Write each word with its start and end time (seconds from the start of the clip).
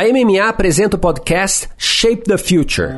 A 0.00 0.04
MMA 0.04 0.48
apresenta 0.48 0.96
o 0.96 0.98
podcast 0.98 1.68
Shape 1.76 2.22
the 2.22 2.38
Future. 2.38 2.94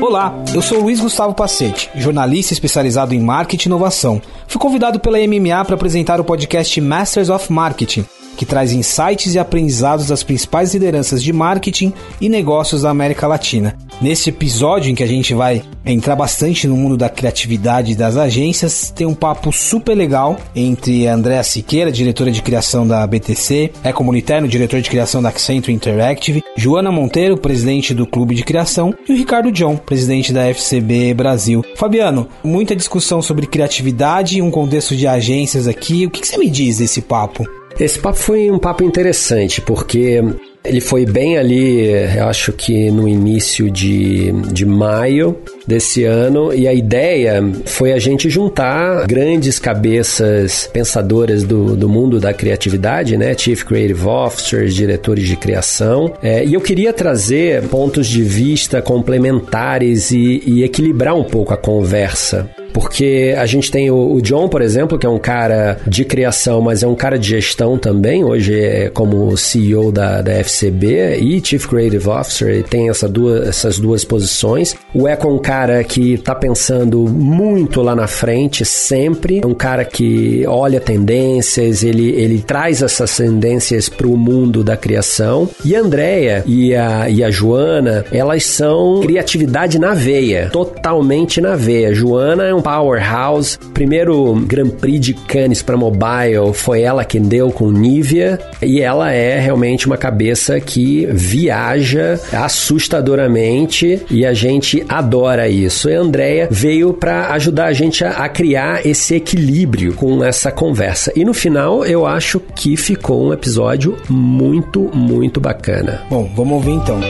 Olá, 0.00 0.34
eu 0.54 0.62
sou 0.62 0.80
Luiz 0.80 0.98
Gustavo 0.98 1.34
Pacete, 1.34 1.90
jornalista 1.94 2.54
especializado 2.54 3.14
em 3.14 3.20
marketing 3.20 3.68
e 3.68 3.70
inovação. 3.70 4.22
Fui 4.48 4.58
convidado 4.58 4.98
pela 4.98 5.18
MMA 5.18 5.62
para 5.66 5.74
apresentar 5.74 6.18
o 6.18 6.24
podcast 6.24 6.80
Masters 6.80 7.28
of 7.28 7.52
Marketing 7.52 8.06
que 8.36 8.46
traz 8.46 8.72
insights 8.72 9.34
e 9.34 9.38
aprendizados 9.38 10.08
das 10.08 10.22
principais 10.22 10.74
lideranças 10.74 11.22
de 11.22 11.32
marketing 11.32 11.92
e 12.20 12.28
negócios 12.28 12.82
da 12.82 12.90
América 12.90 13.26
Latina. 13.26 13.76
Neste 14.00 14.30
episódio, 14.30 14.90
em 14.90 14.94
que 14.94 15.02
a 15.02 15.06
gente 15.06 15.32
vai 15.32 15.62
entrar 15.86 16.16
bastante 16.16 16.66
no 16.66 16.76
mundo 16.76 16.96
da 16.96 17.08
criatividade 17.08 17.94
das 17.94 18.16
agências, 18.16 18.90
tem 18.90 19.06
um 19.06 19.14
papo 19.14 19.52
super 19.52 19.94
legal 19.94 20.36
entre 20.56 21.06
Andréa 21.06 21.42
Siqueira, 21.42 21.92
diretora 21.92 22.30
de 22.30 22.42
criação 22.42 22.86
da 22.86 23.06
BTC, 23.06 23.70
é 23.84 23.92
comunitário, 23.92 24.48
diretor 24.48 24.80
de 24.80 24.90
criação 24.90 25.22
da 25.22 25.28
Accenture 25.28 25.72
Interactive, 25.72 26.42
Joana 26.56 26.90
Monteiro, 26.90 27.36
presidente 27.36 27.94
do 27.94 28.06
Clube 28.06 28.34
de 28.34 28.42
Criação, 28.42 28.94
e 29.08 29.12
o 29.12 29.16
Ricardo 29.16 29.52
John, 29.52 29.76
presidente 29.76 30.32
da 30.32 30.52
FCB 30.52 31.14
Brasil. 31.14 31.64
Fabiano, 31.76 32.28
muita 32.42 32.74
discussão 32.74 33.22
sobre 33.22 33.46
criatividade, 33.46 34.42
um 34.42 34.50
contexto 34.50 34.96
de 34.96 35.06
agências 35.06 35.68
aqui. 35.68 36.06
O 36.06 36.10
que 36.10 36.26
você 36.26 36.36
me 36.38 36.50
diz 36.50 36.78
desse 36.78 37.00
papo? 37.00 37.46
Esse 37.78 37.98
papo 37.98 38.18
foi 38.18 38.50
um 38.50 38.58
papo 38.58 38.84
interessante, 38.84 39.60
porque 39.60 40.22
ele 40.64 40.80
foi 40.80 41.04
bem 41.04 41.36
ali, 41.36 41.88
eu 42.16 42.26
acho 42.26 42.52
que 42.52 42.90
no 42.90 43.08
início 43.08 43.70
de, 43.70 44.30
de 44.52 44.64
maio 44.64 45.36
desse 45.66 46.04
ano, 46.04 46.52
e 46.52 46.66
a 46.66 46.74
ideia 46.74 47.42
foi 47.66 47.92
a 47.92 47.98
gente 47.98 48.28
juntar 48.28 49.06
grandes 49.06 49.58
cabeças 49.58 50.68
pensadoras 50.72 51.44
do, 51.44 51.76
do 51.76 51.88
mundo 51.88 52.18
da 52.18 52.32
criatividade, 52.32 53.16
né? 53.16 53.36
Chief 53.36 53.64
Creative 53.64 54.06
Officers, 54.06 54.74
diretores 54.74 55.26
de 55.26 55.36
criação, 55.36 56.12
é, 56.22 56.44
e 56.44 56.54
eu 56.54 56.60
queria 56.60 56.92
trazer 56.92 57.62
pontos 57.64 58.06
de 58.06 58.22
vista 58.22 58.82
complementares 58.82 60.10
e, 60.10 60.42
e 60.46 60.62
equilibrar 60.62 61.14
um 61.14 61.24
pouco 61.24 61.52
a 61.52 61.56
conversa 61.56 62.48
porque 62.72 63.34
a 63.36 63.46
gente 63.46 63.70
tem 63.70 63.90
o, 63.90 64.20
John, 64.20 64.48
por 64.48 64.62
exemplo, 64.62 64.98
que 64.98 65.06
é 65.06 65.08
um 65.08 65.18
cara 65.18 65.78
de 65.86 66.04
criação, 66.04 66.60
mas 66.60 66.82
é 66.82 66.86
um 66.86 66.94
cara 66.94 67.18
de 67.18 67.28
gestão 67.28 67.76
também. 67.76 68.24
Hoje 68.24 68.58
é 68.58 68.88
como 68.88 69.36
CEO 69.36 69.92
da, 69.92 70.22
da 70.22 70.32
FCB 70.42 71.18
e 71.18 71.40
Chief 71.44 71.66
Creative 71.66 72.08
Officer, 72.08 72.48
ele 72.48 72.62
tem 72.62 72.88
essa 72.88 73.08
duas, 73.08 73.46
essas 73.46 73.78
duas 73.78 74.04
posições. 74.04 74.74
O 74.94 75.06
Eco 75.06 75.28
é 75.28 75.30
um 75.30 75.38
cara 75.38 75.51
que 75.88 76.14
está 76.14 76.34
pensando 76.34 77.00
muito 77.00 77.82
lá 77.82 77.94
na 77.94 78.06
frente, 78.06 78.64
sempre. 78.64 79.40
É 79.42 79.46
um 79.46 79.54
cara 79.54 79.84
que 79.84 80.44
olha 80.46 80.80
tendências, 80.80 81.82
ele, 81.82 82.10
ele 82.10 82.40
traz 82.40 82.82
essas 82.82 83.16
tendências 83.16 83.88
para 83.88 84.06
o 84.06 84.16
mundo 84.16 84.64
da 84.64 84.76
criação. 84.76 85.48
E 85.64 85.76
a 85.76 85.80
Andrea 85.80 86.42
e 86.46 86.74
a, 86.74 87.08
e 87.08 87.22
a 87.22 87.30
Joana, 87.30 88.04
elas 88.10 88.44
são 88.44 89.00
criatividade 89.00 89.78
na 89.78 89.94
veia, 89.94 90.48
totalmente 90.50 91.40
na 91.40 91.54
veia. 91.54 91.94
Joana 91.94 92.44
é 92.44 92.54
um 92.54 92.62
powerhouse. 92.62 93.58
Primeiro 93.74 94.34
Grand 94.46 94.70
Prix 94.70 95.00
de 95.00 95.14
Cannes 95.14 95.62
para 95.62 95.76
mobile 95.76 96.52
foi 96.54 96.82
ela 96.82 97.04
quem 97.04 97.22
deu 97.22 97.50
com 97.50 97.70
Nivea 97.70 98.38
e 98.62 98.80
ela 98.80 99.12
é 99.12 99.38
realmente 99.38 99.86
uma 99.86 99.96
cabeça 99.96 100.60
que 100.60 101.06
viaja 101.06 102.18
assustadoramente 102.32 104.02
e 104.10 104.24
a 104.24 104.32
gente 104.32 104.84
adora 104.88 105.41
isso. 105.48 105.88
E 105.88 105.94
a 105.94 106.00
Andrea 106.00 106.48
veio 106.50 106.92
para 106.92 107.32
ajudar 107.32 107.66
a 107.66 107.72
gente 107.72 108.04
a, 108.04 108.10
a 108.10 108.28
criar 108.28 108.86
esse 108.86 109.14
equilíbrio 109.14 109.94
com 109.94 110.22
essa 110.24 110.50
conversa. 110.50 111.12
E 111.16 111.24
no 111.24 111.34
final 111.34 111.84
eu 111.84 112.06
acho 112.06 112.40
que 112.40 112.76
ficou 112.76 113.28
um 113.28 113.32
episódio 113.32 113.96
muito, 114.08 114.90
muito 114.94 115.40
bacana. 115.40 116.02
Bom, 116.08 116.30
vamos 116.34 116.54
ouvir 116.54 116.72
então. 116.72 117.00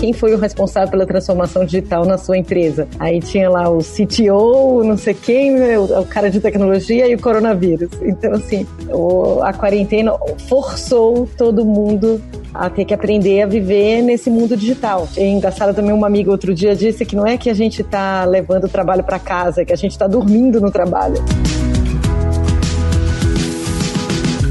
Quem 0.00 0.14
foi 0.14 0.34
o 0.34 0.38
responsável 0.38 0.90
pela 0.90 1.04
transformação 1.04 1.62
digital 1.62 2.06
na 2.06 2.16
sua 2.16 2.38
empresa. 2.38 2.88
Aí 2.98 3.20
tinha 3.20 3.50
lá 3.50 3.68
o 3.68 3.80
CTO, 3.80 4.82
não 4.82 4.96
sei 4.96 5.12
quem, 5.12 5.52
né, 5.52 5.78
o, 5.78 6.06
cara 6.06 6.30
de 6.30 6.40
tecnologia 6.40 7.06
e 7.06 7.14
o 7.14 7.20
coronavírus. 7.20 7.90
Então, 8.00 8.32
assim, 8.32 8.66
o, 8.88 9.42
a 9.42 9.52
quarentena 9.52 10.12
forçou 10.48 11.28
todo 11.36 11.66
mundo 11.66 12.18
a 12.54 12.70
ter 12.70 12.86
que 12.86 12.94
aprender 12.94 13.42
a 13.42 13.46
viver 13.46 14.00
nesse 14.00 14.30
mundo 14.30 14.56
digital. 14.56 15.06
É 15.16 15.28
engraçado 15.28 15.74
também 15.74 15.92
uma 15.92 16.06
amiga 16.06 16.30
outro 16.30 16.54
dia 16.54 16.74
disse 16.74 17.04
que 17.04 17.14
não 17.14 17.26
é 17.26 17.36
que 17.36 17.50
a 17.50 17.54
gente 17.54 17.82
está 17.82 18.24
levando 18.24 18.64
o 18.64 18.68
trabalho 18.68 19.04
para 19.04 19.18
casa, 19.18 19.60
é 19.60 19.64
que 19.66 19.72
a 19.72 19.76
gente 19.76 19.92
está 19.92 20.06
dormindo 20.06 20.60
no 20.62 20.70
trabalho 20.70 21.22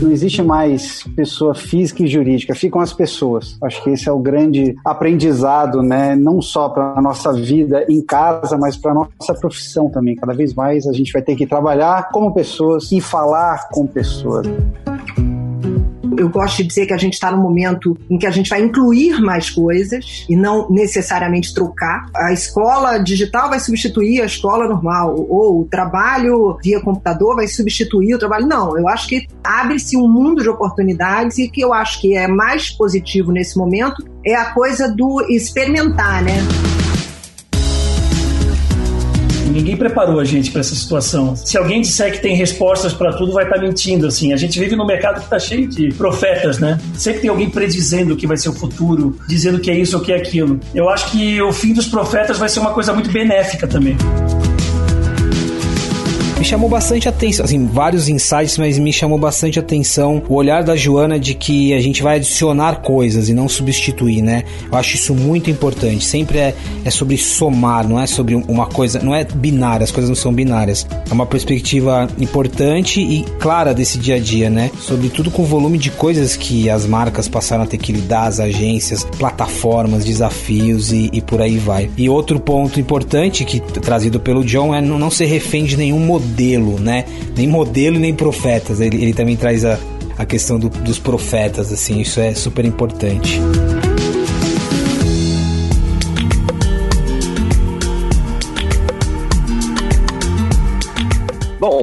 não 0.02 0.12
existe 0.12 0.42
mais 0.42 1.04
pessoa 1.16 1.54
física 1.54 2.04
e 2.04 2.08
jurídica, 2.08 2.56
ficam 2.56 2.82
as 2.82 2.94
pessoas. 2.94 3.58
Acho 3.64 3.84
que 3.84 3.90
esse 3.92 4.08
é 4.08 4.12
o 4.12 4.20
grande 4.20 4.76
aprendizado, 4.84 5.82
né? 5.82 6.16
Não 6.16 6.42
só 6.42 6.70
para 6.70 6.94
a 6.96 7.02
nossa 7.02 7.34
vida 7.34 7.86
em 7.90 8.02
casa, 8.02 8.58
mas 8.58 8.78
para 8.78 8.92
a 8.92 8.96
nossa 8.96 9.34
profissão 9.40 9.90
também. 9.90 10.16
Cada 10.16 10.34
vez 10.34 10.54
mais 10.54 10.88
a 10.88 10.94
gente 10.94 11.12
vai 11.12 11.22
ter 11.22 11.36
que 11.36 11.46
trabalhar 11.46 12.10
como 12.12 12.34
pessoas 12.34 12.92
e 12.92 13.02
falar 13.02 13.70
com 13.70 13.86
pessoas 13.86 14.48
eu 16.18 16.30
gosto 16.30 16.58
de 16.58 16.64
dizer 16.64 16.86
que 16.86 16.94
a 16.94 16.98
gente 16.98 17.14
está 17.14 17.32
num 17.32 17.42
momento 17.42 17.98
em 18.10 18.18
que 18.18 18.28
a 18.28 18.32
gente 18.32 18.50
vai 18.50 18.62
incluir 18.62 19.20
mais 19.22 19.50
coisas 19.50 20.26
e 20.30 20.36
não 20.36 20.70
necessariamente 20.70 21.54
trocar. 21.54 22.06
A 22.16 22.34
escola 22.34 22.98
digital 22.98 23.50
vai 23.50 23.60
substituir 23.60 24.22
a 24.22 24.26
escola 24.26 24.68
normal, 24.68 25.16
ou 25.30 25.62
o 25.62 25.66
trabalho 25.66 26.58
via 26.64 26.80
computador 26.82 27.36
vai 27.36 27.48
substituir 27.48 28.16
o 28.16 28.20
trabalho. 28.20 28.48
Não, 28.48 28.78
eu 28.78 28.88
acho 28.88 29.08
que 29.08 29.28
abre-se 29.44 29.98
um 29.98 30.08
mundo 30.08 30.42
de 30.42 30.50
oportunidades 30.50 31.38
e 31.38 31.50
que 31.50 31.62
eu 31.62 31.74
acho 31.74 32.02
que 32.02 32.16
é 32.16 32.28
mais 32.28 32.70
positivo 32.70 33.32
nesse 33.32 33.58
momento 33.58 34.04
é 34.26 34.36
a 34.36 34.54
coisa 34.54 34.90
do 34.90 35.22
experimentar, 35.30 36.22
né? 36.24 36.40
Ninguém 39.50 39.76
preparou 39.76 40.20
a 40.20 40.24
gente 40.24 40.52
para 40.52 40.62
essa 40.62 40.76
situação. 40.76 41.36
Se 41.36 41.58
alguém 41.58 41.82
disser 41.82 42.12
que 42.12 42.20
tem 42.20 42.36
respostas 42.36 42.94
para 42.94 43.14
tudo, 43.14 43.34
vai 43.34 43.44
estar 43.44 43.56
tá 43.56 43.62
mentindo, 43.62 44.08
assim. 44.08 44.34
A 44.34 44.38
gente 44.38 44.60
vive 44.60 44.76
num 44.76 44.86
mercado 44.86 45.16
que 45.16 45.26
está 45.26 45.40
cheio 45.40 45.68
de 45.68 45.94
profetas, 45.94 46.60
né? 46.60 46.80
Sempre 46.94 47.22
tem 47.22 47.30
alguém 47.30 47.50
predizendo 47.50 48.14
o 48.14 48.18
que 48.18 48.28
vai 48.28 48.38
ser 48.38 48.50
o 48.50 48.54
futuro, 48.54 49.18
dizendo 49.28 49.60
que 49.60 49.70
é 49.70 49.76
isso 49.76 49.98
ou 49.98 50.04
que 50.04 50.12
é 50.12 50.16
aquilo. 50.16 50.60
Eu 50.74 50.90
acho 50.90 51.12
que 51.12 51.42
o 51.42 51.52
fim 51.52 51.74
dos 51.74 51.88
profetas 51.88 52.38
vai 52.38 52.50
ser 52.50 52.60
uma 52.60 52.72
coisa 52.72 52.94
muito 52.94 53.12
benéfica 53.12 53.68
também 53.68 53.98
me 56.40 56.46
chamou 56.46 56.70
bastante 56.70 57.10
atenção, 57.10 57.44
assim, 57.44 57.68
vários 57.68 58.08
insights, 58.08 58.58
mas 58.58 58.80
me 58.80 58.94
chamou 58.94 59.18
bastante 59.18 59.60
atenção 59.60 60.24
o 60.30 60.36
olhar 60.36 60.64
da 60.64 60.74
Joana 60.74 61.20
de 61.20 61.34
que 61.34 61.74
a 61.74 61.82
gente 61.82 62.02
vai 62.02 62.16
adicionar 62.16 62.78
coisas 62.78 63.28
e 63.28 63.34
não 63.34 63.50
substituir, 63.50 64.22
né? 64.22 64.46
Eu 64.72 64.78
acho 64.78 64.96
isso 64.96 65.14
muito 65.14 65.50
importante. 65.52 66.06
Sempre 66.06 66.38
é, 66.38 66.56
é 66.86 66.90
sobre 66.90 67.18
somar, 67.18 67.86
não 67.86 68.00
é 68.00 68.08
sobre 68.08 68.36
uma 68.36 68.68
coisa, 68.68 69.00
não 69.00 69.14
é 69.14 69.26
binária, 69.26 69.84
as 69.84 69.92
coisas 69.92 70.08
não 70.08 70.16
são 70.16 70.34
binárias. 70.34 70.88
É 71.10 71.14
uma 71.14 71.26
perspectiva 71.26 72.08
importante 72.18 73.02
e 73.02 73.26
clara 73.38 73.74
desse 73.74 73.98
dia 73.98 74.16
a 74.16 74.20
dia, 74.20 74.50
né? 74.50 74.72
Sobretudo 74.80 75.30
com 75.30 75.42
o 75.42 75.46
volume 75.46 75.78
de 75.78 75.92
coisas 75.92 76.38
que 76.38 76.70
as 76.70 76.86
marcas 76.86 77.28
passaram 77.28 77.66
a 77.66 77.68
ter 77.68 77.80
que 77.80 77.92
lidar, 77.92 78.28
as 78.28 78.40
agências, 78.40 79.04
plataformas, 79.18 80.06
desafios 80.06 80.94
e, 80.94 81.10
e 81.12 81.20
por 81.20 81.42
aí 81.42 81.58
vai. 81.58 81.90
E 81.98 82.08
outro 82.08 82.40
ponto 82.40 82.80
importante 82.80 83.44
que 83.44 83.60
trazido 83.60 84.22
pelo 84.22 84.46
John 84.46 84.74
é 84.74 84.80
não 84.80 85.12
ser 85.12 85.26
refém 85.26 85.66
de 85.66 85.76
nenhum 85.76 86.00
modelo 86.00 86.29
modelo, 86.30 86.80
né? 86.80 87.06
Nem 87.36 87.48
modelo 87.48 88.00
nem 88.00 88.14
profetas. 88.14 88.80
Ele, 88.80 89.02
ele 89.02 89.14
também 89.14 89.36
traz 89.36 89.66
a, 89.66 89.78
a 90.18 90.26
questão 90.26 90.60
do, 90.60 90.70
dos 90.70 91.00
profetas, 91.00 91.72
assim, 91.74 92.00
isso 92.00 92.20
é 92.20 92.34
super 92.34 92.66
importante. 92.66 93.40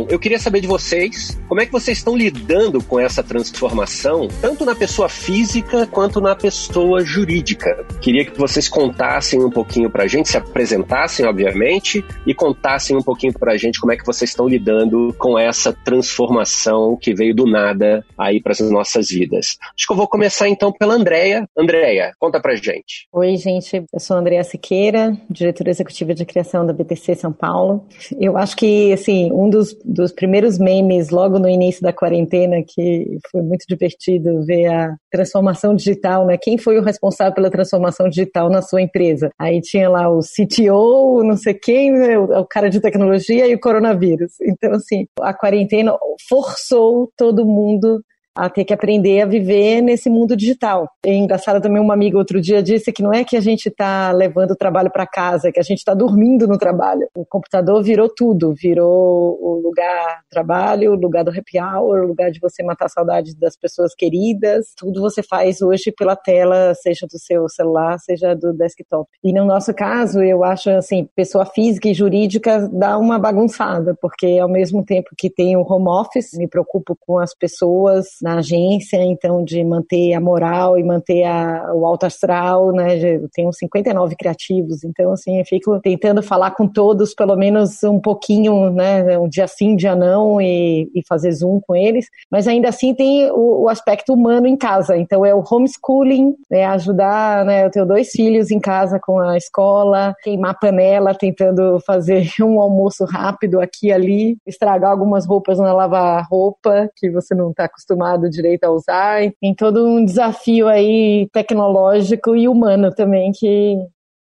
Eu 0.08 0.20
queria 0.20 0.38
saber 0.38 0.60
de 0.60 0.68
vocês 0.68 1.36
como 1.48 1.60
é 1.60 1.66
que 1.66 1.72
vocês 1.72 1.98
estão 1.98 2.16
lidando 2.16 2.82
com 2.84 3.00
essa 3.00 3.24
transformação, 3.24 4.28
tanto 4.40 4.64
na 4.64 4.74
pessoa 4.74 5.08
física 5.08 5.84
quanto 5.86 6.20
na 6.20 6.36
pessoa 6.36 7.04
jurídica. 7.04 7.84
Queria 8.00 8.24
que 8.24 8.38
vocês 8.38 8.68
contassem 8.68 9.42
um 9.42 9.50
pouquinho 9.50 9.90
para 9.90 10.04
a 10.04 10.06
gente, 10.06 10.28
se 10.28 10.36
apresentassem, 10.36 11.26
obviamente, 11.26 12.04
e 12.24 12.32
contassem 12.32 12.96
um 12.96 13.02
pouquinho 13.02 13.32
para 13.32 13.54
a 13.54 13.56
gente 13.56 13.80
como 13.80 13.92
é 13.92 13.96
que 13.96 14.06
vocês 14.06 14.30
estão 14.30 14.46
lidando 14.46 15.12
com 15.18 15.36
essa 15.36 15.72
transformação 15.72 16.96
que 16.96 17.12
veio 17.12 17.34
do 17.34 17.44
nada 17.44 18.04
aí 18.16 18.40
para 18.40 18.52
as 18.52 18.60
nossas 18.60 19.08
vidas. 19.08 19.58
Acho 19.74 19.86
que 19.88 19.92
eu 19.92 19.96
vou 19.96 20.06
começar 20.06 20.48
então 20.48 20.72
pela 20.72 20.94
Andréia. 20.94 21.48
Andréia, 21.58 22.12
conta 22.18 22.40
para 22.40 22.54
gente. 22.54 23.08
Oi, 23.12 23.36
gente. 23.36 23.84
Eu 23.92 24.00
sou 24.00 24.16
a 24.16 24.20
Andréia 24.20 24.44
Siqueira, 24.44 25.16
diretora 25.28 25.70
executiva 25.70 26.14
de 26.14 26.24
criação 26.24 26.64
da 26.64 26.72
BTC 26.72 27.16
São 27.16 27.32
Paulo. 27.32 27.84
Eu 28.20 28.36
acho 28.36 28.56
que, 28.56 28.92
assim, 28.92 29.32
um 29.32 29.50
dos 29.50 29.76
dos, 29.96 30.12
primeiros 30.12 30.58
memes 30.58 31.10
logo 31.10 31.38
no 31.38 31.48
início 31.48 31.82
da 31.82 31.92
quarentena, 31.92 32.62
que 32.66 33.18
foi 33.30 33.42
muito 33.42 33.64
divertido 33.68 34.44
ver 34.44 34.66
a 34.66 34.94
transformação 35.10 35.74
digital, 35.74 36.26
né? 36.26 36.36
Quem 36.40 36.58
foi 36.58 36.78
o 36.78 36.82
responsável 36.82 37.34
pela 37.34 37.50
transformação 37.50 38.08
digital 38.08 38.50
na 38.50 38.62
sua 38.62 38.82
empresa? 38.82 39.30
Aí 39.38 39.60
tinha 39.60 39.88
lá 39.88 40.08
o 40.08 40.20
CTO, 40.20 41.22
não 41.24 41.36
sei 41.36 41.54
quem, 41.54 41.92
né? 41.92 42.18
o 42.18 42.44
cara 42.44 42.68
de 42.68 42.80
tecnologia 42.80 43.46
e 43.46 43.54
o 43.54 43.60
coronavírus. 43.60 44.32
Então, 44.42 44.72
assim, 44.72 45.06
a 45.20 45.32
quarentena 45.32 45.96
forçou 46.28 47.10
todo 47.16 47.46
mundo 47.46 48.02
a 48.36 48.50
ter 48.50 48.64
que 48.64 48.74
aprender 48.74 49.22
a 49.22 49.26
viver 49.26 49.80
nesse 49.80 50.10
mundo 50.10 50.36
digital. 50.36 50.88
É 51.04 51.14
engraçado 51.14 51.60
também, 51.60 51.80
uma 51.80 51.94
amiga 51.94 52.18
outro 52.18 52.40
dia 52.40 52.62
disse 52.62 52.92
que 52.92 53.02
não 53.02 53.12
é 53.12 53.24
que 53.24 53.36
a 53.36 53.40
gente 53.40 53.68
está 53.68 54.12
levando 54.12 54.50
o 54.50 54.56
trabalho 54.56 54.90
para 54.90 55.06
casa, 55.06 55.48
é 55.48 55.52
que 55.52 55.60
a 55.60 55.62
gente 55.62 55.78
está 55.78 55.94
dormindo 55.94 56.46
no 56.46 56.58
trabalho. 56.58 57.08
O 57.16 57.24
computador 57.24 57.82
virou 57.82 58.08
tudo, 58.08 58.54
virou 58.54 59.38
o 59.40 59.60
lugar 59.62 60.20
do 60.22 60.28
trabalho, 60.30 60.92
o 60.92 60.94
lugar 60.94 61.24
do 61.24 61.30
happy 61.30 61.58
hour, 61.58 62.04
o 62.04 62.06
lugar 62.06 62.30
de 62.30 62.38
você 62.40 62.62
matar 62.62 62.86
a 62.86 62.90
saudade 62.90 63.34
das 63.38 63.56
pessoas 63.56 63.94
queridas. 63.94 64.72
Tudo 64.76 65.00
você 65.00 65.22
faz 65.22 65.62
hoje 65.62 65.92
pela 65.96 66.14
tela, 66.14 66.74
seja 66.74 67.06
do 67.06 67.18
seu 67.18 67.48
celular, 67.48 67.98
seja 67.98 68.34
do 68.34 68.52
desktop. 68.52 69.08
E 69.24 69.32
no 69.32 69.44
nosso 69.44 69.72
caso, 69.72 70.22
eu 70.22 70.44
acho 70.44 70.70
assim, 70.70 71.08
pessoa 71.14 71.46
física 71.46 71.88
e 71.88 71.94
jurídica 71.94 72.68
dá 72.72 72.98
uma 72.98 73.18
bagunçada, 73.18 73.96
porque 74.00 74.38
ao 74.38 74.48
mesmo 74.48 74.84
tempo 74.84 75.10
que 75.16 75.30
tem 75.30 75.56
o 75.56 75.62
home 75.62 75.88
office, 75.88 76.34
me 76.34 76.48
preocupo 76.48 76.96
com 77.00 77.18
as 77.18 77.34
pessoas 77.34 78.06
na 78.26 78.38
agência, 78.38 78.96
então 79.04 79.44
de 79.44 79.62
manter 79.62 80.12
a 80.12 80.20
moral 80.20 80.76
e 80.76 80.82
manter 80.82 81.22
a, 81.22 81.72
o 81.72 81.86
alto 81.86 82.06
astral, 82.06 82.72
né? 82.72 82.98
Eu 82.98 83.28
tenho 83.32 83.52
59 83.52 84.16
criativos, 84.16 84.82
então 84.82 85.12
assim, 85.12 85.38
eu 85.38 85.44
fico 85.44 85.78
tentando 85.80 86.20
falar 86.24 86.50
com 86.50 86.66
todos 86.66 87.14
pelo 87.14 87.36
menos 87.36 87.84
um 87.84 88.00
pouquinho, 88.00 88.70
né? 88.70 89.16
Um 89.16 89.28
dia 89.28 89.46
sim, 89.46 89.76
dia 89.76 89.94
não 89.94 90.40
e, 90.40 90.90
e 90.92 91.02
fazer 91.06 91.30
zoom 91.30 91.60
com 91.60 91.76
eles, 91.76 92.06
mas 92.28 92.48
ainda 92.48 92.68
assim 92.68 92.92
tem 92.94 93.30
o, 93.30 93.62
o, 93.62 93.68
aspecto 93.68 94.12
humano 94.12 94.48
em 94.48 94.56
casa, 94.56 94.96
então 94.96 95.24
é 95.24 95.32
o 95.32 95.44
homeschooling, 95.48 96.34
é 96.50 96.66
ajudar, 96.66 97.44
né? 97.44 97.64
Eu 97.64 97.70
tenho 97.70 97.86
dois 97.86 98.10
filhos 98.10 98.50
em 98.50 98.58
casa 98.58 98.98
com 98.98 99.20
a 99.20 99.36
escola, 99.36 100.14
queimar 100.24 100.58
panela, 100.58 101.14
tentando 101.14 101.78
fazer 101.86 102.28
um 102.42 102.60
almoço 102.60 103.04
rápido 103.04 103.60
aqui 103.60 103.86
e 103.86 103.92
ali, 103.92 104.36
estragar 104.44 104.90
algumas 104.90 105.26
roupas 105.26 105.60
na 105.60 105.72
lavar 105.72 106.26
roupa 106.28 106.90
que 106.96 107.08
você 107.08 107.36
não 107.36 107.50
está 107.50 107.66
acostumado 107.66 108.15
do 108.16 108.30
direito 108.30 108.64
a 108.64 108.70
usar. 108.70 109.20
Tem 109.40 109.54
todo 109.54 109.86
um 109.86 110.04
desafio 110.04 110.68
aí 110.68 111.28
tecnológico 111.32 112.36
e 112.36 112.48
humano 112.48 112.94
também 112.94 113.32
que 113.32 113.76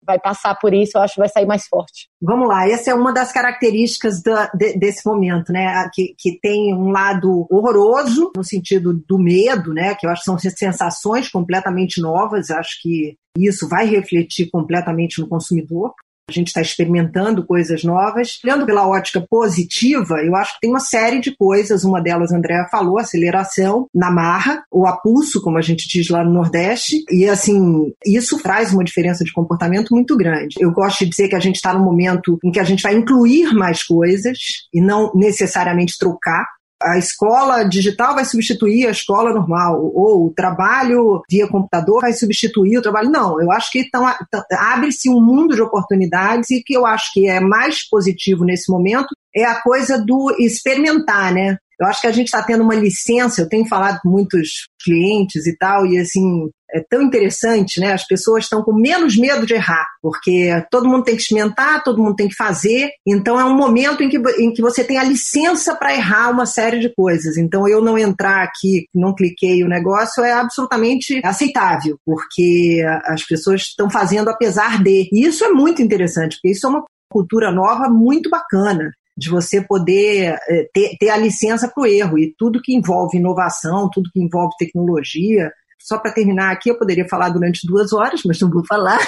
vai 0.06 0.20
passar 0.20 0.56
por 0.56 0.74
isso, 0.74 0.98
eu 0.98 1.02
acho 1.02 1.14
que 1.14 1.20
vai 1.20 1.30
sair 1.30 1.46
mais 1.46 1.68
forte. 1.68 2.10
Vamos 2.22 2.48
lá, 2.48 2.68
essa 2.68 2.92
é 2.92 2.94
uma 2.94 3.14
das 3.14 3.32
características 3.32 4.22
do, 4.22 4.34
de, 4.56 4.78
desse 4.78 5.06
momento, 5.06 5.52
né? 5.52 5.90
Que, 5.94 6.16
que 6.18 6.40
tem 6.40 6.74
um 6.74 6.90
lado 6.90 7.46
horroroso, 7.50 8.32
no 8.36 8.44
sentido 8.44 8.94
do 9.08 9.20
medo, 9.20 9.74
né? 9.74 9.96
Que 9.96 10.06
eu 10.06 10.10
acho 10.10 10.22
que 10.22 10.26
são 10.26 10.38
sensações 10.38 11.30
completamente 11.30 12.02
novas, 12.02 12.50
acho 12.50 12.82
que 12.82 13.16
isso 13.38 13.68
vai 13.70 13.86
refletir 13.86 14.50
completamente 14.50 15.22
no 15.22 15.28
consumidor 15.28 15.94
a 16.32 16.40
gente 16.40 16.48
está 16.48 16.62
experimentando 16.62 17.46
coisas 17.46 17.84
novas. 17.84 18.40
Olhando 18.44 18.66
pela 18.66 18.88
ótica 18.88 19.26
positiva, 19.30 20.22
eu 20.24 20.36
acho 20.36 20.56
que 20.56 20.62
tem 20.62 20.70
uma 20.70 20.80
série 20.80 21.20
de 21.20 21.36
coisas. 21.36 21.84
Uma 21.84 22.02
delas, 22.02 22.32
a 22.32 22.38
Andrea 22.38 22.68
falou, 22.72 22.98
aceleração 22.98 23.88
na 23.94 24.10
marra, 24.10 24.64
ou 24.72 24.88
a 24.88 24.98
pulso, 24.98 25.42
como 25.42 25.58
a 25.58 25.62
gente 25.62 25.88
diz 25.88 26.10
lá 26.10 26.24
no 26.24 26.34
Nordeste. 26.34 27.04
E, 27.10 27.28
assim, 27.28 27.94
isso 28.06 28.42
traz 28.42 28.74
uma 28.74 28.84
diferença 28.84 29.24
de 29.24 29.34
comportamento 29.34 29.94
muito 29.94 30.16
grande. 30.18 30.56
Eu 30.60 30.72
gosto 30.72 31.04
de 31.04 31.10
dizer 31.10 31.28
que 31.28 31.36
a 31.36 31.40
gente 31.40 31.56
está 31.56 31.74
num 31.74 31.84
momento 31.84 32.40
em 32.44 32.52
que 32.52 32.60
a 32.60 32.64
gente 32.64 32.84
vai 32.84 32.96
incluir 32.96 33.54
mais 33.54 33.84
coisas 33.84 34.38
e 34.74 34.82
não 34.82 35.12
necessariamente 35.16 35.98
trocar 35.98 36.46
a 36.84 36.98
escola 36.98 37.64
digital 37.64 38.16
vai 38.16 38.26
substituir 38.26 38.88
a 38.88 38.92
escola 38.92 39.34
normal, 39.34 39.82
ou 39.94 40.28
o 40.28 40.34
trabalho 40.34 41.22
via 41.30 41.48
computador 41.48 42.02
vai 42.02 42.14
substituir 42.14 42.78
o 42.78 42.82
trabalho. 42.82 43.10
Não, 43.10 43.42
eu 43.42 43.52
acho 43.52 43.72
que 43.72 43.80
então, 43.80 44.06
abre-se 44.52 45.10
um 45.10 45.22
mundo 45.22 45.56
de 45.56 45.62
oportunidades 45.62 46.50
e 46.52 46.64
que 46.64 46.74
eu 46.74 46.86
acho 46.86 47.12
que 47.14 47.28
é 47.28 47.40
mais 47.40 47.88
positivo 47.88 48.44
nesse 48.44 48.72
momento 48.72 49.16
é 49.36 49.46
a 49.46 49.62
coisa 49.62 49.98
do 49.98 50.36
experimentar, 50.40 51.34
né? 51.34 51.58
Eu 51.82 51.88
acho 51.88 52.00
que 52.00 52.08
a 52.08 52.12
gente 52.12 52.28
está 52.28 52.44
tendo 52.44 52.64
uma 52.64 52.76
licença, 52.76 53.42
eu 53.42 53.50
tenho 53.50 53.68
falado 53.68 54.00
com 54.04 54.10
muitos 54.10 54.68
clientes 54.84 55.48
e 55.48 55.58
tal, 55.58 55.84
e 55.88 55.98
assim, 55.98 56.48
é 56.72 56.80
tão 56.88 57.02
interessante, 57.02 57.80
né? 57.80 57.92
As 57.92 58.06
pessoas 58.06 58.44
estão 58.44 58.62
com 58.64 58.72
menos 58.72 59.18
medo 59.18 59.48
de 59.48 59.56
errar, 59.56 59.88
porque 60.00 60.52
todo 60.70 60.88
mundo 60.88 61.04
tem 61.04 61.16
que 61.16 61.24
experimentar, 61.24 61.84
todo 61.84 62.02
mundo 62.02 62.16
tem 62.16 62.28
que 62.28 62.36
fazer. 62.36 62.92
Então 63.06 63.40
é 63.40 63.44
um 63.44 63.56
momento 63.56 64.04
em 64.04 64.10
que, 64.10 64.18
em 64.18 64.54
que 64.54 64.62
você 64.62 64.84
tem 64.84 65.00
a 65.00 65.04
licença 65.04 65.76
para 65.76 65.96
errar 65.96 66.30
uma 66.30 66.46
série 66.46 66.80
de 66.80 66.94
coisas. 66.96 67.36
Então 67.36 67.68
eu 67.68 67.82
não 67.82 67.98
entrar 67.98 68.44
aqui, 68.44 68.86
não 68.94 69.16
cliquei 69.16 69.64
o 69.64 69.68
negócio 69.68 70.24
é 70.24 70.32
absolutamente 70.32 71.20
aceitável, 71.26 71.98
porque 72.06 72.84
as 73.06 73.24
pessoas 73.24 73.62
estão 73.62 73.90
fazendo 73.90 74.30
apesar 74.30 74.82
de. 74.84 75.10
E 75.12 75.26
isso 75.26 75.44
é 75.44 75.50
muito 75.50 75.82
interessante, 75.82 76.36
porque 76.36 76.52
isso 76.52 76.68
é 76.68 76.70
uma 76.70 76.86
cultura 77.10 77.52
nova 77.52 77.90
muito 77.90 78.30
bacana 78.30 78.92
de 79.18 79.30
você 79.30 79.62
poder 79.62 80.38
é, 80.48 80.70
ter, 80.74 80.96
ter 81.00 81.10
a 81.10 81.18
licença 81.18 81.68
para 81.68 81.84
o 81.84 81.86
erro. 81.86 82.18
E 82.18 82.34
tudo 82.38 82.62
que 82.62 82.74
envolve 82.74 83.18
inovação, 83.18 83.90
tudo 83.92 84.10
que 84.12 84.22
envolve 84.22 84.56
tecnologia. 84.58 85.52
Só 85.80 85.98
para 85.98 86.12
terminar 86.12 86.52
aqui, 86.52 86.70
eu 86.70 86.78
poderia 86.78 87.08
falar 87.08 87.30
durante 87.30 87.66
duas 87.66 87.92
horas, 87.94 88.22
mas 88.26 88.40
não 88.40 88.50
vou 88.50 88.66
falar. 88.66 89.00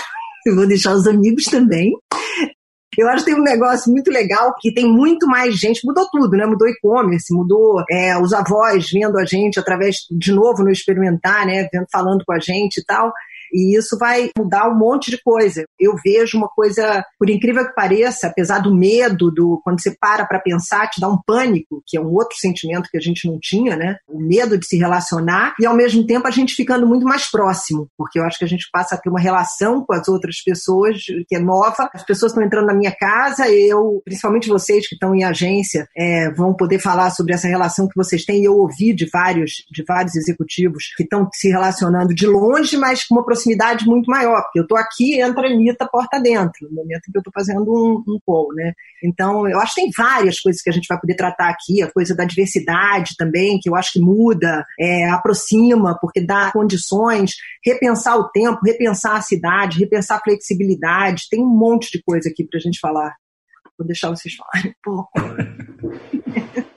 Eu 0.45 0.55
vou 0.55 0.67
deixar 0.67 0.93
os 0.93 1.07
amigos 1.07 1.45
também. 1.45 1.93
Eu 2.97 3.07
acho 3.09 3.25
que 3.25 3.31
tem 3.31 3.39
um 3.39 3.43
negócio 3.43 3.91
muito 3.91 4.11
legal 4.11 4.53
que 4.59 4.71
tem 4.71 4.85
muito 4.85 5.25
mais 5.25 5.55
gente, 5.55 5.83
mudou 5.83 6.07
tudo, 6.11 6.37
né? 6.37 6.45
Mudou 6.45 6.67
e-commerce, 6.67 7.33
mudou 7.33 7.83
é, 7.89 8.15
os 8.19 8.33
avós 8.33 8.91
vendo 8.91 9.17
a 9.17 9.25
gente 9.25 9.59
através, 9.59 9.97
de 10.11 10.31
novo, 10.31 10.63
no 10.63 10.69
experimentar, 10.69 11.45
né? 11.45 11.67
Falando 11.91 12.23
com 12.25 12.33
a 12.33 12.39
gente 12.39 12.77
e 12.77 12.85
tal. 12.85 13.11
E 13.53 13.77
isso 13.77 13.97
vai 13.97 14.29
mudar 14.37 14.67
um 14.69 14.77
monte 14.77 15.11
de 15.11 15.21
coisa. 15.21 15.63
Eu 15.79 15.95
vejo 16.03 16.37
uma 16.37 16.47
coisa, 16.47 17.05
por 17.19 17.29
incrível 17.29 17.65
que 17.67 17.75
pareça, 17.75 18.27
apesar 18.27 18.59
do 18.59 18.75
medo, 18.75 19.31
do 19.31 19.61
quando 19.63 19.81
você 19.81 19.95
para 19.99 20.25
para 20.25 20.39
pensar, 20.39 20.89
te 20.89 20.99
dá 20.99 21.07
um 21.07 21.19
pânico, 21.25 21.83
que 21.85 21.97
é 21.97 22.01
um 22.01 22.11
outro 22.11 22.37
sentimento 22.37 22.89
que 22.91 22.97
a 22.97 23.01
gente 23.01 23.27
não 23.27 23.37
tinha, 23.39 23.75
né? 23.75 23.97
O 24.07 24.19
medo 24.19 24.57
de 24.57 24.65
se 24.65 24.77
relacionar 24.77 25.53
e 25.59 25.65
ao 25.65 25.75
mesmo 25.75 26.05
tempo 26.05 26.27
a 26.27 26.31
gente 26.31 26.55
ficando 26.55 26.87
muito 26.87 27.05
mais 27.05 27.29
próximo, 27.29 27.87
porque 27.97 28.19
eu 28.19 28.23
acho 28.23 28.39
que 28.39 28.45
a 28.45 28.47
gente 28.47 28.67
passa 28.71 28.95
a 28.95 28.97
ter 28.97 29.09
uma 29.09 29.19
relação 29.19 29.83
com 29.85 29.93
as 29.93 30.07
outras 30.07 30.41
pessoas 30.43 30.97
que 31.27 31.35
é 31.35 31.39
nova. 31.39 31.89
As 31.93 32.03
pessoas 32.03 32.31
estão 32.31 32.43
entrando 32.43 32.67
na 32.67 32.73
minha 32.73 32.91
casa, 32.91 33.49
eu, 33.49 34.01
principalmente 34.03 34.49
vocês 34.49 34.87
que 34.87 34.95
estão 34.95 35.13
em 35.13 35.23
agência, 35.23 35.87
é, 35.95 36.31
vão 36.31 36.53
poder 36.53 36.79
falar 36.79 37.11
sobre 37.11 37.33
essa 37.33 37.47
relação 37.47 37.87
que 37.87 37.95
vocês 37.95 38.25
têm. 38.25 38.43
Eu 38.43 38.57
ouvi 38.57 38.93
de 38.93 39.07
vários, 39.11 39.63
de 39.71 39.83
vários 39.87 40.15
executivos 40.15 40.85
que 40.95 41.03
estão 41.03 41.27
se 41.33 41.49
relacionando 41.49 42.13
de 42.13 42.25
longe, 42.25 42.77
mas 42.77 43.03
com 43.03 43.15
uma 43.15 43.25
proximidade 43.43 43.85
muito 43.85 44.09
maior, 44.09 44.41
porque 44.43 44.59
eu 44.59 44.63
estou 44.63 44.77
aqui, 44.77 45.19
entra 45.19 45.47
a 45.47 45.51
Anitta 45.51 45.87
porta 45.91 46.19
dentro, 46.19 46.67
no 46.69 46.75
momento 46.75 47.11
que 47.11 47.17
eu 47.17 47.19
estou 47.19 47.33
fazendo 47.33 47.61
um, 47.61 48.03
um 48.07 48.19
call, 48.25 48.53
né? 48.53 48.73
Então, 49.03 49.47
eu 49.47 49.59
acho 49.59 49.75
que 49.75 49.81
tem 49.81 49.91
várias 49.95 50.39
coisas 50.39 50.61
que 50.61 50.69
a 50.69 50.73
gente 50.73 50.87
vai 50.87 50.99
poder 50.99 51.15
tratar 51.15 51.49
aqui, 51.49 51.81
a 51.81 51.91
coisa 51.91 52.15
da 52.15 52.23
diversidade 52.23 53.15
também, 53.17 53.59
que 53.61 53.69
eu 53.69 53.75
acho 53.75 53.93
que 53.93 53.99
muda, 53.99 54.65
é, 54.79 55.09
aproxima, 55.09 55.97
porque 55.99 56.25
dá 56.25 56.51
condições, 56.51 57.35
repensar 57.63 58.17
o 58.17 58.29
tempo, 58.29 58.59
repensar 58.65 59.17
a 59.17 59.21
cidade, 59.21 59.79
repensar 59.79 60.17
a 60.17 60.23
flexibilidade, 60.23 61.27
tem 61.29 61.41
um 61.41 61.57
monte 61.57 61.91
de 61.91 62.01
coisa 62.03 62.29
aqui 62.29 62.45
para 62.45 62.57
a 62.57 62.61
gente 62.61 62.79
falar. 62.79 63.13
Vou 63.77 63.85
deixar 63.85 64.09
vocês 64.09 64.35
falarem 64.35 64.71
um 64.71 64.75
pouco. 64.83 65.11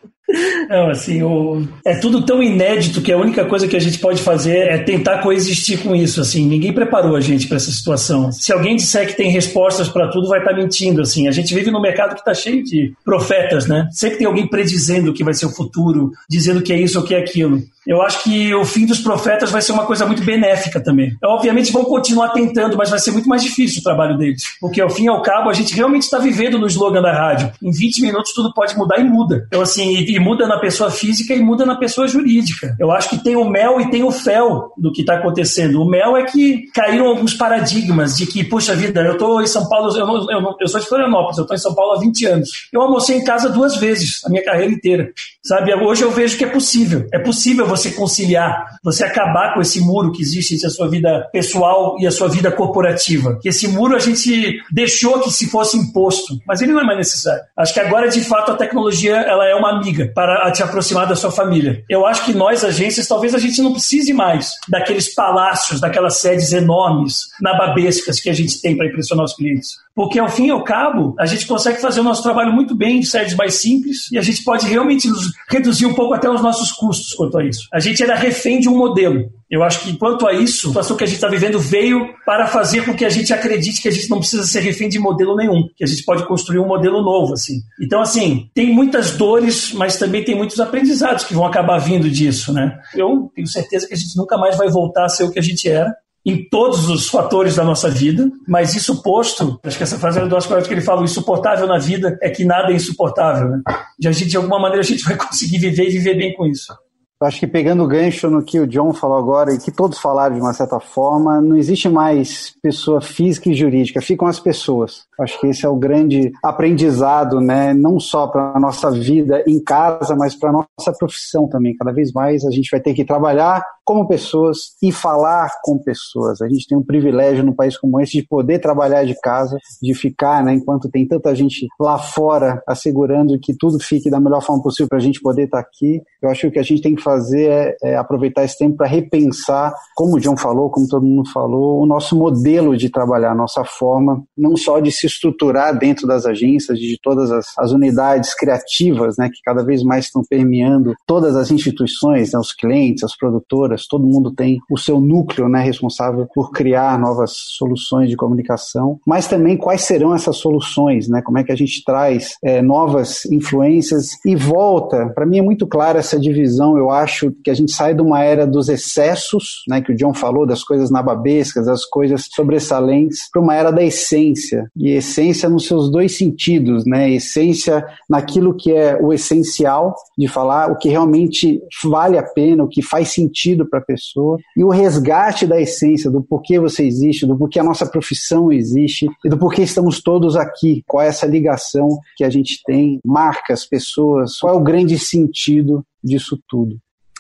Não, 0.69 0.91
assim, 0.91 1.23
o... 1.23 1.63
é 1.85 1.95
tudo 1.97 2.25
tão 2.25 2.43
inédito 2.43 3.01
que 3.01 3.13
a 3.13 3.17
única 3.17 3.45
coisa 3.45 3.69
que 3.69 3.77
a 3.77 3.81
gente 3.81 3.99
pode 3.99 4.23
fazer 4.23 4.69
é 4.69 4.79
tentar 4.79 5.19
coexistir 5.19 5.79
com 5.83 5.95
isso, 5.95 6.21
assim. 6.21 6.47
Ninguém 6.47 6.73
preparou 6.73 7.15
a 7.15 7.21
gente 7.21 7.47
para 7.47 7.57
essa 7.57 7.71
situação. 7.71 8.33
Se 8.33 8.53
alguém 8.53 8.77
disser 8.77 9.07
que 9.07 9.17
tem 9.17 9.31
respostas 9.31 9.89
para 9.89 10.09
tudo, 10.09 10.29
vai 10.29 10.41
estar 10.41 10.51
tá 10.51 10.57
mentindo, 10.57 11.01
assim. 11.01 11.29
A 11.29 11.31
gente 11.31 11.55
vive 11.55 11.71
num 11.71 11.81
mercado 11.81 12.15
que 12.15 12.21
está 12.21 12.35
cheio 12.35 12.65
de 12.65 12.93
profetas, 13.05 13.67
né? 13.67 13.89
Sempre 13.93 14.19
tem 14.19 14.27
alguém 14.27 14.49
predizendo 14.49 15.13
que 15.13 15.25
vai 15.25 15.35
ser 15.35 15.47
o 15.47 15.55
futuro, 15.55 16.13
dizendo 16.29 16.63
que 16.63 16.73
é 16.73 16.81
isso 16.81 16.99
ou 16.99 17.05
que 17.05 17.15
é 17.15 17.19
aquilo. 17.19 17.63
Eu 17.87 18.03
acho 18.03 18.25
que 18.25 18.53
o 18.53 18.65
fim 18.65 18.85
dos 18.85 18.99
profetas 18.99 19.51
vai 19.51 19.63
ser 19.63 19.71
uma 19.71 19.87
coisa 19.87 20.05
muito 20.05 20.23
benéfica 20.25 20.81
também. 20.81 21.17
Obviamente 21.23 21.73
vão 21.73 21.85
continuar 21.85 22.31
tentando, 22.31 22.77
mas 22.77 22.91
vai 22.91 22.99
ser 22.99 23.13
muito 23.13 23.29
mais 23.29 23.43
difícil 23.43 23.81
o 23.81 23.85
trabalho 23.85 24.19
deles. 24.19 24.43
Porque 24.61 24.81
ao 24.81 24.91
fim 24.91 25.05
e 25.05 25.09
ao 25.09 25.23
cabo, 25.23 25.49
a 25.49 25.53
gente 25.53 25.73
realmente 25.73 26.03
está 26.03 26.19
vivendo 26.19 26.59
no 26.59 26.67
slogan 26.67 27.01
da 27.01 27.13
rádio. 27.13 27.53
Em 27.63 27.71
20 27.71 28.03
minutos 28.03 28.33
tudo 28.33 28.53
pode 28.53 28.77
mudar 28.77 28.99
e 28.99 29.05
muda. 29.05 29.45
Então, 29.47 29.61
assim, 29.61 30.05
e, 30.17 30.21
muda 30.21 30.47
na 30.47 30.59
pessoa 30.59 30.91
física 30.91 31.35
e 31.35 31.41
muda 31.41 31.65
na 31.65 31.77
pessoa 31.77 32.09
jurídica. 32.09 32.77
Eu 32.79 32.91
acho 32.91 33.11
que 33.11 33.23
tem 33.23 33.37
o 33.37 33.49
mel 33.49 33.81
e 33.81 33.91
tem 33.91 34.03
o 34.03 34.11
fel 34.11 34.73
do 34.77 34.93
que 34.93 35.03
está 35.03 35.15
acontecendo. 35.15 35.83
O 35.83 35.89
mel 35.89 36.17
é 36.17 36.25
que 36.25 36.71
caíram 36.73 37.07
alguns 37.07 37.35
paradigmas 37.35 38.17
de 38.17 38.27
que, 38.27 38.45
puxa 38.45 38.75
vida, 38.75 39.01
eu 39.01 39.13
estou 39.13 39.43
em 39.43 39.47
São 39.47 39.69
Paulo, 39.69 39.97
eu, 39.97 40.07
não, 40.07 40.31
eu, 40.31 40.41
não, 40.41 40.57
eu 40.61 40.69
sou 40.69 40.81
de 40.81 40.87
Florianópolis, 40.87 41.39
eu 41.39 41.43
estou 41.43 41.55
em 41.55 41.61
São 41.61 41.75
Paulo 41.75 41.93
há 41.93 42.01
20 42.01 42.27
anos. 42.27 42.51
Eu 42.73 42.81
almocei 42.83 43.17
em 43.17 43.25
casa 43.25 43.49
duas 43.49 43.77
vezes 43.77 44.25
a 44.25 44.29
minha 44.29 44.45
carreira 44.45 44.73
inteira. 44.73 45.11
Sabe? 45.43 45.73
Hoje 45.75 46.03
eu 46.03 46.11
vejo 46.11 46.37
que 46.37 46.45
é 46.45 46.49
possível. 46.49 47.07
É 47.13 47.19
possível 47.19 47.67
você 47.67 47.91
conciliar, 47.91 48.79
você 48.83 49.05
acabar 49.05 49.55
com 49.55 49.61
esse 49.61 49.81
muro 49.81 50.13
que 50.13 50.23
existe 50.23 50.55
entre 50.55 50.67
a 50.67 50.71
sua 50.71 50.89
vida 50.89 51.29
pessoal 51.33 51.97
e 52.01 52.07
a 52.07 52.11
sua 52.11 52.29
vida 52.29 52.51
corporativa. 52.51 53.39
Que 53.41 53.51
esse 53.51 53.69
muro 53.69 53.95
a 53.95 53.99
gente 53.99 54.61
deixou 54.73 55.21
que 55.21 55.31
se 55.31 55.49
fosse 55.49 55.77
imposto, 55.77 56.39
mas 56.47 56.61
ele 56.61 56.73
não 56.73 56.81
é 56.81 56.85
mais 56.85 56.99
necessário. 56.99 57.43
Acho 57.57 57.73
que 57.73 57.81
agora, 57.81 58.09
de 58.09 58.21
fato, 58.23 58.53
a 58.53 58.57
tecnologia 58.57 59.17
ela 59.17 59.47
é 59.47 59.55
uma 59.55 59.71
amiga 59.71 60.06
para 60.15 60.51
te 60.51 60.63
aproximar 60.63 61.07
da 61.07 61.17
sua 61.17 61.31
família. 61.31 61.85
Eu 61.89 62.07
acho 62.07 62.25
que 62.25 62.35
nós, 62.35 62.65
agências, 62.65 63.07
talvez 63.07 63.35
a 63.35 63.39
gente 63.39 63.61
não 63.63 63.73
precise 63.73 64.13
mais 64.13 64.53
daqueles 64.69 65.15
palácios, 65.15 65.81
daquelas 65.81 66.19
sedes 66.19 66.53
enormes, 66.53 67.29
nababescas 67.41 68.21
que 68.21 68.31
a 68.31 68.35
gente 68.35 68.61
tem 68.61 68.77
para 68.77 68.87
impressionar 68.87 69.25
os 69.25 69.35
clientes. 69.35 69.86
Porque, 69.97 70.19
ao 70.19 70.29
fim 70.29 70.49
e 70.49 70.51
ao 70.51 70.63
cabo, 70.63 71.15
a 71.19 71.25
gente 71.25 71.47
consegue 71.47 71.81
fazer 71.81 72.01
o 72.01 72.05
nosso 72.05 72.23
trabalho 72.23 72.53
muito 72.53 72.75
bem 72.75 73.01
de 73.01 73.07
sedes 73.07 73.35
mais 73.35 73.55
simples 73.55 74.13
e 74.13 74.19
a 74.19 74.21
gente 74.21 74.45
pode 74.45 74.67
realmente 74.67 75.09
reduzir 75.49 75.87
um 75.87 75.95
pouco 75.95 76.13
até 76.13 76.29
os 76.29 76.43
nossos 76.43 76.71
custos 76.71 77.15
quanto 77.15 77.39
a 77.39 77.43
isso. 77.43 77.67
A 77.73 77.81
gente 77.81 78.03
era 78.03 78.15
refém 78.15 78.61
de 78.61 78.69
um 78.69 78.77
modelo. 78.77 79.31
Eu 79.51 79.63
acho 79.63 79.81
que, 79.81 79.97
quanto 79.97 80.27
a 80.27 80.35
isso, 80.35 80.67
a 80.67 80.69
situação 80.69 80.99
que 80.99 81.05
a 81.05 81.07
gente 81.07 81.17
está 81.17 81.29
vivendo 81.29 81.59
veio 81.59 82.15
para 82.27 82.47
fazer 82.47 82.85
com 82.85 82.95
que 82.95 83.07
a 83.07 83.09
gente 83.09 83.33
acredite 83.33 83.81
que 83.81 83.89
a 83.89 83.93
gente 83.93 84.11
não 84.11 84.19
precisa 84.19 84.45
ser 84.45 84.61
refém 84.61 84.91
de 84.91 84.99
modelo 84.99 85.35
nenhum, 85.35 85.67
que 85.75 85.85
a 85.85 85.87
gente 85.87 86.05
pode 86.05 86.27
construir 86.27 86.59
um 86.59 86.67
modelo 86.67 87.01
novo, 87.01 87.33
assim. 87.33 87.61
Então, 87.81 88.03
assim, 88.03 88.51
tem 88.53 88.71
muitas 88.75 89.13
dores, 89.13 89.73
mas 89.73 89.97
também 89.97 90.23
tem 90.23 90.35
muitos 90.35 90.61
aprendizados 90.61 91.25
que 91.25 91.33
vão 91.33 91.47
acabar 91.47 91.79
vindo 91.79 92.11
disso, 92.11 92.53
né? 92.53 92.79
Eu 92.95 93.31
tenho 93.35 93.47
certeza 93.47 93.87
que 93.89 93.95
a 93.95 93.97
gente 93.97 94.15
nunca 94.15 94.37
mais 94.37 94.59
vai 94.59 94.69
voltar 94.69 95.07
a 95.07 95.09
ser 95.09 95.25
o 95.25 95.31
que 95.31 95.39
a 95.39 95.43
gente 95.43 95.67
era, 95.67 95.95
em 96.27 96.45
todos 96.49 96.89
os 96.91 97.09
fatores 97.09 97.55
da 97.55 97.63
nossa 97.63 97.89
vida, 97.89 98.29
mas 98.49 98.75
isso 98.75 99.01
posto, 99.01 99.61
acho 99.63 99.77
que 99.77 99.85
essa 99.85 99.97
frase 99.97 100.19
é 100.19 100.27
do 100.27 100.35
Oscar 100.35 100.61
que 100.61 100.75
ele 100.75 100.81
fala, 100.81 101.03
o 101.03 101.05
insuportável 101.05 101.69
na 101.69 101.79
vida 101.79 102.19
é 102.21 102.29
que 102.29 102.45
nada 102.45 102.73
é 102.73 102.75
insuportável, 102.75 103.49
né? 103.49 103.63
A 103.69 104.11
gente, 104.11 104.27
de 104.27 104.37
alguma 104.37 104.59
maneira 104.59 104.83
a 104.83 104.87
gente 104.87 105.05
vai 105.07 105.17
conseguir 105.17 105.59
viver 105.59 105.85
e 105.85 105.91
viver 105.91 106.17
bem 106.17 106.35
com 106.35 106.45
isso. 106.45 106.75
Eu 107.19 107.27
acho 107.27 107.41
que 107.41 107.47
pegando 107.47 107.83
o 107.83 107.87
gancho 107.87 108.29
no 108.29 108.45
que 108.45 108.61
o 108.61 108.67
John 108.67 108.93
falou 108.93 109.17
agora 109.17 109.55
e 109.55 109.59
que 109.59 109.71
todos 109.71 109.99
falaram 109.99 110.35
de 110.35 110.41
uma 110.43 110.53
certa 110.53 110.79
forma, 110.79 111.41
não 111.41 111.57
existe 111.57 111.89
mais 111.89 112.53
pessoa 112.63 113.01
física 113.01 113.49
e 113.49 113.55
jurídica, 113.55 114.03
ficam 114.03 114.29
as 114.29 114.39
pessoas. 114.39 115.07
Eu 115.19 115.25
acho 115.25 115.41
que 115.41 115.47
esse 115.47 115.65
é 115.65 115.69
o 115.69 115.77
grande 115.77 116.31
aprendizado, 116.45 117.41
né? 117.41 117.73
Não 117.73 117.99
só 117.99 118.27
para 118.27 118.53
a 118.55 118.61
nossa 118.61 118.91
vida 118.91 119.43
em 119.47 119.59
casa, 119.65 120.15
mas 120.15 120.35
para 120.35 120.51
a 120.51 120.53
nossa 120.53 120.93
profissão 120.99 121.49
também. 121.49 121.75
Cada 121.75 121.91
vez 121.91 122.13
mais 122.13 122.45
a 122.45 122.51
gente 122.51 122.69
vai 122.71 122.81
ter 122.81 122.93
que 122.93 123.03
trabalhar 123.03 123.65
como 123.83 124.07
pessoas 124.07 124.75
e 124.83 124.93
falar 124.93 125.49
com 125.63 125.79
pessoas. 125.79 126.43
A 126.43 126.49
gente 126.49 126.67
tem 126.67 126.77
um 126.77 126.83
privilégio 126.83 127.45
num 127.45 127.55
país 127.55 127.79
como 127.79 128.01
esse 128.01 128.21
de 128.21 128.27
poder 128.27 128.59
trabalhar 128.59 129.05
de 129.05 129.19
casa, 129.21 129.57
de 129.81 129.95
ficar, 129.95 130.45
né? 130.45 130.53
Enquanto 130.53 130.91
tem 130.91 131.07
tanta 131.07 131.35
gente 131.35 131.67
lá 131.81 131.97
fora 131.97 132.63
assegurando 132.67 133.39
que 133.41 133.57
tudo 133.57 133.79
fique 133.79 134.11
da 134.11 134.21
melhor 134.21 134.43
forma 134.43 134.63
possível 134.63 134.89
para 134.89 134.99
a 134.99 135.01
gente 135.01 135.21
poder 135.21 135.45
estar 135.45 135.63
tá 135.63 135.67
aqui. 135.67 136.03
Eu 136.21 136.29
acho 136.29 136.51
que 136.51 136.59
a 136.59 136.63
gente 136.63 136.83
tem 136.83 136.95
que 136.95 137.03
fazer 137.07 137.49
é, 137.49 137.77
é 137.85 137.97
aproveitar 137.97 138.45
esse 138.45 138.59
tempo 138.59 138.77
para 138.77 138.89
repensar, 138.89 139.73
como 139.95 140.17
o 140.17 140.21
John 140.21 140.37
falou, 140.37 140.69
como 140.71 140.89
todo 140.89 141.07
mundo 141.07 141.31
falou, 141.31 141.81
o 141.81 141.87
nosso 141.87 142.19
modelo 142.19 142.77
de 142.77 142.91
trabalhar, 142.91 143.31
a 143.31 143.35
nossa 143.35 143.65
forma, 143.65 144.25
não 144.37 144.57
só 144.57 144.81
de 144.81 144.91
se 144.91 145.07
estruturar 145.07 145.79
dentro 145.79 146.05
das 146.05 146.27
agências, 146.27 146.81
de 146.81 146.99
todas 147.01 147.31
as, 147.31 147.47
as 147.57 147.71
unidades 147.71 148.35
criativas, 148.35 149.17
né, 149.17 149.29
que 149.33 149.41
cada 149.45 149.63
vez 149.65 149.85
mais 149.85 150.07
estão 150.07 150.23
permeando 150.29 150.95
todas 151.07 151.37
as 151.37 151.53
instituições, 151.53 152.33
né, 152.33 152.39
os 152.41 152.53
clientes, 152.53 153.05
as 153.05 153.17
produtoras, 153.17 153.87
todo 153.87 154.05
mundo 154.05 154.35
tem 154.35 154.59
o 154.69 154.77
seu 154.77 155.01
núcleo, 155.01 155.49
né, 155.49 155.63
responsável 155.63 156.27
por 156.35 156.51
criar 156.51 156.99
novas 156.99 157.33
soluções 157.57 158.11
de 158.11 158.17
comunicação, 158.17 158.99
mas 159.07 159.29
também 159.29 159.57
quais 159.57 159.83
serão 159.83 160.13
essas 160.13 160.39
soluções, 160.39 161.09
né, 161.09 161.23
como 161.23 161.39
é 161.39 161.45
que 161.45 161.53
a 161.53 161.57
gente 161.57 161.85
traz 161.85 162.37
é, 162.43 162.61
novas 162.61 163.25
influências 163.27 164.09
e 164.25 164.35
volta, 164.35 165.09
para 165.15 165.27
mim 165.27 165.39
é 165.39 165.43
muito 165.43 165.67
clara 165.67 166.01
essa 166.01 166.19
divisão, 166.19 166.77
eu 166.77 166.91
acho 166.97 167.33
que 167.45 167.51
a 167.51 167.55
gente 167.55 167.73
sai 167.73 167.95
de 167.95 168.03
uma 168.03 168.23
era 168.23 168.47
dos 168.47 168.69
excessos, 168.69 169.63
né, 169.69 169.81
que 169.81 169.93
o 169.93 169.97
John 169.97 170.15
falou, 170.15 170.47
das 170.47 170.63
coisas 170.63 170.91
nababescas, 170.91 171.67
das 171.67 171.85
coisas 171.85 172.29
sobressalentes, 172.35 173.29
para 173.31 173.43
uma 173.43 173.55
era 173.55 173.71
da 173.71 173.83
essência. 173.83 174.71
E 174.77 174.91
essência 174.91 175.49
nos 175.49 175.67
seus 175.67 175.91
dois 175.91 176.17
sentidos, 176.17 176.85
né? 176.85 177.11
Essência 177.11 177.87
naquilo 178.09 178.55
que 178.55 178.73
é 178.73 178.99
o 179.01 179.13
essencial 179.13 179.95
de 180.17 180.29
falar, 180.29 180.71
o 180.71 180.77
que 180.77 180.89
realmente 180.89 181.61
vale 181.85 182.19
a 182.19 182.23
pena, 182.23 182.65
o 182.65 182.69
que 182.69 182.83
faz 182.83 183.09
sentido 183.09 183.67
para 183.67 183.79
a 183.79 183.85
pessoa, 183.85 184.39
e 184.57 184.65
o 184.65 184.69
resgate 184.69 185.47
da 185.47 185.61
essência, 185.61 186.11
do 186.11 186.23
porquê 186.23 186.59
você 186.59 186.85
existe, 186.85 187.27
do 187.27 187.37
porquê 187.37 187.59
a 187.59 187.65
nossa 187.65 187.87
profissão 187.87 188.53
existe 188.53 189.07
e 189.25 189.29
do 189.29 189.39
porquê 189.39 189.63
estamos 189.63 190.03
todos 190.03 190.37
aqui. 190.37 190.83
Qual 190.87 191.03
é 191.03 191.09
essa 191.09 191.27
ligação 191.27 191.89
que 192.17 192.25
a 192.25 192.31
gente 192.31 192.61
tem, 192.65 193.01
marcas, 193.05 193.67
pessoas, 193.67 194.39
qual 194.39 194.55
é 194.55 194.57
o 194.57 194.63
grande 194.63 194.99
sentido 194.99 195.85
disso 196.03 196.39
tudo. 196.49 196.79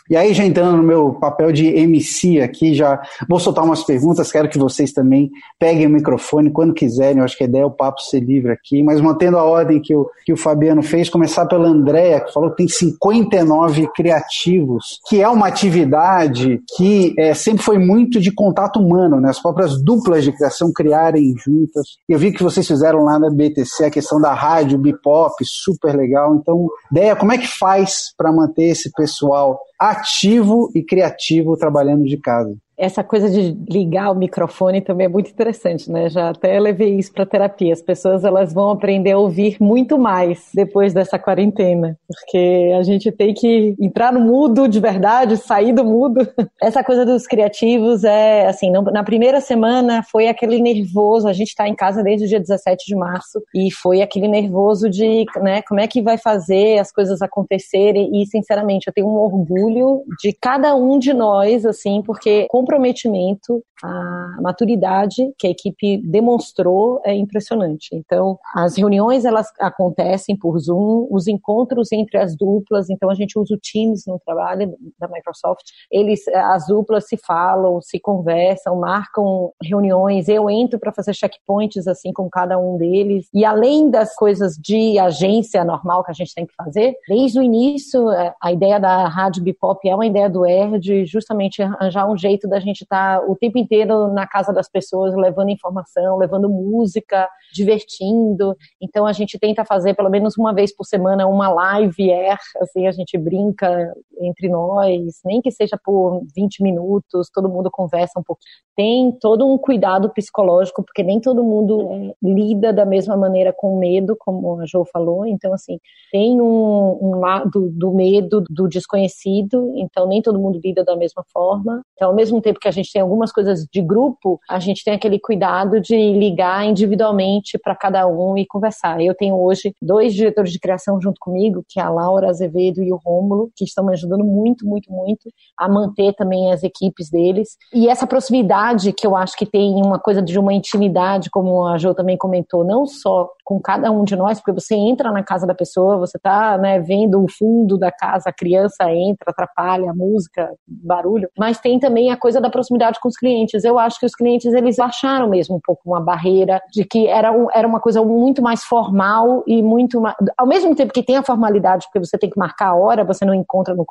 E 0.09 0.17
aí, 0.17 0.33
já 0.33 0.45
entrando 0.45 0.77
no 0.77 0.83
meu 0.83 1.15
papel 1.15 1.53
de 1.53 1.67
MC 1.67 2.41
aqui, 2.41 2.75
já 2.75 3.01
vou 3.29 3.41
soltar 3.41 3.65
umas 3.65 3.85
perguntas, 3.85 4.31
quero 4.31 4.49
que 4.49 4.59
vocês 4.59 4.93
também 4.93 5.31
peguem 5.59 5.87
o 5.87 5.91
microfone 5.91 6.51
quando 6.51 6.75
quiserem, 6.75 7.19
eu 7.19 7.25
acho 7.25 7.37
que 7.37 7.45
a 7.45 7.47
ideia 7.47 7.63
é 7.63 7.67
o 7.67 7.71
papo 7.71 8.01
ser 8.03 8.21
livre 8.21 8.53
aqui, 8.53 8.83
mas 8.83 9.01
mantendo 9.01 9.39
a 9.39 9.45
ordem 9.45 9.81
que 9.81 9.95
o, 9.95 10.09
que 10.25 10.33
o 10.33 10.37
Fabiano 10.37 10.83
fez, 10.83 11.09
começar 11.09 11.47
pela 11.47 11.69
Andréia, 11.69 12.21
que 12.21 12.33
falou 12.33 12.51
que 12.51 12.57
tem 12.57 12.69
59 12.69 13.89
criativos, 13.95 15.01
que 15.09 15.21
é 15.21 15.29
uma 15.29 15.47
atividade 15.47 16.61
que 16.77 17.15
é, 17.19 17.35
sempre 17.35 17.63
foi 17.63 17.79
muito 17.79 18.21
de 18.21 18.33
contato 18.33 18.81
humano, 18.81 19.21
né? 19.21 19.31
as 19.31 19.41
próprias 19.41 19.83
duplas 19.83 20.25
de 20.25 20.33
criação 20.33 20.73
criarem 20.73 21.35
juntas. 21.37 21.97
Eu 22.09 22.19
vi 22.19 22.33
que 22.33 22.43
vocês 22.43 22.67
fizeram 22.67 23.05
lá 23.05 23.19
na 23.19 23.31
BTC 23.31 23.85
a 23.85 23.91
questão 23.91 24.21
da 24.21 24.33
rádio, 24.33 24.79
bipop, 24.79 25.35
super 25.43 25.95
legal. 25.97 26.35
Então, 26.35 26.69
ideia, 26.91 27.17
como 27.17 27.33
é 27.33 27.39
que 27.39 27.49
faz 27.49 28.13
para 28.17 28.33
manter 28.33 28.65
esse 28.65 28.91
pessoal 28.93 29.59
ativo 29.78 30.71
e 30.75 30.83
criativo 30.83 31.56
trabalhando 31.56 32.04
de 32.04 32.16
casa 32.16 32.56
essa 32.78 33.02
coisa 33.02 33.30
de 33.30 33.56
ligar 33.68 34.11
o 34.11 34.14
microfone 34.14 34.80
também 34.80 35.06
é 35.06 35.09
muito 35.09 35.30
interessante, 35.30 35.90
né? 35.90 36.09
Já 36.11 36.30
até 36.30 36.59
levei 36.61 36.99
isso 36.99 37.12
para 37.12 37.25
terapia. 37.25 37.73
As 37.73 37.80
pessoas 37.80 38.25
elas 38.25 38.52
vão 38.52 38.71
aprender 38.71 39.12
a 39.12 39.18
ouvir 39.18 39.56
muito 39.61 39.99
mais 39.99 40.50
depois 40.54 40.92
dessa 40.92 41.18
quarentena, 41.18 41.99
porque 42.06 42.73
a 42.78 42.83
gente 42.83 43.11
tem 43.11 43.33
que 43.33 43.75
entrar 43.80 44.12
no 44.12 44.21
mudo 44.21 44.68
de 44.68 44.78
verdade, 44.78 45.37
sair 45.37 45.73
do 45.73 45.85
mudo. 45.85 46.26
Essa 46.62 46.85
coisa 46.85 47.06
dos 47.06 47.26
criativos 47.26 48.04
é 48.04 48.47
assim, 48.47 48.71
na 48.71 49.02
primeira 49.02 49.40
semana 49.40 50.02
foi 50.02 50.28
aquele 50.28 50.61
nervoso, 50.61 51.28
a 51.28 51.33
gente 51.33 51.49
está 51.49 51.66
em 51.66 51.75
casa 51.75 52.02
desde 52.02 52.26
o 52.26 52.28
dia 52.28 52.40
17 52.40 52.85
de 52.87 52.95
março 52.95 53.42
e 53.54 53.71
foi 53.71 54.02
aquele 54.02 54.28
nervoso 54.28 54.90
de, 54.90 55.25
né, 55.40 55.62
como 55.62 55.80
é 55.80 55.87
que 55.87 56.02
vai 56.02 56.18
fazer 56.18 56.78
as 56.78 56.92
coisas 56.92 57.23
acontecerem 57.23 58.21
e 58.21 58.26
sinceramente 58.26 58.87
eu 58.87 58.92
tenho 58.92 59.09
um 59.09 59.16
orgulho 59.16 60.02
de 60.21 60.33
cada 60.33 60.75
um 60.75 60.99
de 60.99 61.14
nós 61.14 61.64
assim, 61.64 62.02
porque 62.02 62.47
com 62.50 62.66
comprometimento, 62.67 63.63
a 63.83 64.38
maturidade 64.40 65.33
que 65.38 65.47
a 65.47 65.50
equipe 65.50 65.99
demonstrou 65.99 67.00
é 67.04 67.14
impressionante. 67.14 67.88
Então, 67.92 68.38
as 68.54 68.76
reuniões 68.76 69.25
elas 69.25 69.52
acontecem 69.61 70.37
por 70.37 70.59
Zoom, 70.59 71.06
os 71.11 71.26
encontros 71.26 71.92
entre 71.92 72.18
as 72.18 72.37
duplas, 72.37 72.90
então 72.90 73.11
a 73.11 73.14
gente 73.14 73.38
usa 73.38 73.54
o 73.54 73.59
Teams 73.59 74.04
no 74.06 74.18
trabalho 74.25 74.75
da 74.99 75.09
Microsoft. 75.09 75.64
Eles 75.90 76.26
as 76.28 76.66
duplas 76.66 77.06
se 77.09 77.16
falam, 77.16 77.80
se 77.80 77.99
conversam, 77.99 78.76
marcam 78.76 79.52
reuniões, 79.62 80.28
eu 80.28 80.49
entro 80.49 80.78
para 80.78 80.92
fazer 80.92 81.14
checkpoints 81.14 81.87
assim 81.87 82.12
com 82.12 82.28
cada 82.28 82.59
um 82.59 82.76
deles. 82.76 83.28
E 83.33 83.45
além 83.45 83.90
das 83.90 84.14
coisas 84.14 84.56
de 84.56 84.99
agência 84.99 85.64
normal 85.64 86.04
que 86.04 86.11
a 86.11 86.14
gente 86.14 86.35
tem 86.35 86.47
que 86.47 86.54
fazer, 86.54 86.95
desde 87.09 87.38
o 87.38 87.42
início 87.42 88.06
a 88.40 88.52
ideia 88.52 88.78
da 88.78 89.06
Rádio 89.09 89.42
Bipop 89.42 89.87
é 89.88 89.95
uma 89.95 90.06
ideia 90.06 90.28
do 90.28 90.47
ERD, 90.47 91.06
justamente 91.06 91.62
arranjar 91.62 92.11
um 92.11 92.16
jeito 92.16 92.49
da 92.49 92.59
gente 92.59 92.83
estar 92.83 93.21
tá 93.21 93.26
o 93.26 93.37
tempo 93.37 93.59
inteiro 93.67 94.13
na 94.13 94.27
casa 94.27 94.53
das 94.53 94.69
pessoas, 94.69 95.15
levando 95.17 95.51
informação, 95.51 96.17
levando 96.17 96.49
música, 96.49 97.29
divertindo. 97.53 98.57
Então 98.81 99.07
a 99.07 99.13
gente 99.13 99.39
tenta 99.39 99.65
fazer 99.65 99.95
pelo 99.95 100.09
menos 100.09 100.37
uma 100.39 100.55
vez 100.55 100.75
por 100.75 100.85
semana 100.85 101.27
uma 101.27 101.49
live 101.49 102.13
air, 102.13 102.39
assim, 102.61 102.87
a 102.87 102.93
gente 102.93 103.19
brinca 103.19 103.93
entre 104.21 104.49
nós, 104.49 105.21
nem 105.25 105.41
que 105.41 105.51
seja 105.51 105.79
por 105.83 106.23
20 106.35 106.63
minutos, 106.63 107.29
todo 107.33 107.49
mundo 107.49 107.71
conversa 107.71 108.19
um 108.19 108.23
pouquinho. 108.23 108.47
Tem 108.77 109.13
todo 109.21 109.47
um 109.47 109.57
cuidado 109.57 110.11
psicológico, 110.11 110.83
porque 110.83 111.03
nem 111.03 111.21
todo 111.21 111.43
mundo 111.43 111.91
é, 111.93 112.15
lida 112.23 112.73
da 112.73 112.85
mesma 112.85 113.17
maneira 113.17 113.53
com 113.53 113.79
medo, 113.79 114.17
como 114.19 114.61
a 114.61 114.67
Jo 114.67 114.85
falou. 114.85 115.27
Então, 115.27 115.53
assim, 115.55 115.79
tem 116.13 116.41
um, 116.41 116.99
um 117.01 117.19
lado 117.19 117.71
do 117.71 117.93
medo 117.93 118.43
do 118.51 118.69
desconhecido, 118.69 119.73
então 119.77 120.07
nem 120.07 120.21
todo 120.21 120.39
mundo 120.39 120.61
lida 120.63 120.85
da 120.85 120.97
mesma 120.97 121.25
forma. 121.33 121.83
Então, 121.95 122.09
ao 122.09 122.15
mesmo 122.15 122.41
tempo 122.41 122.61
que 122.61 122.69
a 122.69 122.73
gente 122.73 122.93
tem 122.93 123.03
algumas 123.03 123.33
coisas 123.33 123.67
de 123.73 123.81
grupo, 123.81 124.39
a 124.49 124.59
gente 124.59 124.85
tem 124.85 124.95
aquele 124.95 125.19
cuidado 125.19 125.81
de 125.81 125.97
ligar 125.97 126.67
individualmente 126.67 127.59
para 127.59 127.75
cada 127.75 128.07
um 128.07 128.37
e 128.37 128.47
conversar. 128.47 129.01
Eu 129.01 129.15
tenho 129.15 129.37
hoje 129.37 129.73
dois 129.81 130.15
diretores 130.15 130.53
de 130.53 130.59
criação 130.59 131.01
junto 131.01 131.19
comigo, 131.21 131.65
que 131.69 131.81
é 131.81 131.83
a 131.83 131.91
Laura 131.91 132.29
Azevedo 132.29 132.83
e 132.83 132.93
o 132.93 133.01
Rômulo, 133.03 133.51
que 133.57 133.65
estão 133.65 133.85
me 133.85 133.93
ajudando 133.93 134.06
muito, 134.25 134.67
muito, 134.67 134.93
muito 134.93 135.29
a 135.59 135.69
manter 135.69 136.15
também 136.15 136.53
as 136.53 136.63
equipes 136.63 137.11
deles. 137.11 137.57
E 137.73 137.89
essa 137.89 138.07
proximidade 138.07 138.93
que 138.93 139.07
eu 139.07 139.17
acho 139.17 139.37
que 139.37 139.47
tem 139.47 139.75
uma 139.83 139.99
coisa 139.99 140.23
de 140.23 140.39
uma 140.39 140.53
intimidade, 140.53 141.31
como 141.31 141.67
a 141.67 141.79
Jo 141.79 141.95
também 141.95 142.17
comentou, 142.17 142.65
não 142.65 142.87
só 142.87 143.29
com 143.47 143.61
cada 143.61 143.93
um 143.93 144.03
de 144.03 144.17
nós, 144.17 144.41
porque 144.41 144.61
você 144.61 144.75
entra 144.75 145.13
na 145.13 145.23
casa 145.23 145.47
da 145.47 145.55
pessoa, 145.55 145.99
você 145.99 146.17
está 146.17 146.59
né, 146.59 146.81
vendo 146.81 147.23
o 147.23 147.31
fundo 147.31 147.79
da 147.79 147.93
casa, 147.93 148.29
a 148.29 148.33
criança 148.33 148.91
entra, 148.93 149.31
atrapalha 149.31 149.91
a 149.91 149.95
música, 149.95 150.53
barulho, 150.67 151.29
mas 151.39 151.61
tem 151.61 151.79
também 151.79 152.11
a 152.11 152.17
coisa 152.17 152.41
da 152.41 152.51
proximidade 152.51 152.99
com 153.01 153.09
os 153.09 153.17
clientes. 153.17 153.63
Eu 153.63 153.79
acho 153.79 154.01
que 154.01 154.07
os 154.07 154.17
clientes 154.17 154.53
eles 154.53 154.81
acharam 154.81 155.29
mesmo 155.29 155.57
um 155.57 155.61
pouco 155.63 155.83
uma 155.87 156.01
barreira 156.01 156.61
de 156.73 156.85
que 156.85 157.07
era, 157.07 157.31
um, 157.31 157.47
era 157.55 157.69
uma 157.69 157.79
coisa 157.79 158.03
muito 158.03 158.43
mais 158.43 158.65
formal 158.65 159.45
e 159.47 159.63
muito 159.63 160.01
mais, 160.01 160.17
ao 160.37 160.47
mesmo 160.47 160.75
tempo 160.75 160.93
que 160.93 161.03
tem 161.03 161.17
a 161.17 161.23
formalidade, 161.23 161.87
porque 161.87 162.05
você 162.05 162.19
tem 162.19 162.29
que 162.29 162.39
marcar 162.39 162.71
a 162.71 162.75
hora, 162.75 163.05
você 163.05 163.25
não 163.25 163.33
encontra 163.33 163.77
no 163.77 163.85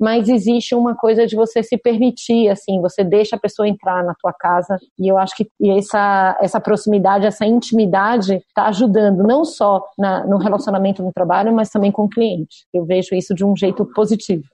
mas 0.00 0.28
existe 0.28 0.74
uma 0.74 0.94
coisa 0.94 1.26
de 1.26 1.36
você 1.36 1.62
se 1.62 1.76
permitir, 1.76 2.48
assim, 2.48 2.80
você 2.80 3.02
deixa 3.02 3.36
a 3.36 3.38
pessoa 3.38 3.68
entrar 3.68 4.04
na 4.04 4.14
tua 4.14 4.32
casa 4.32 4.78
e 4.98 5.08
eu 5.08 5.18
acho 5.18 5.34
que 5.36 5.48
essa, 5.76 6.38
essa 6.40 6.60
proximidade, 6.60 7.26
essa 7.26 7.46
intimidade 7.46 8.36
está 8.48 8.66
ajudando 8.68 9.22
não 9.22 9.44
só 9.44 9.84
na, 9.98 10.26
no 10.26 10.36
relacionamento 10.36 11.02
no 11.02 11.12
trabalho, 11.12 11.54
mas 11.54 11.70
também 11.70 11.90
com 11.90 12.04
o 12.04 12.08
cliente. 12.08 12.66
Eu 12.72 12.84
vejo 12.84 13.14
isso 13.14 13.34
de 13.34 13.44
um 13.44 13.56
jeito 13.56 13.84
positivo. 13.86 14.44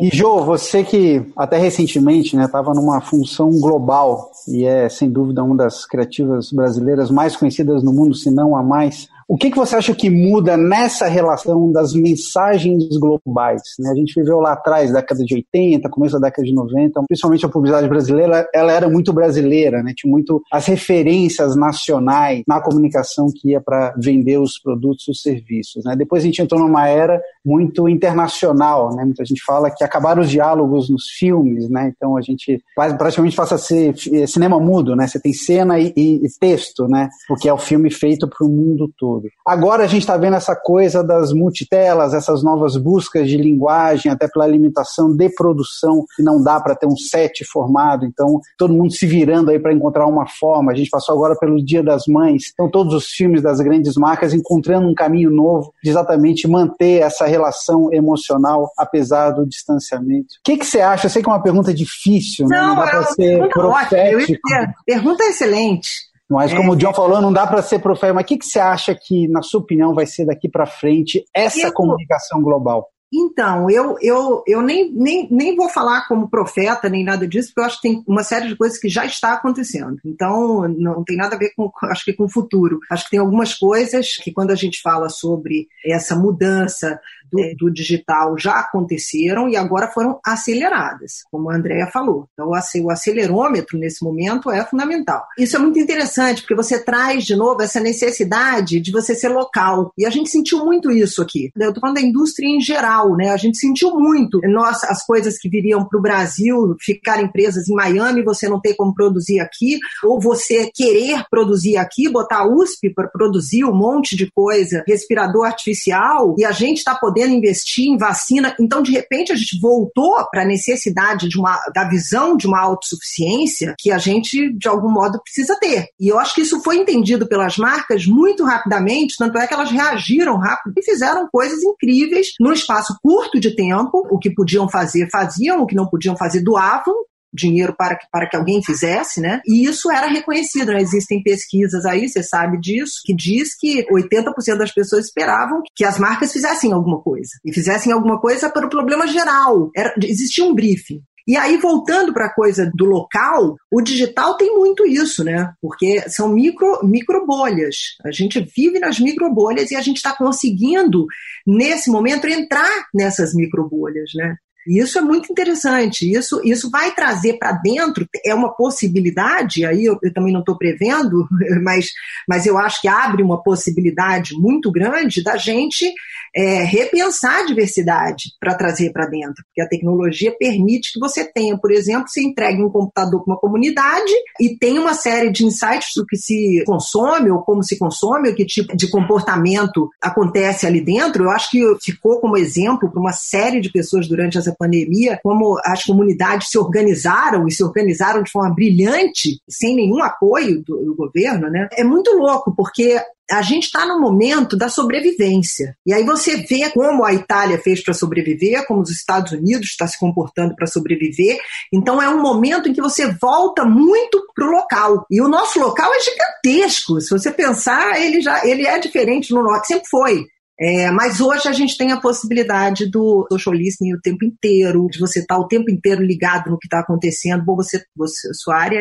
E 0.00 0.08
Jô, 0.12 0.44
você 0.44 0.84
que 0.84 1.24
até 1.36 1.58
recentemente 1.58 2.36
estava 2.36 2.72
né, 2.72 2.80
numa 2.80 3.00
função 3.00 3.50
global 3.60 4.30
e 4.48 4.64
é 4.64 4.88
sem 4.88 5.10
dúvida 5.10 5.42
uma 5.42 5.56
das 5.56 5.84
criativas 5.84 6.52
brasileiras 6.52 7.10
mais 7.10 7.36
conhecidas 7.36 7.82
no 7.82 7.92
mundo, 7.92 8.14
se 8.14 8.30
não 8.30 8.56
a 8.56 8.62
mais, 8.62 9.08
o 9.30 9.36
que, 9.36 9.48
que 9.48 9.56
você 9.56 9.76
acha 9.76 9.94
que 9.94 10.10
muda 10.10 10.56
nessa 10.56 11.06
relação 11.06 11.70
das 11.70 11.94
mensagens 11.94 12.82
globais? 12.98 13.62
Né? 13.78 13.88
A 13.88 13.94
gente 13.94 14.20
viveu 14.20 14.40
lá 14.40 14.54
atrás, 14.54 14.92
década 14.92 15.22
de 15.22 15.36
80, 15.36 15.88
começo 15.88 16.18
da 16.18 16.26
década 16.26 16.44
de 16.44 16.52
90, 16.52 17.00
principalmente 17.06 17.46
a 17.46 17.48
publicidade 17.48 17.88
brasileira, 17.88 18.48
ela 18.52 18.72
era 18.72 18.88
muito 18.88 19.12
brasileira, 19.12 19.84
né? 19.84 19.92
tinha 19.96 20.10
muito 20.10 20.42
as 20.52 20.66
referências 20.66 21.54
nacionais 21.54 22.42
na 22.44 22.60
comunicação 22.60 23.28
que 23.32 23.50
ia 23.50 23.60
para 23.60 23.94
vender 23.96 24.38
os 24.38 24.58
produtos 24.58 25.06
e 25.06 25.12
os 25.12 25.22
serviços. 25.22 25.84
Né? 25.84 25.94
Depois 25.94 26.24
a 26.24 26.26
gente 26.26 26.42
entrou 26.42 26.60
numa 26.60 26.88
era 26.88 27.22
muito 27.46 27.88
internacional, 27.88 28.96
né? 28.96 29.04
muita 29.04 29.24
gente 29.24 29.44
fala 29.46 29.70
que 29.70 29.84
acabaram 29.84 30.22
os 30.22 30.28
diálogos 30.28 30.90
nos 30.90 31.04
filmes, 31.04 31.70
né? 31.70 31.92
então 31.96 32.16
a 32.16 32.20
gente 32.20 32.60
praticamente 32.74 33.36
passa 33.36 33.54
a 33.54 33.58
ser 33.58 33.94
cinema 34.26 34.58
mudo, 34.58 34.96
né? 34.96 35.06
você 35.06 35.20
tem 35.20 35.32
cena 35.32 35.78
e, 35.78 35.92
e, 35.96 36.16
e 36.16 36.28
texto, 36.40 36.88
né? 36.88 37.08
porque 37.28 37.48
é 37.48 37.52
o 37.52 37.58
filme 37.58 37.92
feito 37.92 38.28
para 38.28 38.44
o 38.44 38.50
mundo 38.50 38.92
todo. 38.98 39.19
Agora 39.46 39.84
a 39.84 39.86
gente 39.86 40.02
está 40.02 40.16
vendo 40.16 40.36
essa 40.36 40.54
coisa 40.54 41.02
das 41.02 41.32
multitelas, 41.32 42.14
essas 42.14 42.42
novas 42.42 42.76
buscas 42.76 43.28
de 43.28 43.36
linguagem, 43.36 44.10
até 44.10 44.28
pela 44.28 44.46
limitação 44.46 45.14
de 45.14 45.28
produção, 45.30 46.04
que 46.16 46.22
não 46.22 46.42
dá 46.42 46.60
para 46.60 46.74
ter 46.74 46.86
um 46.86 46.96
set 46.96 47.44
formado, 47.44 48.06
então 48.06 48.40
todo 48.56 48.72
mundo 48.72 48.92
se 48.92 49.06
virando 49.06 49.50
aí 49.50 49.58
para 49.58 49.72
encontrar 49.72 50.06
uma 50.06 50.26
forma. 50.26 50.72
A 50.72 50.74
gente 50.74 50.90
passou 50.90 51.14
agora 51.14 51.36
pelo 51.36 51.64
Dia 51.64 51.82
das 51.82 52.06
Mães, 52.06 52.50
então 52.52 52.70
todos 52.70 52.94
os 52.94 53.06
filmes 53.06 53.42
das 53.42 53.60
grandes 53.60 53.96
marcas 53.96 54.34
encontrando 54.34 54.88
um 54.88 54.94
caminho 54.94 55.30
novo 55.30 55.72
de 55.82 55.90
exatamente 55.90 56.48
manter 56.48 57.02
essa 57.02 57.26
relação 57.26 57.92
emocional, 57.92 58.70
apesar 58.78 59.30
do 59.30 59.46
distanciamento. 59.46 60.34
O 60.38 60.42
que, 60.44 60.56
que 60.56 60.66
você 60.66 60.80
acha? 60.80 61.06
Eu 61.06 61.10
sei 61.10 61.22
que 61.22 61.28
é 61.28 61.32
uma 61.32 61.42
pergunta 61.42 61.72
difícil, 61.72 62.46
né? 62.46 62.56
não, 62.56 62.68
não 62.68 62.76
dá 62.76 62.90
para 62.90 63.02
ser 63.04 63.48
profético. 63.48 64.40
Pergunta 64.86 65.24
excelente. 65.24 66.09
Mas 66.30 66.54
como 66.54 66.72
é, 66.72 66.74
o 66.74 66.76
John 66.76 66.94
falou, 66.94 67.20
não 67.20 67.32
dá 67.32 67.44
para 67.44 67.60
ser 67.60 67.80
profeta. 67.80 68.14
Mas 68.14 68.24
o 68.24 68.26
que, 68.26 68.38
que 68.38 68.46
você 68.46 68.60
acha 68.60 68.94
que, 68.94 69.26
na 69.26 69.42
sua 69.42 69.60
opinião, 69.60 69.92
vai 69.92 70.06
ser 70.06 70.24
daqui 70.24 70.48
para 70.48 70.64
frente 70.64 71.24
essa 71.34 71.66
eu, 71.66 71.72
comunicação 71.72 72.40
global? 72.40 72.86
Então, 73.12 73.68
eu, 73.68 73.96
eu, 74.00 74.44
eu 74.46 74.62
nem, 74.62 74.92
nem, 74.92 75.26
nem 75.28 75.56
vou 75.56 75.68
falar 75.68 76.06
como 76.06 76.30
profeta 76.30 76.88
nem 76.88 77.04
nada 77.04 77.26
disso, 77.26 77.48
porque 77.48 77.60
eu 77.60 77.64
acho 77.64 77.80
que 77.80 77.88
tem 77.88 78.04
uma 78.06 78.22
série 78.22 78.46
de 78.46 78.54
coisas 78.54 78.78
que 78.78 78.88
já 78.88 79.04
está 79.04 79.32
acontecendo. 79.32 79.96
Então, 80.04 80.68
não 80.68 81.02
tem 81.02 81.16
nada 81.16 81.34
a 81.34 81.38
ver 81.38 81.52
com, 81.56 81.68
acho 81.90 82.04
que 82.04 82.12
com 82.12 82.24
o 82.24 82.30
futuro. 82.30 82.78
Acho 82.88 83.04
que 83.04 83.10
tem 83.10 83.18
algumas 83.18 83.52
coisas 83.52 84.16
que 84.16 84.32
quando 84.32 84.52
a 84.52 84.54
gente 84.54 84.80
fala 84.80 85.08
sobre 85.08 85.66
essa 85.84 86.14
mudança 86.14 87.00
do, 87.30 87.40
é. 87.40 87.54
do, 87.54 87.70
digital 87.70 88.36
já 88.38 88.60
aconteceram 88.60 89.48
e 89.48 89.56
agora 89.56 89.88
foram 89.88 90.18
aceleradas, 90.24 91.24
como 91.30 91.50
a 91.50 91.56
Andrea 91.56 91.86
falou. 91.86 92.28
Então, 92.32 92.48
o 92.48 92.90
acelerômetro 92.90 93.78
nesse 93.78 94.04
momento 94.04 94.50
é 94.50 94.64
fundamental. 94.64 95.24
Isso 95.38 95.56
é 95.56 95.58
muito 95.58 95.78
interessante, 95.78 96.42
porque 96.42 96.54
você 96.54 96.82
traz 96.82 97.24
de 97.24 97.36
novo 97.36 97.62
essa 97.62 97.80
necessidade 97.80 98.80
de 98.80 98.92
você 98.92 99.14
ser 99.14 99.28
local. 99.28 99.92
E 99.96 100.04
a 100.04 100.10
gente 100.10 100.30
sentiu 100.30 100.64
muito 100.64 100.90
isso 100.90 101.22
aqui. 101.22 101.50
Eu 101.56 101.68
estou 101.68 101.80
falando 101.80 101.96
da 101.96 102.02
indústria 102.02 102.46
em 102.46 102.60
geral, 102.60 103.16
né? 103.16 103.30
A 103.30 103.36
gente 103.36 103.58
sentiu 103.58 103.90
muito 103.98 104.40
nossa, 104.48 104.86
as 104.88 105.04
coisas 105.04 105.38
que 105.38 105.48
viriam 105.48 105.86
para 105.86 105.98
o 105.98 106.02
Brasil 106.02 106.76
ficarem 106.80 107.30
presas 107.30 107.68
em 107.68 107.74
Miami, 107.74 108.22
você 108.22 108.48
não 108.48 108.60
ter 108.60 108.74
como 108.74 108.94
produzir 108.94 109.40
aqui, 109.40 109.78
ou 110.04 110.20
você 110.20 110.70
querer 110.74 111.24
produzir 111.30 111.76
aqui, 111.76 112.08
botar 112.08 112.40
a 112.40 112.48
USP 112.48 112.90
para 112.90 113.08
produzir 113.08 113.64
um 113.64 113.74
monte 113.74 114.16
de 114.16 114.30
coisa, 114.30 114.84
respirador 114.86 115.46
artificial, 115.46 116.34
e 116.38 116.44
a 116.44 116.52
gente 116.52 116.78
está 116.78 116.94
podendo 116.94 117.19
investir 117.28 117.86
em 117.86 117.96
vacina. 117.96 118.54
Então, 118.60 118.82
de 118.82 118.92
repente, 118.92 119.32
a 119.32 119.36
gente 119.36 119.58
voltou 119.60 120.16
para 120.30 120.42
a 120.42 120.46
necessidade 120.46 121.28
de 121.28 121.38
uma, 121.38 121.58
da 121.74 121.88
visão 121.88 122.36
de 122.36 122.46
uma 122.46 122.60
autossuficiência 122.60 123.74
que 123.78 123.90
a 123.90 123.98
gente, 123.98 124.52
de 124.56 124.68
algum 124.68 124.90
modo, 124.90 125.20
precisa 125.22 125.56
ter. 125.58 125.88
E 125.98 126.08
eu 126.08 126.18
acho 126.18 126.34
que 126.34 126.42
isso 126.42 126.62
foi 126.62 126.76
entendido 126.76 127.26
pelas 127.26 127.56
marcas 127.56 128.06
muito 128.06 128.44
rapidamente, 128.44 129.16
tanto 129.18 129.38
é 129.38 129.46
que 129.46 129.54
elas 129.54 129.70
reagiram 129.70 130.36
rápido 130.36 130.74
e 130.76 130.82
fizeram 130.82 131.28
coisas 131.30 131.62
incríveis 131.62 132.28
num 132.40 132.52
espaço 132.52 132.96
curto 133.02 133.38
de 133.38 133.54
tempo. 133.54 134.06
O 134.10 134.18
que 134.18 134.30
podiam 134.30 134.68
fazer, 134.68 135.08
faziam, 135.10 135.62
o 135.62 135.66
que 135.66 135.74
não 135.74 135.86
podiam 135.86 136.16
fazer, 136.16 136.40
doavam 136.42 136.94
dinheiro 137.32 137.74
para 137.76 137.96
que, 137.96 138.06
para 138.10 138.28
que 138.28 138.36
alguém 138.36 138.62
fizesse, 138.62 139.20
né? 139.20 139.40
E 139.46 139.64
isso 139.64 139.90
era 139.90 140.06
reconhecido, 140.06 140.72
né? 140.72 140.80
Existem 140.80 141.22
pesquisas 141.22 141.84
aí, 141.84 142.08
você 142.08 142.22
sabe 142.22 142.58
disso, 142.60 143.00
que 143.04 143.14
diz 143.14 143.56
que 143.56 143.86
80% 143.90 144.58
das 144.58 144.72
pessoas 144.72 145.06
esperavam 145.06 145.62
que 145.74 145.84
as 145.84 145.98
marcas 145.98 146.32
fizessem 146.32 146.72
alguma 146.72 147.00
coisa. 147.00 147.30
E 147.44 147.52
fizessem 147.52 147.92
alguma 147.92 148.20
coisa 148.20 148.50
para 148.50 148.66
o 148.66 148.70
problema 148.70 149.06
geral. 149.06 149.70
Era, 149.76 149.94
existia 150.02 150.44
um 150.44 150.54
briefing. 150.54 151.02
E 151.26 151.36
aí, 151.36 151.58
voltando 151.58 152.12
para 152.12 152.26
a 152.26 152.34
coisa 152.34 152.70
do 152.74 152.84
local, 152.84 153.54
o 153.70 153.80
digital 153.80 154.36
tem 154.36 154.56
muito 154.56 154.84
isso, 154.86 155.22
né? 155.22 155.52
Porque 155.60 156.08
são 156.08 156.28
micro, 156.28 156.80
micro 156.84 157.24
bolhas. 157.24 157.76
A 158.04 158.10
gente 158.10 158.40
vive 158.40 158.80
nas 158.80 158.98
micro 158.98 159.32
bolhas 159.32 159.70
e 159.70 159.76
a 159.76 159.80
gente 159.80 159.98
está 159.98 160.12
conseguindo, 160.12 161.06
nesse 161.46 161.90
momento, 161.90 162.26
entrar 162.26 162.86
nessas 162.92 163.34
micro 163.34 163.68
bolhas, 163.68 164.10
né? 164.14 164.34
Isso 164.66 164.98
é 164.98 165.00
muito 165.00 165.30
interessante. 165.32 166.10
Isso, 166.10 166.40
isso 166.44 166.70
vai 166.70 166.94
trazer 166.94 167.38
para 167.38 167.52
dentro, 167.52 168.06
é 168.24 168.34
uma 168.34 168.54
possibilidade, 168.54 169.64
aí 169.64 169.84
eu, 169.84 169.98
eu 170.02 170.12
também 170.12 170.32
não 170.32 170.40
estou 170.40 170.56
prevendo, 170.56 171.26
mas, 171.62 171.90
mas 172.28 172.46
eu 172.46 172.58
acho 172.58 172.80
que 172.80 172.88
abre 172.88 173.22
uma 173.22 173.42
possibilidade 173.42 174.34
muito 174.34 174.70
grande 174.70 175.22
da 175.22 175.36
gente 175.36 175.92
é, 176.34 176.62
repensar 176.62 177.40
a 177.40 177.46
diversidade 177.46 178.32
para 178.38 178.54
trazer 178.54 178.92
para 178.92 179.06
dentro. 179.06 179.44
Porque 179.44 179.60
a 179.60 179.68
tecnologia 179.68 180.34
permite 180.36 180.92
que 180.92 181.00
você 181.00 181.24
tenha, 181.24 181.58
por 181.58 181.72
exemplo, 181.72 182.08
você 182.08 182.22
entregue 182.22 182.62
um 182.62 182.70
computador 182.70 183.22
para 183.24 183.34
uma 183.34 183.40
comunidade 183.40 184.12
e 184.40 184.56
tem 184.56 184.78
uma 184.78 184.94
série 184.94 185.30
de 185.30 185.44
insights 185.44 185.90
do 185.96 186.06
que 186.06 186.16
se 186.16 186.62
consome, 186.66 187.30
ou 187.30 187.42
como 187.42 187.62
se 187.62 187.78
consome, 187.78 188.28
ou 188.28 188.34
que 188.34 188.44
tipo 188.44 188.76
de 188.76 188.88
comportamento 188.90 189.88
acontece 190.00 190.66
ali 190.66 190.80
dentro. 190.80 191.24
Eu 191.24 191.30
acho 191.30 191.50
que 191.50 191.60
ficou 191.82 192.20
como 192.20 192.36
exemplo 192.36 192.90
para 192.90 193.00
uma 193.00 193.12
série 193.12 193.60
de 193.60 193.70
pessoas 193.70 194.06
durante 194.06 194.38
essa 194.38 194.49
pandemia, 194.56 195.18
como 195.22 195.58
as 195.64 195.84
comunidades 195.84 196.50
se 196.50 196.58
organizaram 196.58 197.46
e 197.46 197.52
se 197.52 197.62
organizaram 197.62 198.22
de 198.22 198.30
forma 198.30 198.54
brilhante, 198.54 199.40
sem 199.48 199.74
nenhum 199.74 200.02
apoio 200.02 200.62
do, 200.62 200.84
do 200.84 200.94
governo, 200.94 201.50
né? 201.50 201.68
É 201.72 201.84
muito 201.84 202.10
louco, 202.16 202.54
porque 202.54 203.00
a 203.30 203.42
gente 203.42 203.64
está 203.64 203.86
no 203.86 204.00
momento 204.00 204.56
da 204.56 204.68
sobrevivência. 204.68 205.76
E 205.86 205.94
aí 205.94 206.04
você 206.04 206.38
vê 206.38 206.68
como 206.70 207.04
a 207.04 207.14
Itália 207.14 207.58
fez 207.58 207.82
para 207.82 207.94
sobreviver, 207.94 208.66
como 208.66 208.80
os 208.80 208.90
Estados 208.90 209.32
Unidos 209.32 209.68
está 209.68 209.86
se 209.86 209.98
comportando 209.98 210.54
para 210.56 210.66
sobreviver. 210.66 211.38
Então 211.72 212.02
é 212.02 212.08
um 212.08 212.20
momento 212.20 212.68
em 212.68 212.72
que 212.72 212.80
você 212.80 213.12
volta 213.12 213.64
muito 213.64 214.26
para 214.34 214.46
o 214.46 214.50
local. 214.50 215.06
E 215.10 215.20
o 215.20 215.28
nosso 215.28 215.60
local 215.60 215.92
é 215.94 216.00
gigantesco. 216.00 217.00
Se 217.00 217.10
você 217.10 217.30
pensar, 217.30 218.00
ele 218.00 218.20
já 218.20 218.44
ele 218.44 218.66
é 218.66 218.78
diferente 218.78 219.32
no 219.32 219.42
norte, 219.42 219.68
sempre 219.68 219.88
foi. 219.88 220.26
É, 220.60 220.90
mas 220.90 221.20
hoje 221.20 221.48
a 221.48 221.52
gente 221.52 221.76
tem 221.76 221.90
a 221.90 222.00
possibilidade 222.00 222.90
do 222.90 223.26
social 223.30 223.54
listening 223.54 223.94
o 223.94 224.00
tempo 224.00 224.24
inteiro, 224.24 224.88
de 224.90 224.98
você 224.98 225.20
estar 225.20 225.36
tá 225.36 225.40
o 225.40 225.48
tempo 225.48 225.70
inteiro 225.70 226.02
ligado 226.02 226.50
no 226.50 226.58
que 226.58 226.66
está 226.66 226.80
acontecendo. 226.80 227.44
Bom, 227.44 227.56
você, 227.56 227.82
você, 227.96 228.34
sua 228.34 228.56
área 228.56 228.80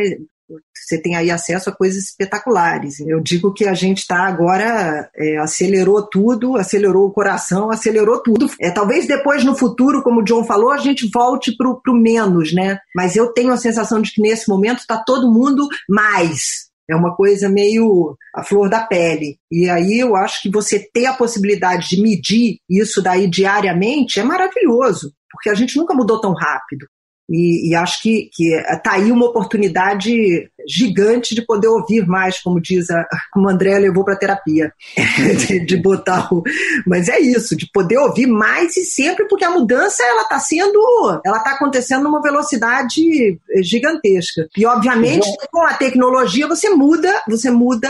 você 0.74 1.00
tem 1.00 1.16
aí 1.16 1.30
acesso 1.30 1.70
a 1.70 1.76
coisas 1.76 2.06
espetaculares. 2.06 3.00
Eu 3.02 3.20
digo 3.20 3.54
que 3.54 3.68
a 3.68 3.74
gente 3.74 4.00
está 4.00 4.22
agora, 4.22 5.10
é, 5.16 5.38
acelerou 5.38 6.02
tudo, 6.02 6.58
acelerou 6.58 7.06
o 7.06 7.12
coração, 7.12 7.70
acelerou 7.70 8.22
tudo. 8.22 8.50
É, 8.60 8.72
talvez 8.72 9.08
depois, 9.08 9.44
no 9.44 9.56
futuro, 9.56 10.02
como 10.02 10.22
o 10.22 10.24
John 10.24 10.44
falou, 10.44 10.72
a 10.72 10.78
gente 10.78 11.10
volte 11.14 11.56
para 11.56 11.70
o 11.70 11.94
menos, 11.94 12.54
né? 12.54 12.80
Mas 12.96 13.16
eu 13.16 13.32
tenho 13.32 13.52
a 13.52 13.58
sensação 13.58 14.02
de 14.02 14.12
que 14.12 14.22
nesse 14.22 14.50
momento 14.50 14.80
está 14.80 14.98
todo 14.98 15.32
mundo 15.32 15.68
mais. 15.88 16.69
É 16.90 16.96
uma 16.96 17.16
coisa 17.16 17.48
meio 17.48 18.16
a 18.36 18.44
flor 18.44 18.70
da 18.70 18.82
pele. 18.82 19.38
E 19.52 19.70
aí 19.70 20.00
eu 20.00 20.16
acho 20.16 20.42
que 20.42 20.50
você 20.50 20.80
ter 20.92 21.06
a 21.06 21.14
possibilidade 21.14 21.90
de 21.90 22.02
medir 22.02 22.58
isso 22.70 23.02
daí 23.02 23.28
diariamente 23.28 24.20
é 24.20 24.24
maravilhoso, 24.24 25.14
porque 25.32 25.50
a 25.50 25.54
gente 25.54 25.78
nunca 25.78 25.94
mudou 25.94 26.20
tão 26.20 26.34
rápido. 26.34 26.88
E, 27.30 27.70
e, 27.70 27.76
acho 27.76 28.02
que 28.02 28.32
está 28.40 28.94
aí 28.94 29.12
uma 29.12 29.28
oportunidade 29.28 30.50
gigante 30.68 31.36
de 31.36 31.42
poder 31.42 31.68
ouvir 31.68 32.06
mais, 32.08 32.40
como 32.40 32.62
diz 32.62 32.90
a, 32.90 33.06
como 33.32 33.48
o 33.48 33.50
André 33.50 33.78
levou 33.80 34.04
para 34.04 34.16
terapia, 34.16 34.74
de, 35.48 35.66
de, 35.66 35.78
botar 35.78 36.34
o, 36.34 36.44
mas 36.86 37.10
é 37.10 37.20
isso, 37.20 37.56
de 37.56 37.70
poder 37.72 37.98
ouvir 37.98 38.28
mais 38.28 38.78
e 38.78 38.84
sempre 38.84 39.28
porque 39.28 39.46
a 39.46 39.52
mudança 39.52 40.04
ela 40.04 40.24
está 40.24 40.40
sendo, 40.40 40.80
ela 41.26 41.38
está 41.38 41.52
acontecendo 41.52 42.04
numa 42.04 42.22
velocidade 42.22 43.40
gigantesca. 43.62 44.48
E 44.58 44.66
obviamente 44.66 45.26
John, 45.26 45.38
com 45.52 45.62
a 45.66 45.74
tecnologia 45.74 46.48
você 46.48 46.70
muda, 46.70 47.12
você 47.28 47.50
muda 47.50 47.90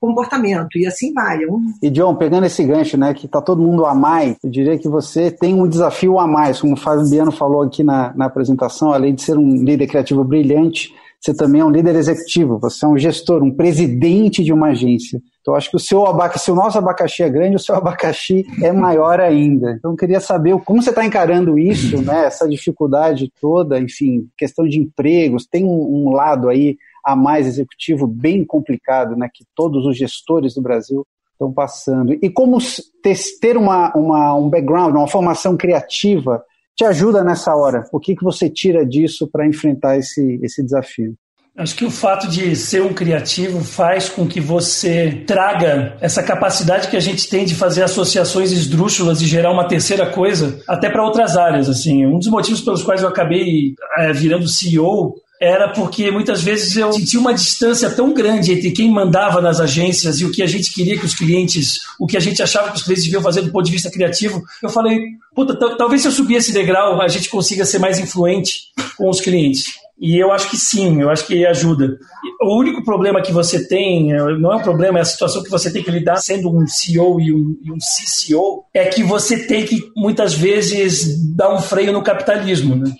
comportamento 0.00 0.78
e 0.78 0.86
assim 0.86 1.12
vai. 1.12 1.40
E 1.82 1.90
John, 1.90 2.14
pegando 2.14 2.46
esse 2.46 2.64
gancho, 2.64 2.96
né, 2.96 3.14
que 3.14 3.28
tá 3.28 3.40
todo 3.40 3.62
mundo 3.62 3.84
a 3.86 3.94
mais, 3.94 4.36
eu 4.42 4.50
diria 4.50 4.78
que 4.78 4.88
você 4.88 5.30
tem 5.30 5.54
um 5.54 5.68
desafio 5.68 6.18
a 6.18 6.26
mais, 6.26 6.60
como 6.60 6.74
o 6.74 6.76
Fabiano 6.76 7.32
falou 7.32 7.62
aqui 7.62 7.82
na, 7.82 8.12
na 8.14 8.26
apresentação, 8.26 8.92
além 8.92 9.14
de 9.14 9.22
ser 9.22 9.36
um 9.36 9.62
líder 9.62 9.86
criativo 9.86 10.24
brilhante, 10.24 10.94
você 11.20 11.34
também 11.34 11.60
é 11.60 11.64
um 11.64 11.70
líder 11.70 11.94
executivo, 11.96 12.58
você 12.58 12.84
é 12.84 12.88
um 12.88 12.96
gestor, 12.96 13.42
um 13.42 13.54
presidente 13.54 14.42
de 14.42 14.54
uma 14.54 14.68
agência. 14.68 15.20
Então, 15.42 15.54
acho 15.54 15.70
que 15.70 15.76
o 15.76 15.80
seu 15.80 16.06
abacaxi, 16.06 16.46
se 16.46 16.50
o 16.50 16.54
nosso 16.54 16.78
abacaxi 16.78 17.22
é 17.22 17.28
grande, 17.28 17.56
o 17.56 17.58
seu 17.58 17.74
abacaxi 17.76 18.46
é 18.62 18.72
maior 18.72 19.20
ainda. 19.20 19.72
Então, 19.72 19.90
eu 19.90 19.96
queria 19.96 20.20
saber 20.20 20.58
como 20.60 20.82
você 20.82 20.88
está 20.88 21.04
encarando 21.04 21.58
isso, 21.58 22.00
né, 22.00 22.24
essa 22.24 22.48
dificuldade 22.48 23.30
toda, 23.38 23.78
enfim, 23.78 24.28
questão 24.36 24.66
de 24.66 24.78
empregos, 24.78 25.46
tem 25.46 25.64
um, 25.64 26.06
um 26.06 26.10
lado 26.10 26.48
aí 26.48 26.78
a 27.04 27.14
mais 27.14 27.46
executivo 27.46 28.06
bem 28.06 28.42
complicado, 28.42 29.14
né, 29.14 29.28
que 29.32 29.44
todos 29.54 29.84
os 29.84 29.98
gestores 29.98 30.54
do 30.54 30.62
Brasil 30.62 31.06
estão 31.32 31.52
passando. 31.52 32.14
E 32.14 32.30
como 32.30 32.58
ter 33.02 33.56
uma, 33.58 33.92
uma, 33.94 34.34
um 34.34 34.48
background, 34.48 34.94
uma 34.94 35.08
formação 35.08 35.56
criativa 35.56 36.42
te 36.80 36.84
ajuda 36.84 37.22
nessa 37.22 37.54
hora? 37.54 37.84
O 37.92 38.00
que, 38.00 38.16
que 38.16 38.24
você 38.24 38.48
tira 38.48 38.86
disso 38.86 39.28
para 39.30 39.46
enfrentar 39.46 39.98
esse, 39.98 40.40
esse 40.42 40.62
desafio? 40.62 41.14
Acho 41.54 41.76
que 41.76 41.84
o 41.84 41.90
fato 41.90 42.26
de 42.26 42.56
ser 42.56 42.80
um 42.80 42.94
criativo 42.94 43.62
faz 43.62 44.08
com 44.08 44.26
que 44.26 44.40
você 44.40 45.22
traga 45.26 45.94
essa 46.00 46.22
capacidade 46.22 46.88
que 46.88 46.96
a 46.96 47.00
gente 47.00 47.28
tem 47.28 47.44
de 47.44 47.54
fazer 47.54 47.82
associações 47.82 48.50
esdrúxulas 48.50 49.20
e 49.20 49.26
gerar 49.26 49.52
uma 49.52 49.68
terceira 49.68 50.06
coisa 50.06 50.58
até 50.66 50.88
para 50.88 51.04
outras 51.04 51.36
áreas. 51.36 51.68
Assim, 51.68 52.06
um 52.06 52.18
dos 52.18 52.28
motivos 52.28 52.62
pelos 52.62 52.82
quais 52.82 53.02
eu 53.02 53.08
acabei 53.08 53.74
é, 53.98 54.10
virando 54.14 54.48
CEO 54.48 55.16
era 55.40 55.70
porque 55.70 56.10
muitas 56.10 56.42
vezes 56.42 56.76
eu 56.76 56.92
senti 56.92 57.16
uma 57.16 57.32
distância 57.32 57.88
tão 57.88 58.12
grande 58.12 58.52
entre 58.52 58.70
quem 58.72 58.90
mandava 58.90 59.40
nas 59.40 59.58
agências 59.58 60.20
e 60.20 60.26
o 60.26 60.30
que 60.30 60.42
a 60.42 60.46
gente 60.46 60.70
queria 60.70 60.98
que 60.98 61.06
os 61.06 61.14
clientes, 61.14 61.80
o 61.98 62.06
que 62.06 62.16
a 62.16 62.20
gente 62.20 62.42
achava 62.42 62.70
que 62.70 62.76
os 62.76 62.82
clientes 62.82 63.04
deviam 63.04 63.22
fazer 63.22 63.40
do 63.40 63.50
ponto 63.50 63.64
de 63.64 63.72
vista 63.72 63.90
criativo. 63.90 64.42
Eu 64.62 64.68
falei, 64.68 65.00
puta, 65.34 65.56
talvez 65.78 66.02
se 66.02 66.08
eu 66.08 66.12
subir 66.12 66.34
esse 66.34 66.52
degrau 66.52 67.00
a 67.00 67.08
gente 67.08 67.30
consiga 67.30 67.64
ser 67.64 67.78
mais 67.78 67.98
influente 67.98 68.64
com 68.98 69.08
os 69.08 69.20
clientes. 69.20 69.64
E 69.98 70.18
eu 70.18 70.32
acho 70.32 70.48
que 70.48 70.56
sim, 70.56 71.02
eu 71.02 71.10
acho 71.10 71.26
que 71.26 71.44
ajuda. 71.44 71.98
O 72.40 72.58
único 72.58 72.82
problema 72.82 73.20
que 73.20 73.32
você 73.32 73.66
tem, 73.66 74.10
não 74.38 74.52
é 74.52 74.56
um 74.56 74.62
problema, 74.62 74.98
é 74.98 75.02
a 75.02 75.04
situação 75.04 75.42
que 75.42 75.50
você 75.50 75.70
tem 75.70 75.82
que 75.82 75.90
lidar 75.90 76.16
sendo 76.16 76.50
um 76.50 76.66
CEO 76.66 77.20
e 77.20 77.32
um, 77.34 77.58
e 77.62 77.70
um 77.70 77.76
CCO, 77.76 78.64
é 78.72 78.86
que 78.86 79.02
você 79.02 79.46
tem 79.46 79.66
que 79.66 79.90
muitas 79.94 80.32
vezes 80.32 81.34
dar 81.34 81.54
um 81.54 81.60
freio 81.60 81.92
no 81.92 82.02
capitalismo. 82.02 82.76
Né? 82.76 82.90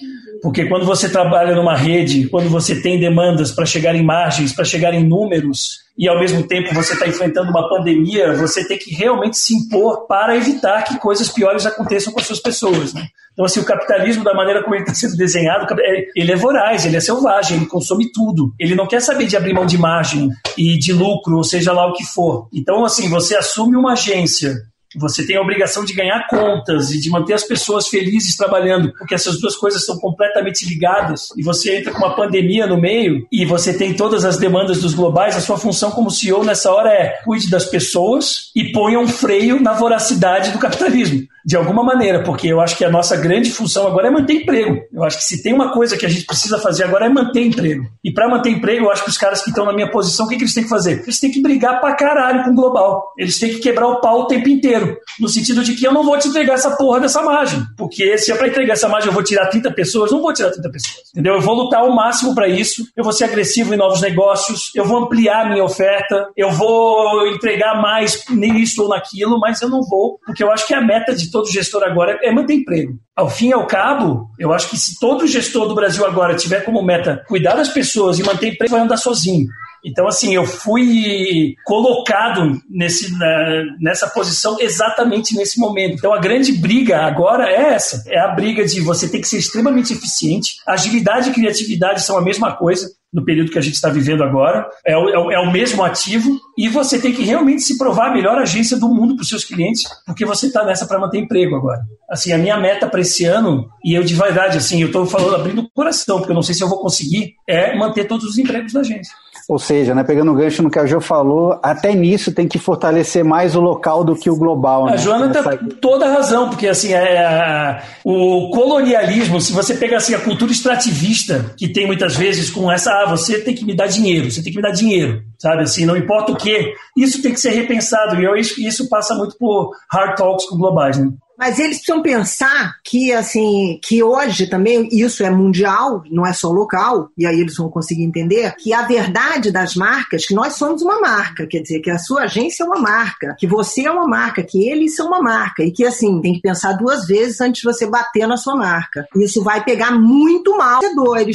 Porque 0.42 0.66
quando 0.66 0.86
você 0.86 1.08
trabalha 1.08 1.54
numa 1.54 1.76
rede, 1.76 2.28
quando 2.28 2.48
você 2.48 2.80
tem 2.80 2.98
demandas 2.98 3.52
para 3.52 3.66
chegar 3.66 3.94
em 3.94 4.02
margens, 4.02 4.52
para 4.52 4.64
chegar 4.64 4.94
em 4.94 5.04
números, 5.04 5.80
e 5.98 6.08
ao 6.08 6.18
mesmo 6.18 6.42
tempo 6.42 6.74
você 6.74 6.94
está 6.94 7.06
enfrentando 7.06 7.50
uma 7.50 7.68
pandemia, 7.68 8.32
você 8.34 8.66
tem 8.66 8.78
que 8.78 8.94
realmente 8.94 9.36
se 9.36 9.54
impor 9.54 10.06
para 10.06 10.36
evitar 10.36 10.82
que 10.82 10.98
coisas 10.98 11.28
piores 11.28 11.66
aconteçam 11.66 12.12
com 12.12 12.20
as 12.20 12.26
suas 12.26 12.40
pessoas. 12.40 12.94
Né? 12.94 13.06
Então, 13.32 13.44
assim, 13.44 13.60
o 13.60 13.64
capitalismo, 13.64 14.24
da 14.24 14.34
maneira 14.34 14.62
como 14.62 14.74
ele 14.74 14.82
está 14.82 14.94
sendo 14.94 15.16
desenhado, 15.16 15.66
é, 15.78 16.06
ele 16.16 16.32
é 16.32 16.36
voraz, 16.36 16.86
ele 16.86 16.96
é 16.96 17.00
selvagem, 17.00 17.58
ele 17.58 17.66
consome 17.66 18.10
tudo. 18.12 18.54
Ele 18.58 18.74
não 18.74 18.86
quer 18.86 19.00
saber 19.00 19.26
de 19.26 19.36
abrir 19.36 19.52
mão 19.52 19.66
de 19.66 19.76
margem 19.76 20.30
e 20.56 20.78
de 20.78 20.92
lucro, 20.92 21.36
ou 21.36 21.44
seja 21.44 21.72
lá 21.72 21.86
o 21.86 21.92
que 21.92 22.04
for. 22.04 22.48
Então, 22.52 22.84
assim, 22.84 23.08
você 23.08 23.36
assume 23.36 23.76
uma 23.76 23.92
agência 23.92 24.54
você 24.96 25.26
tem 25.26 25.36
a 25.36 25.40
obrigação 25.40 25.84
de 25.84 25.94
ganhar 25.94 26.26
contas 26.28 26.90
e 26.90 27.00
de 27.00 27.10
manter 27.10 27.34
as 27.34 27.44
pessoas 27.44 27.88
felizes 27.88 28.36
trabalhando, 28.36 28.92
porque 28.92 29.14
essas 29.14 29.40
duas 29.40 29.56
coisas 29.56 29.84
são 29.84 29.98
completamente 29.98 30.68
ligadas. 30.68 31.28
E 31.36 31.42
você 31.42 31.78
entra 31.78 31.92
com 31.92 31.98
uma 31.98 32.16
pandemia 32.16 32.66
no 32.66 32.80
meio 32.80 33.26
e 33.30 33.44
você 33.44 33.72
tem 33.72 33.94
todas 33.94 34.24
as 34.24 34.38
demandas 34.38 34.80
dos 34.80 34.94
globais. 34.94 35.36
A 35.36 35.40
sua 35.40 35.58
função 35.58 35.90
como 35.90 36.10
CEO 36.10 36.44
nessa 36.44 36.72
hora 36.72 36.90
é 36.90 37.20
cuide 37.24 37.48
das 37.48 37.66
pessoas 37.66 38.50
e 38.54 38.72
ponha 38.72 38.98
um 38.98 39.08
freio 39.08 39.60
na 39.60 39.72
voracidade 39.72 40.50
do 40.50 40.58
capitalismo 40.58 41.26
de 41.44 41.56
alguma 41.56 41.82
maneira, 41.82 42.22
porque 42.22 42.48
eu 42.48 42.60
acho 42.60 42.76
que 42.76 42.84
a 42.84 42.90
nossa 42.90 43.16
grande 43.16 43.50
função 43.50 43.86
agora 43.86 44.08
é 44.08 44.10
manter 44.10 44.34
emprego. 44.34 44.78
Eu 44.92 45.02
acho 45.04 45.18
que 45.18 45.24
se 45.24 45.42
tem 45.42 45.54
uma 45.54 45.72
coisa 45.72 45.96
que 45.96 46.04
a 46.04 46.08
gente 46.08 46.26
precisa 46.26 46.58
fazer 46.58 46.84
agora 46.84 47.06
é 47.06 47.08
manter 47.08 47.44
emprego. 47.44 47.84
E 48.04 48.12
para 48.12 48.28
manter 48.28 48.50
emprego, 48.50 48.86
eu 48.86 48.90
acho 48.90 49.04
que 49.04 49.10
os 49.10 49.18
caras 49.18 49.42
que 49.42 49.50
estão 49.50 49.64
na 49.64 49.72
minha 49.72 49.90
posição, 49.90 50.26
o 50.26 50.28
que, 50.28 50.36
que 50.36 50.42
eles 50.42 50.54
têm 50.54 50.64
que 50.64 50.68
fazer? 50.68 51.02
Eles 51.02 51.18
têm 51.18 51.30
que 51.30 51.40
brigar 51.40 51.80
pra 51.80 51.94
caralho 51.94 52.44
com 52.44 52.50
o 52.50 52.54
global. 52.54 53.12
Eles 53.16 53.38
têm 53.38 53.50
que 53.50 53.58
quebrar 53.58 53.88
o 53.88 54.00
pau 54.00 54.20
o 54.20 54.26
tempo 54.26 54.48
inteiro. 54.48 54.79
No 55.18 55.28
sentido 55.28 55.62
de 55.62 55.74
que 55.74 55.86
eu 55.86 55.92
não 55.92 56.04
vou 56.04 56.18
te 56.18 56.28
entregar 56.28 56.54
essa 56.54 56.76
porra 56.76 57.00
dessa 57.00 57.22
margem. 57.22 57.62
Porque 57.76 58.16
se 58.18 58.32
é 58.32 58.36
para 58.36 58.48
entregar 58.48 58.74
essa 58.74 58.88
margem 58.88 59.08
eu 59.08 59.14
vou 59.14 59.22
tirar 59.22 59.46
30 59.46 59.72
pessoas, 59.72 60.10
não 60.10 60.20
vou 60.20 60.32
tirar 60.32 60.50
30 60.50 60.70
pessoas. 60.70 60.96
Entendeu? 61.12 61.34
Eu 61.34 61.40
vou 61.40 61.54
lutar 61.54 61.80
ao 61.80 61.94
máximo 61.94 62.34
para 62.34 62.48
isso. 62.48 62.84
Eu 62.96 63.04
vou 63.04 63.12
ser 63.12 63.24
agressivo 63.24 63.74
em 63.74 63.76
novos 63.76 64.00
negócios. 64.00 64.70
Eu 64.74 64.84
vou 64.84 65.04
ampliar 65.04 65.48
minha 65.48 65.64
oferta. 65.64 66.28
Eu 66.36 66.50
vou 66.50 67.26
entregar 67.28 67.80
mais 67.80 68.24
nisso 68.30 68.82
ou 68.82 68.88
naquilo, 68.88 69.38
mas 69.38 69.60
eu 69.62 69.68
não 69.68 69.82
vou, 69.82 70.18
porque 70.24 70.42
eu 70.42 70.50
acho 70.50 70.66
que 70.66 70.74
a 70.74 70.80
meta 70.80 71.14
de 71.14 71.30
todo 71.30 71.50
gestor 71.50 71.82
agora 71.82 72.18
é 72.22 72.32
manter 72.32 72.54
emprego. 72.54 72.98
Ao 73.16 73.28
fim 73.28 73.48
e 73.48 73.52
ao 73.52 73.66
cabo, 73.66 74.30
eu 74.38 74.52
acho 74.52 74.70
que 74.70 74.76
se 74.76 74.98
todo 74.98 75.26
gestor 75.26 75.68
do 75.68 75.74
Brasil 75.74 76.04
agora 76.06 76.34
tiver 76.34 76.64
como 76.64 76.82
meta 76.82 77.22
cuidar 77.28 77.54
das 77.54 77.68
pessoas 77.68 78.18
e 78.18 78.22
manter 78.22 78.48
emprego, 78.48 78.72
vai 78.72 78.82
andar 78.82 78.96
sozinho. 78.96 79.46
Então, 79.84 80.06
assim, 80.06 80.34
eu 80.34 80.44
fui 80.44 81.54
colocado 81.64 82.60
nesse, 82.68 83.16
na, 83.18 83.64
nessa 83.80 84.08
posição 84.08 84.56
exatamente 84.60 85.34
nesse 85.34 85.58
momento. 85.58 85.94
Então, 85.94 86.12
a 86.12 86.20
grande 86.20 86.52
briga 86.52 87.00
agora 87.00 87.48
é 87.48 87.72
essa: 87.74 88.04
é 88.08 88.18
a 88.18 88.28
briga 88.28 88.64
de 88.64 88.80
você 88.80 89.08
ter 89.08 89.20
que 89.20 89.28
ser 89.28 89.38
extremamente 89.38 89.92
eficiente. 89.92 90.56
Agilidade 90.66 91.30
e 91.30 91.32
criatividade 91.32 92.02
são 92.02 92.18
a 92.18 92.22
mesma 92.22 92.56
coisa 92.56 92.88
no 93.12 93.24
período 93.24 93.50
que 93.50 93.58
a 93.58 93.62
gente 93.62 93.74
está 93.74 93.88
vivendo 93.88 94.22
agora. 94.22 94.68
É 94.86 94.96
o, 94.96 95.08
é, 95.08 95.18
o, 95.18 95.30
é 95.32 95.38
o, 95.40 95.50
mesmo 95.50 95.82
ativo 95.82 96.38
e 96.56 96.68
você 96.68 97.00
tem 97.00 97.12
que 97.12 97.22
realmente 97.22 97.62
se 97.62 97.76
provar 97.76 98.08
a 98.08 98.14
melhor 98.14 98.38
agência 98.38 98.78
do 98.78 98.88
mundo 98.88 99.16
para 99.16 99.22
os 99.22 99.28
seus 99.28 99.44
clientes, 99.44 99.84
porque 100.06 100.24
você 100.24 100.46
está 100.46 100.64
nessa 100.64 100.86
para 100.86 100.98
manter 100.98 101.18
emprego 101.18 101.56
agora. 101.56 101.80
Assim, 102.08 102.32
a 102.32 102.38
minha 102.38 102.58
meta 102.58 102.86
para 102.88 103.00
esse 103.00 103.24
ano, 103.24 103.68
e 103.84 103.94
eu 103.94 104.04
de 104.04 104.14
verdade, 104.14 104.58
assim, 104.58 104.80
eu 104.80 104.86
estou 104.86 105.06
falando 105.06 105.34
abrindo 105.34 105.62
o 105.62 105.70
coração, 105.70 106.18
porque 106.18 106.30
eu 106.30 106.36
não 106.36 106.42
sei 106.42 106.54
se 106.54 106.62
eu 106.62 106.68
vou 106.68 106.80
conseguir, 106.80 107.34
é 107.48 107.76
manter 107.76 108.06
todos 108.06 108.24
os 108.24 108.38
empregos 108.38 108.72
da 108.72 108.80
agência. 108.80 109.12
Ou 109.50 109.58
seja, 109.58 109.96
né, 109.96 110.04
pegando 110.04 110.30
o 110.30 110.34
gancho 110.36 110.62
no 110.62 110.70
que 110.70 110.78
a 110.78 110.86
Jo 110.86 111.00
falou, 111.00 111.58
até 111.60 111.92
nisso 111.92 112.32
tem 112.32 112.46
que 112.46 112.56
fortalecer 112.56 113.24
mais 113.24 113.56
o 113.56 113.60
local 113.60 114.04
do 114.04 114.14
que 114.14 114.30
o 114.30 114.36
global. 114.36 114.86
Né? 114.86 114.92
A 114.92 114.96
Joana 114.96 115.28
tem 115.28 115.68
toda 115.80 116.06
a 116.06 116.12
razão, 116.12 116.48
porque 116.48 116.68
assim, 116.68 116.92
é, 116.92 117.82
o 118.04 118.48
colonialismo, 118.50 119.40
se 119.40 119.52
você 119.52 119.74
pegar 119.74 119.96
assim, 119.96 120.14
a 120.14 120.20
cultura 120.20 120.52
extrativista, 120.52 121.52
que 121.56 121.66
tem 121.66 121.84
muitas 121.84 122.14
vezes 122.14 122.48
com 122.48 122.70
essa, 122.70 122.92
ah, 122.92 123.06
você 123.10 123.40
tem 123.40 123.52
que 123.52 123.64
me 123.64 123.74
dar 123.74 123.88
dinheiro, 123.88 124.30
você 124.30 124.40
tem 124.40 124.52
que 124.52 124.58
me 124.58 124.62
dar 124.62 124.70
dinheiro, 124.70 125.20
sabe? 125.36 125.62
Assim, 125.64 125.84
não 125.84 125.96
importa 125.96 126.30
o 126.30 126.36
que, 126.36 126.72
isso 126.96 127.20
tem 127.20 127.32
que 127.32 127.40
ser 127.40 127.50
repensado, 127.50 128.20
e 128.20 128.24
eu, 128.24 128.36
isso, 128.36 128.60
isso 128.60 128.88
passa 128.88 129.16
muito 129.16 129.36
por 129.36 129.72
hard 129.92 130.16
talks 130.16 130.46
com 130.46 130.58
globais, 130.58 130.96
né? 130.96 131.10
Mas 131.40 131.58
eles 131.58 131.78
precisam 131.78 132.02
pensar 132.02 132.76
que, 132.84 133.14
assim, 133.14 133.80
que 133.82 134.02
hoje 134.02 134.46
também 134.46 134.86
isso 134.92 135.24
é 135.24 135.30
mundial, 135.30 136.02
não 136.10 136.26
é 136.26 136.34
só 136.34 136.50
local, 136.50 137.08
e 137.16 137.26
aí 137.26 137.40
eles 137.40 137.56
vão 137.56 137.70
conseguir 137.70 138.02
entender 138.02 138.54
que 138.56 138.74
a 138.74 138.82
verdade 138.82 139.50
das 139.50 139.74
marcas, 139.74 140.26
que 140.26 140.34
nós 140.34 140.52
somos 140.52 140.82
uma 140.82 141.00
marca, 141.00 141.46
quer 141.46 141.60
dizer, 141.60 141.80
que 141.80 141.90
a 141.90 141.96
sua 141.96 142.24
agência 142.24 142.62
é 142.62 142.66
uma 142.66 142.78
marca, 142.78 143.34
que 143.38 143.46
você 143.46 143.86
é 143.86 143.90
uma 143.90 144.06
marca, 144.06 144.42
que 144.42 144.68
eles 144.68 144.94
são 144.94 145.06
uma 145.06 145.22
marca, 145.22 145.64
e 145.64 145.70
que, 145.70 145.86
assim, 145.86 146.20
tem 146.20 146.34
que 146.34 146.42
pensar 146.42 146.74
duas 146.74 147.06
vezes 147.06 147.40
antes 147.40 147.62
de 147.62 147.72
você 147.72 147.86
bater 147.86 148.28
na 148.28 148.36
sua 148.36 148.54
marca. 148.54 149.06
Isso 149.16 149.42
vai 149.42 149.64
pegar 149.64 149.92
muito 149.92 150.58
mal 150.58 150.80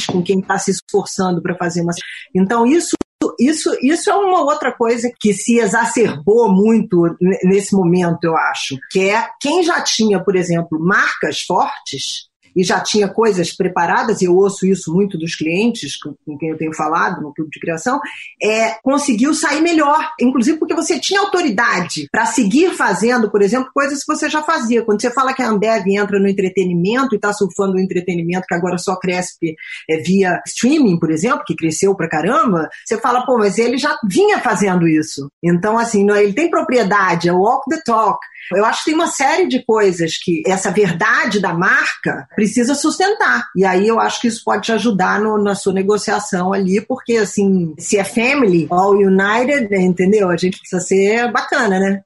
com 0.07 0.21
quem 0.21 0.39
está 0.39 0.59
se 0.59 0.69
esforçando 0.69 1.41
para 1.41 1.55
fazer 1.55 1.81
uma. 1.81 1.93
Então, 2.35 2.63
isso 2.63 2.95
isso, 3.39 3.75
isso 3.81 4.09
é 4.09 4.15
uma 4.15 4.41
outra 4.41 4.71
coisa 4.71 5.11
que 5.19 5.33
se 5.33 5.57
exacerbou 5.59 6.49
muito 6.49 7.15
nesse 7.43 7.75
momento, 7.75 8.23
eu 8.23 8.35
acho, 8.35 8.77
que 8.91 9.09
é 9.09 9.27
quem 9.39 9.63
já 9.63 9.81
tinha, 9.81 10.23
por 10.23 10.35
exemplo, 10.35 10.79
marcas 10.79 11.41
fortes 11.41 12.29
e 12.55 12.63
já 12.63 12.79
tinha 12.79 13.07
coisas 13.07 13.51
preparadas, 13.51 14.21
e 14.21 14.25
eu 14.25 14.35
ouço 14.35 14.65
isso 14.65 14.93
muito 14.93 15.17
dos 15.17 15.35
clientes 15.35 15.97
com, 15.97 16.37
quem 16.37 16.49
eu 16.49 16.57
tenho 16.57 16.73
falado 16.73 17.21
no 17.21 17.33
clube 17.33 17.51
de 17.51 17.59
criação, 17.59 17.99
é, 18.41 18.75
conseguiu 18.83 19.33
sair 19.33 19.61
melhor, 19.61 20.11
inclusive 20.19 20.57
porque 20.57 20.73
você 20.73 20.99
tinha 20.99 21.19
autoridade 21.19 22.07
para 22.11 22.25
seguir 22.25 22.71
fazendo, 22.71 23.29
por 23.29 23.41
exemplo, 23.41 23.69
coisas 23.73 24.03
que 24.03 24.13
você 24.13 24.29
já 24.29 24.41
fazia. 24.41 24.83
Quando 24.83 25.01
você 25.01 25.11
fala 25.11 25.33
que 25.33 25.41
a 25.41 25.49
Ambev 25.49 25.85
entra 25.87 26.19
no 26.19 26.27
entretenimento 26.27 27.13
e 27.13 27.17
está 27.17 27.33
surfando 27.33 27.75
o 27.75 27.79
entretenimento 27.79 28.47
que 28.47 28.55
agora 28.55 28.77
só 28.77 28.95
cresce 28.97 29.55
é, 29.89 29.97
via 29.97 30.41
streaming, 30.45 30.99
por 30.99 31.11
exemplo, 31.11 31.43
que 31.45 31.55
cresceu 31.55 31.95
pra 31.95 32.09
caramba, 32.09 32.69
você 32.85 32.97
fala, 32.99 33.25
pô, 33.25 33.37
mas 33.37 33.57
ele 33.57 33.77
já 33.77 33.97
vinha 34.07 34.39
fazendo 34.39 34.87
isso. 34.87 35.29
Então, 35.43 35.77
assim, 35.77 36.09
ele 36.11 36.33
tem 36.33 36.49
propriedade, 36.49 37.29
é 37.29 37.33
walk 37.33 37.69
the 37.69 37.81
talk. 37.85 38.19
Eu 38.53 38.63
acho 38.63 38.83
que 38.83 38.91
tem 38.91 38.93
uma 38.93 39.07
série 39.07 39.47
de 39.47 39.63
coisas 39.65 40.17
que 40.17 40.43
essa 40.45 40.69
verdade 40.69 41.39
da 41.39 41.53
marca 41.53 42.27
precisa 42.45 42.75
sustentar. 42.75 43.47
E 43.55 43.65
aí 43.65 43.87
eu 43.87 43.99
acho 43.99 44.21
que 44.21 44.27
isso 44.27 44.43
pode 44.45 44.63
te 44.63 44.71
ajudar 44.71 45.19
no, 45.19 45.37
na 45.41 45.55
sua 45.55 45.73
negociação 45.73 46.53
ali, 46.53 46.79
porque 46.79 47.17
assim, 47.17 47.73
se 47.77 47.97
é 47.97 48.03
family, 48.03 48.67
all 48.69 48.91
united, 48.91 49.73
entendeu? 49.75 50.29
A 50.29 50.37
gente 50.37 50.59
precisa 50.59 50.79
ser 50.79 51.31
bacana, 51.31 51.79
né? 51.79 52.01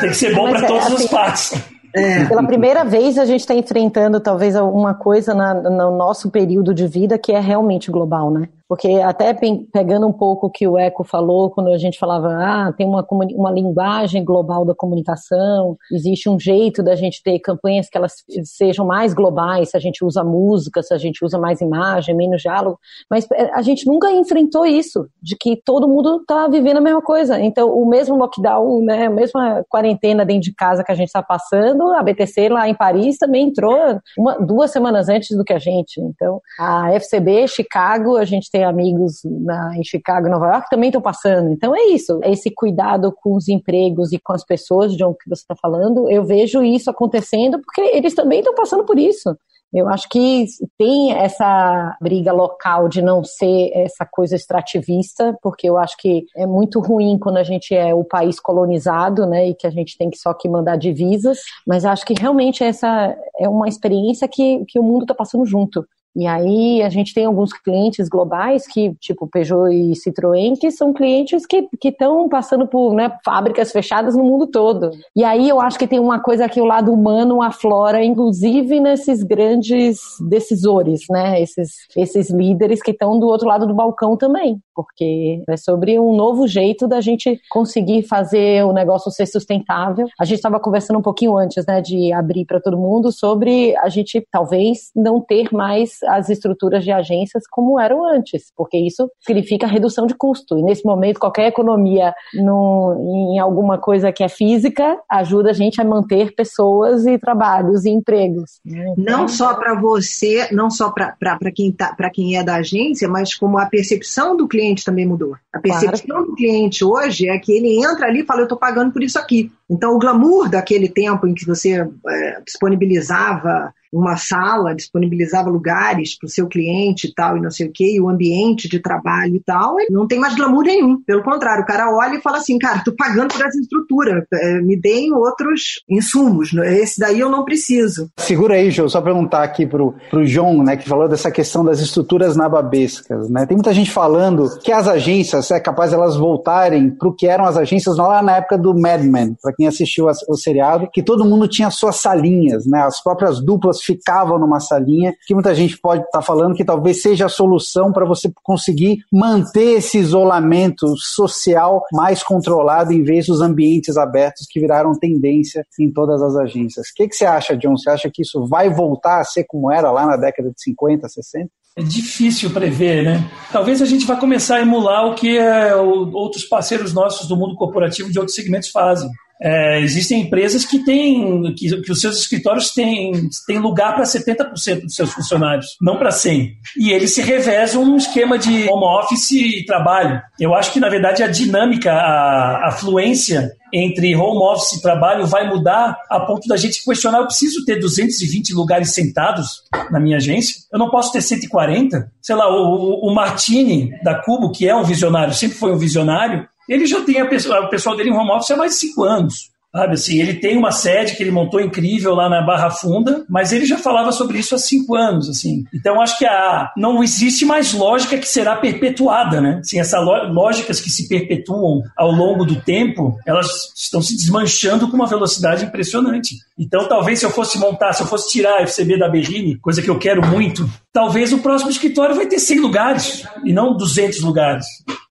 Tem 0.00 0.10
que 0.10 0.16
ser 0.16 0.34
bom 0.34 0.48
para 0.50 0.64
é, 0.64 0.66
todas 0.66 0.86
assim, 0.86 1.04
as 1.04 1.10
partes. 1.10 1.62
É. 1.94 2.24
Pela 2.26 2.46
primeira 2.46 2.84
vez 2.84 3.18
a 3.18 3.24
gente 3.24 3.40
está 3.40 3.54
enfrentando 3.54 4.20
talvez 4.20 4.54
alguma 4.54 4.94
coisa 4.94 5.34
na, 5.34 5.54
no 5.54 5.96
nosso 5.96 6.30
período 6.30 6.72
de 6.72 6.86
vida 6.86 7.18
que 7.18 7.32
é 7.32 7.40
realmente 7.40 7.90
global, 7.90 8.30
né? 8.30 8.48
Porque 8.68 8.88
até 8.94 9.32
pegando 9.72 10.06
um 10.06 10.12
pouco 10.12 10.46
o 10.46 10.50
que 10.50 10.66
o 10.66 10.76
Eco 10.76 11.04
falou, 11.04 11.50
quando 11.50 11.68
a 11.68 11.78
gente 11.78 11.98
falava, 11.98 12.28
ah, 12.34 12.72
tem 12.72 12.86
uma, 12.86 13.06
uma 13.10 13.50
linguagem 13.50 14.24
global 14.24 14.64
da 14.64 14.74
comunicação, 14.74 15.76
existe 15.92 16.28
um 16.28 16.38
jeito 16.38 16.82
da 16.82 16.96
gente 16.96 17.22
ter 17.22 17.38
campanhas 17.38 17.88
que 17.88 17.96
elas 17.96 18.12
sejam 18.44 18.84
mais 18.84 19.14
globais, 19.14 19.70
se 19.70 19.76
a 19.76 19.80
gente 19.80 20.04
usa 20.04 20.24
música, 20.24 20.82
se 20.82 20.92
a 20.92 20.98
gente 20.98 21.24
usa 21.24 21.38
mais 21.38 21.60
imagem, 21.60 22.16
menos 22.16 22.42
diálogo, 22.42 22.78
mas 23.08 23.26
é, 23.32 23.50
a 23.54 23.62
gente 23.62 23.86
nunca 23.86 24.10
enfrentou 24.10 24.66
isso, 24.66 25.06
de 25.22 25.36
que 25.36 25.56
todo 25.64 25.88
mundo 25.88 26.20
está 26.20 26.48
vivendo 26.48 26.78
a 26.78 26.80
mesma 26.80 27.02
coisa. 27.02 27.38
Então, 27.40 27.70
o 27.70 27.86
mesmo 27.86 28.16
lockdown, 28.16 28.82
né, 28.82 29.06
a 29.06 29.10
mesma 29.10 29.64
quarentena 29.68 30.24
dentro 30.24 30.42
de 30.42 30.54
casa 30.54 30.82
que 30.82 30.92
a 30.92 30.94
gente 30.94 31.08
está 31.08 31.22
passando, 31.22 31.92
a 31.92 32.02
BTC 32.02 32.48
lá 32.48 32.68
em 32.68 32.74
Paris 32.74 33.16
também 33.18 33.48
entrou 33.48 34.00
uma, 34.18 34.38
duas 34.40 34.72
semanas 34.72 35.08
antes 35.08 35.36
do 35.36 35.44
que 35.44 35.52
a 35.52 35.58
gente. 35.58 36.00
Então, 36.00 36.40
a 36.58 36.92
FCB, 36.94 37.46
Chicago, 37.46 38.16
a 38.16 38.24
gente 38.24 38.50
tem 38.56 38.64
amigos 38.64 39.20
na, 39.24 39.76
em 39.76 39.84
Chicago, 39.84 40.30
Nova 40.30 40.46
York, 40.46 40.70
também 40.70 40.88
estão 40.88 41.02
passando. 41.02 41.50
Então 41.50 41.76
é 41.76 41.88
isso, 41.88 42.18
é 42.22 42.32
esse 42.32 42.50
cuidado 42.50 43.12
com 43.20 43.36
os 43.36 43.48
empregos 43.48 44.12
e 44.12 44.18
com 44.18 44.32
as 44.32 44.42
pessoas, 44.42 44.96
John, 44.96 45.12
que 45.12 45.28
você 45.28 45.42
está 45.42 45.54
falando. 45.54 46.10
Eu 46.10 46.24
vejo 46.24 46.62
isso 46.62 46.88
acontecendo 46.88 47.60
porque 47.60 47.82
eles 47.82 48.14
também 48.14 48.38
estão 48.38 48.54
passando 48.54 48.82
por 48.86 48.98
isso. 48.98 49.36
Eu 49.74 49.88
acho 49.90 50.08
que 50.08 50.46
tem 50.78 51.12
essa 51.12 51.98
briga 52.00 52.32
local 52.32 52.88
de 52.88 53.02
não 53.02 53.22
ser 53.22 53.72
essa 53.74 54.06
coisa 54.10 54.34
extrativista, 54.34 55.36
porque 55.42 55.68
eu 55.68 55.76
acho 55.76 55.96
que 55.98 56.24
é 56.34 56.46
muito 56.46 56.80
ruim 56.80 57.18
quando 57.18 57.36
a 57.36 57.42
gente 57.42 57.74
é 57.74 57.92
o 57.92 58.04
país 58.04 58.40
colonizado, 58.40 59.26
né, 59.26 59.48
e 59.48 59.54
que 59.54 59.66
a 59.66 59.70
gente 59.70 59.98
tem 59.98 60.08
que 60.08 60.16
só 60.16 60.32
que 60.32 60.48
mandar 60.48 60.76
divisas, 60.76 61.40
mas 61.66 61.84
acho 61.84 62.06
que 62.06 62.14
realmente 62.14 62.64
essa 62.64 63.14
é 63.38 63.48
uma 63.48 63.68
experiência 63.68 64.26
que, 64.26 64.64
que 64.66 64.78
o 64.78 64.82
mundo 64.82 65.02
está 65.02 65.14
passando 65.14 65.44
junto. 65.44 65.84
E 66.16 66.26
aí 66.26 66.82
a 66.82 66.88
gente 66.88 67.12
tem 67.12 67.26
alguns 67.26 67.52
clientes 67.52 68.08
globais 68.08 68.66
que, 68.66 68.94
tipo 68.98 69.26
Peugeot 69.26 69.68
e 69.70 69.92
Citroën, 69.92 70.58
que 70.58 70.70
são 70.70 70.94
clientes 70.94 71.44
que 71.44 71.68
estão 71.84 72.26
passando 72.26 72.66
por 72.66 72.94
né, 72.94 73.12
fábricas 73.22 73.70
fechadas 73.70 74.16
no 74.16 74.24
mundo 74.24 74.46
todo. 74.46 74.90
E 75.14 75.22
aí 75.22 75.46
eu 75.46 75.60
acho 75.60 75.78
que 75.78 75.86
tem 75.86 76.00
uma 76.00 76.18
coisa 76.18 76.48
que 76.48 76.60
o 76.60 76.64
lado 76.64 76.90
humano 76.90 77.42
aflora, 77.42 78.02
inclusive 78.02 78.80
nesses 78.80 79.22
grandes 79.22 79.98
decisores, 80.26 81.02
né? 81.10 81.40
Esses, 81.42 81.72
esses 81.94 82.30
líderes 82.30 82.82
que 82.82 82.92
estão 82.92 83.18
do 83.18 83.26
outro 83.26 83.46
lado 83.46 83.66
do 83.66 83.74
balcão 83.74 84.16
também. 84.16 84.58
Porque 84.74 85.42
é 85.48 85.56
sobre 85.56 85.98
um 85.98 86.16
novo 86.16 86.46
jeito 86.46 86.88
da 86.88 87.00
gente 87.00 87.38
conseguir 87.50 88.02
fazer 88.02 88.64
o 88.64 88.72
negócio 88.72 89.10
ser 89.10 89.26
sustentável. 89.26 90.06
A 90.18 90.24
gente 90.24 90.36
estava 90.36 90.58
conversando 90.58 90.98
um 90.98 91.02
pouquinho 91.02 91.36
antes, 91.36 91.66
né, 91.66 91.82
de 91.82 92.12
abrir 92.12 92.46
para 92.46 92.60
todo 92.60 92.78
mundo 92.78 93.12
sobre 93.12 93.76
a 93.76 93.88
gente 93.88 94.26
talvez 94.30 94.90
não 94.94 95.20
ter 95.20 95.52
mais 95.52 96.02
as 96.06 96.28
estruturas 96.28 96.84
de 96.84 96.90
agências 96.90 97.44
como 97.50 97.78
eram 97.78 98.04
antes, 98.04 98.52
porque 98.56 98.76
isso 98.76 99.10
significa 99.20 99.66
redução 99.66 100.06
de 100.06 100.14
custo. 100.14 100.58
E 100.58 100.62
nesse 100.62 100.84
momento, 100.84 101.20
qualquer 101.20 101.48
economia 101.48 102.14
no, 102.34 103.34
em 103.34 103.38
alguma 103.38 103.78
coisa 103.78 104.12
que 104.12 104.22
é 104.22 104.28
física 104.28 104.98
ajuda 105.10 105.50
a 105.50 105.52
gente 105.52 105.80
a 105.80 105.84
manter 105.84 106.34
pessoas 106.34 107.06
e 107.06 107.18
trabalhos 107.18 107.84
e 107.84 107.90
empregos. 107.90 108.60
Né? 108.64 108.94
Então, 108.98 109.20
não 109.20 109.28
só 109.28 109.54
para 109.54 109.74
você, 109.74 110.48
não 110.52 110.70
só 110.70 110.90
para 110.90 111.50
quem, 111.54 111.72
tá, 111.72 111.94
quem 112.12 112.36
é 112.36 112.44
da 112.44 112.56
agência, 112.56 113.08
mas 113.08 113.34
como 113.34 113.58
a 113.58 113.66
percepção 113.66 114.36
do 114.36 114.48
cliente 114.48 114.84
também 114.84 115.06
mudou. 115.06 115.36
A 115.52 115.58
percepção 115.58 116.16
claro. 116.16 116.26
do 116.26 116.34
cliente 116.34 116.84
hoje 116.84 117.28
é 117.28 117.38
que 117.38 117.52
ele 117.52 117.84
entra 117.84 118.06
ali 118.06 118.20
e 118.20 118.24
fala: 118.24 118.40
Eu 118.40 118.44
estou 118.44 118.58
pagando 118.58 118.92
por 118.92 119.02
isso 119.02 119.18
aqui. 119.18 119.50
Então, 119.68 119.94
o 119.94 119.98
glamour 119.98 120.48
daquele 120.48 120.88
tempo 120.88 121.26
em 121.26 121.34
que 121.34 121.46
você 121.46 121.88
é, 122.08 122.40
disponibilizava 122.44 123.74
uma 123.98 124.16
sala, 124.16 124.74
disponibilizava 124.74 125.50
lugares 125.50 126.16
para 126.18 126.26
o 126.26 126.30
seu 126.30 126.46
cliente 126.46 127.08
e 127.08 127.14
tal, 127.14 127.36
e 127.36 127.40
não 127.40 127.50
sei 127.50 127.68
o 127.68 127.72
quê, 127.72 127.94
e 127.94 128.00
o 128.00 128.08
ambiente 128.08 128.68
de 128.68 128.80
trabalho 128.80 129.36
e 129.36 129.40
tal, 129.40 129.76
não 129.90 130.06
tem 130.06 130.18
mais 130.18 130.34
glamour 130.34 130.64
nenhum. 130.64 131.00
Pelo 131.06 131.22
contrário, 131.22 131.62
o 131.62 131.66
cara 131.66 131.90
olha 131.90 132.16
e 132.16 132.20
fala 132.20 132.38
assim, 132.38 132.58
cara, 132.58 132.82
tô 132.84 132.92
pagando 132.94 133.32
por 133.34 133.44
essa 133.44 133.58
estrutura, 133.58 134.26
é, 134.32 134.60
me 134.60 134.76
deem 134.78 135.12
outros 135.12 135.82
insumos, 135.88 136.52
né? 136.52 136.76
esse 136.78 137.00
daí 137.00 137.20
eu 137.20 137.30
não 137.30 137.44
preciso. 137.44 138.10
Segura 138.18 138.54
aí, 138.54 138.70
João, 138.70 138.88
só 138.88 139.00
perguntar 139.00 139.42
aqui 139.42 139.66
pro, 139.66 139.94
pro 140.10 140.26
João, 140.26 140.62
né, 140.62 140.76
que 140.76 140.88
falou 140.88 141.08
dessa 141.08 141.30
questão 141.30 141.64
das 141.64 141.80
estruturas 141.80 142.36
nababescas, 142.36 143.28
né? 143.30 143.46
Tem 143.46 143.56
muita 143.56 143.72
gente 143.72 143.90
falando 143.90 144.58
que 144.60 144.72
as 144.72 144.88
agências, 144.88 145.50
é 145.50 145.60
capaz 145.60 145.92
elas 145.92 146.16
voltarem 146.16 146.90
pro 146.90 147.14
que 147.14 147.26
eram 147.26 147.44
as 147.44 147.56
agências 147.56 147.96
lá 147.96 148.22
na 148.22 148.36
época 148.36 148.58
do 148.58 148.74
Mad 148.78 149.02
Men, 149.02 149.36
para 149.40 149.52
quem 149.54 149.66
assistiu 149.66 150.06
o 150.28 150.36
seriado, 150.36 150.88
que 150.92 151.02
todo 151.02 151.24
mundo 151.24 151.48
tinha 151.48 151.70
suas 151.70 151.96
salinhas, 151.96 152.66
né? 152.66 152.80
As 152.82 153.02
próprias 153.02 153.40
duplas 153.40 153.80
ficavam 153.86 154.38
numa 154.38 154.60
salinha, 154.60 155.14
que 155.26 155.34
muita 155.34 155.54
gente 155.54 155.78
pode 155.78 156.02
estar 156.02 156.18
tá 156.18 156.22
falando 156.22 156.54
que 156.54 156.64
talvez 156.64 157.00
seja 157.00 157.26
a 157.26 157.30
solução 157.30 157.92
para 157.92 158.04
você 158.04 158.30
conseguir 158.42 158.98
manter 159.12 159.78
esse 159.78 159.98
isolamento 159.98 160.96
social 160.96 161.82
mais 161.92 162.22
controlado 162.22 162.92
em 162.92 163.02
vez 163.02 163.26
dos 163.26 163.40
ambientes 163.40 163.96
abertos 163.96 164.46
que 164.50 164.60
viraram 164.60 164.98
tendência 164.98 165.64
em 165.78 165.90
todas 165.90 166.20
as 166.22 166.36
agências. 166.36 166.88
O 166.88 166.94
que, 166.94 167.08
que 167.08 167.14
você 167.14 167.24
acha, 167.24 167.56
John? 167.56 167.76
Você 167.76 167.88
acha 167.88 168.10
que 168.12 168.22
isso 168.22 168.46
vai 168.46 168.68
voltar 168.68 169.20
a 169.20 169.24
ser 169.24 169.44
como 169.44 169.70
era 169.70 169.90
lá 169.90 170.06
na 170.06 170.16
década 170.16 170.50
de 170.50 170.60
50, 170.60 171.08
60? 171.08 171.50
É 171.78 171.82
difícil 171.82 172.50
prever, 172.50 173.04
né? 173.04 173.30
Talvez 173.52 173.82
a 173.82 173.84
gente 173.84 174.06
vá 174.06 174.16
começar 174.16 174.56
a 174.56 174.62
emular 174.62 175.06
o 175.06 175.14
que 175.14 175.36
é, 175.36 175.74
outros 175.76 176.44
parceiros 176.44 176.94
nossos 176.94 177.28
do 177.28 177.36
mundo 177.36 177.54
corporativo 177.54 178.10
de 178.10 178.18
outros 178.18 178.34
segmentos 178.34 178.70
fazem. 178.70 179.10
É, 179.40 179.80
existem 179.80 180.22
empresas 180.22 180.64
que 180.64 180.82
têm 180.84 181.54
que, 181.54 181.82
que, 181.82 181.92
os 181.92 182.00
seus 182.00 182.18
escritórios 182.20 182.72
têm, 182.72 183.12
têm 183.46 183.58
lugar 183.58 183.94
para 183.94 184.04
70% 184.04 184.82
dos 184.82 184.94
seus 184.94 185.12
funcionários, 185.12 185.76
não 185.80 185.98
para 185.98 186.10
100. 186.10 186.56
E 186.78 186.90
eles 186.90 187.12
se 187.12 187.20
revezam 187.20 187.84
num 187.84 187.96
esquema 187.96 188.38
de 188.38 188.68
home 188.68 188.84
office 188.84 189.32
e 189.32 189.64
trabalho. 189.66 190.20
Eu 190.40 190.54
acho 190.54 190.72
que, 190.72 190.80
na 190.80 190.88
verdade, 190.88 191.22
a 191.22 191.28
dinâmica, 191.28 191.92
a, 191.92 192.68
a 192.68 192.70
fluência 192.72 193.50
entre 193.72 194.14
home 194.16 194.42
office 194.42 194.78
e 194.78 194.82
trabalho 194.82 195.26
vai 195.26 195.46
mudar 195.48 195.98
a 196.08 196.20
ponto 196.20 196.48
da 196.48 196.56
gente 196.56 196.82
questionar: 196.82 197.18
eu 197.18 197.26
preciso 197.26 197.64
ter 197.64 197.78
220 197.78 198.54
lugares 198.54 198.94
sentados 198.94 199.62
na 199.90 200.00
minha 200.00 200.16
agência? 200.16 200.56
Eu 200.72 200.78
não 200.78 200.90
posso 200.90 201.12
ter 201.12 201.20
140? 201.20 202.10
Sei 202.22 202.34
lá, 202.34 202.48
o, 202.48 203.06
o 203.06 203.14
Martini 203.14 203.90
da 204.02 204.14
Cubo, 204.14 204.50
que 204.50 204.66
é 204.66 204.74
um 204.74 204.84
visionário, 204.84 205.34
sempre 205.34 205.58
foi 205.58 205.72
um 205.72 205.78
visionário, 205.78 206.48
ele 206.68 206.86
já 206.86 207.00
tem 207.02 207.20
a 207.20 207.26
pessoa, 207.26 207.60
o 207.60 207.70
pessoal 207.70 207.96
dele 207.96 208.10
em 208.10 208.12
home 208.12 208.30
office 208.30 208.50
há 208.50 208.56
mais 208.56 208.72
de 208.72 208.78
cinco 208.78 209.04
anos. 209.04 209.50
Sabe, 209.76 209.92
assim, 209.92 210.18
ele 210.18 210.32
tem 210.32 210.56
uma 210.56 210.72
sede 210.72 211.14
que 211.14 211.22
ele 211.22 211.30
montou 211.30 211.60
incrível 211.60 212.14
lá 212.14 212.30
na 212.30 212.40
Barra 212.40 212.70
Funda, 212.70 213.26
mas 213.28 213.52
ele 213.52 213.66
já 213.66 213.76
falava 213.76 214.10
sobre 214.10 214.38
isso 214.38 214.54
há 214.54 214.58
cinco 214.58 214.94
anos, 214.94 215.28
assim. 215.28 215.64
Então 215.74 216.00
acho 216.00 216.16
que 216.16 216.24
a, 216.24 216.72
não 216.78 217.04
existe 217.04 217.44
mais 217.44 217.74
lógica 217.74 218.16
que 218.16 218.26
será 218.26 218.56
perpetuada, 218.56 219.38
né? 219.38 219.58
Assim, 219.60 219.78
essas 219.78 220.02
lógicas 220.02 220.80
que 220.80 220.88
se 220.88 221.06
perpetuam 221.06 221.82
ao 221.94 222.10
longo 222.10 222.46
do 222.46 222.56
tempo, 222.56 223.18
elas 223.26 223.48
estão 223.76 224.00
se 224.00 224.16
desmanchando 224.16 224.88
com 224.88 224.96
uma 224.96 225.06
velocidade 225.06 225.66
impressionante. 225.66 226.36
Então 226.58 226.88
talvez 226.88 227.18
se 227.18 227.26
eu 227.26 227.30
fosse 227.30 227.58
montar, 227.58 227.92
se 227.92 228.02
eu 228.02 228.06
fosse 228.06 228.30
tirar 228.30 228.60
a 228.60 228.66
FCB 228.66 228.98
da 228.98 229.10
Berrine, 229.10 229.58
coisa 229.58 229.82
que 229.82 229.90
eu 229.90 229.98
quero 229.98 230.26
muito, 230.26 230.66
talvez 230.90 231.34
o 231.34 231.38
próximo 231.40 231.70
escritório 231.70 232.16
vai 232.16 232.24
ter 232.24 232.38
100 232.38 232.60
lugares 232.60 233.28
e 233.44 233.52
não 233.52 233.76
200 233.76 234.22
lugares. 234.22 234.64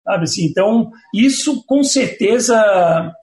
Sabe 0.06 0.24
assim? 0.26 0.46
Então, 0.46 0.92
isso 1.12 1.64
com 1.66 1.84
certeza 1.84 2.56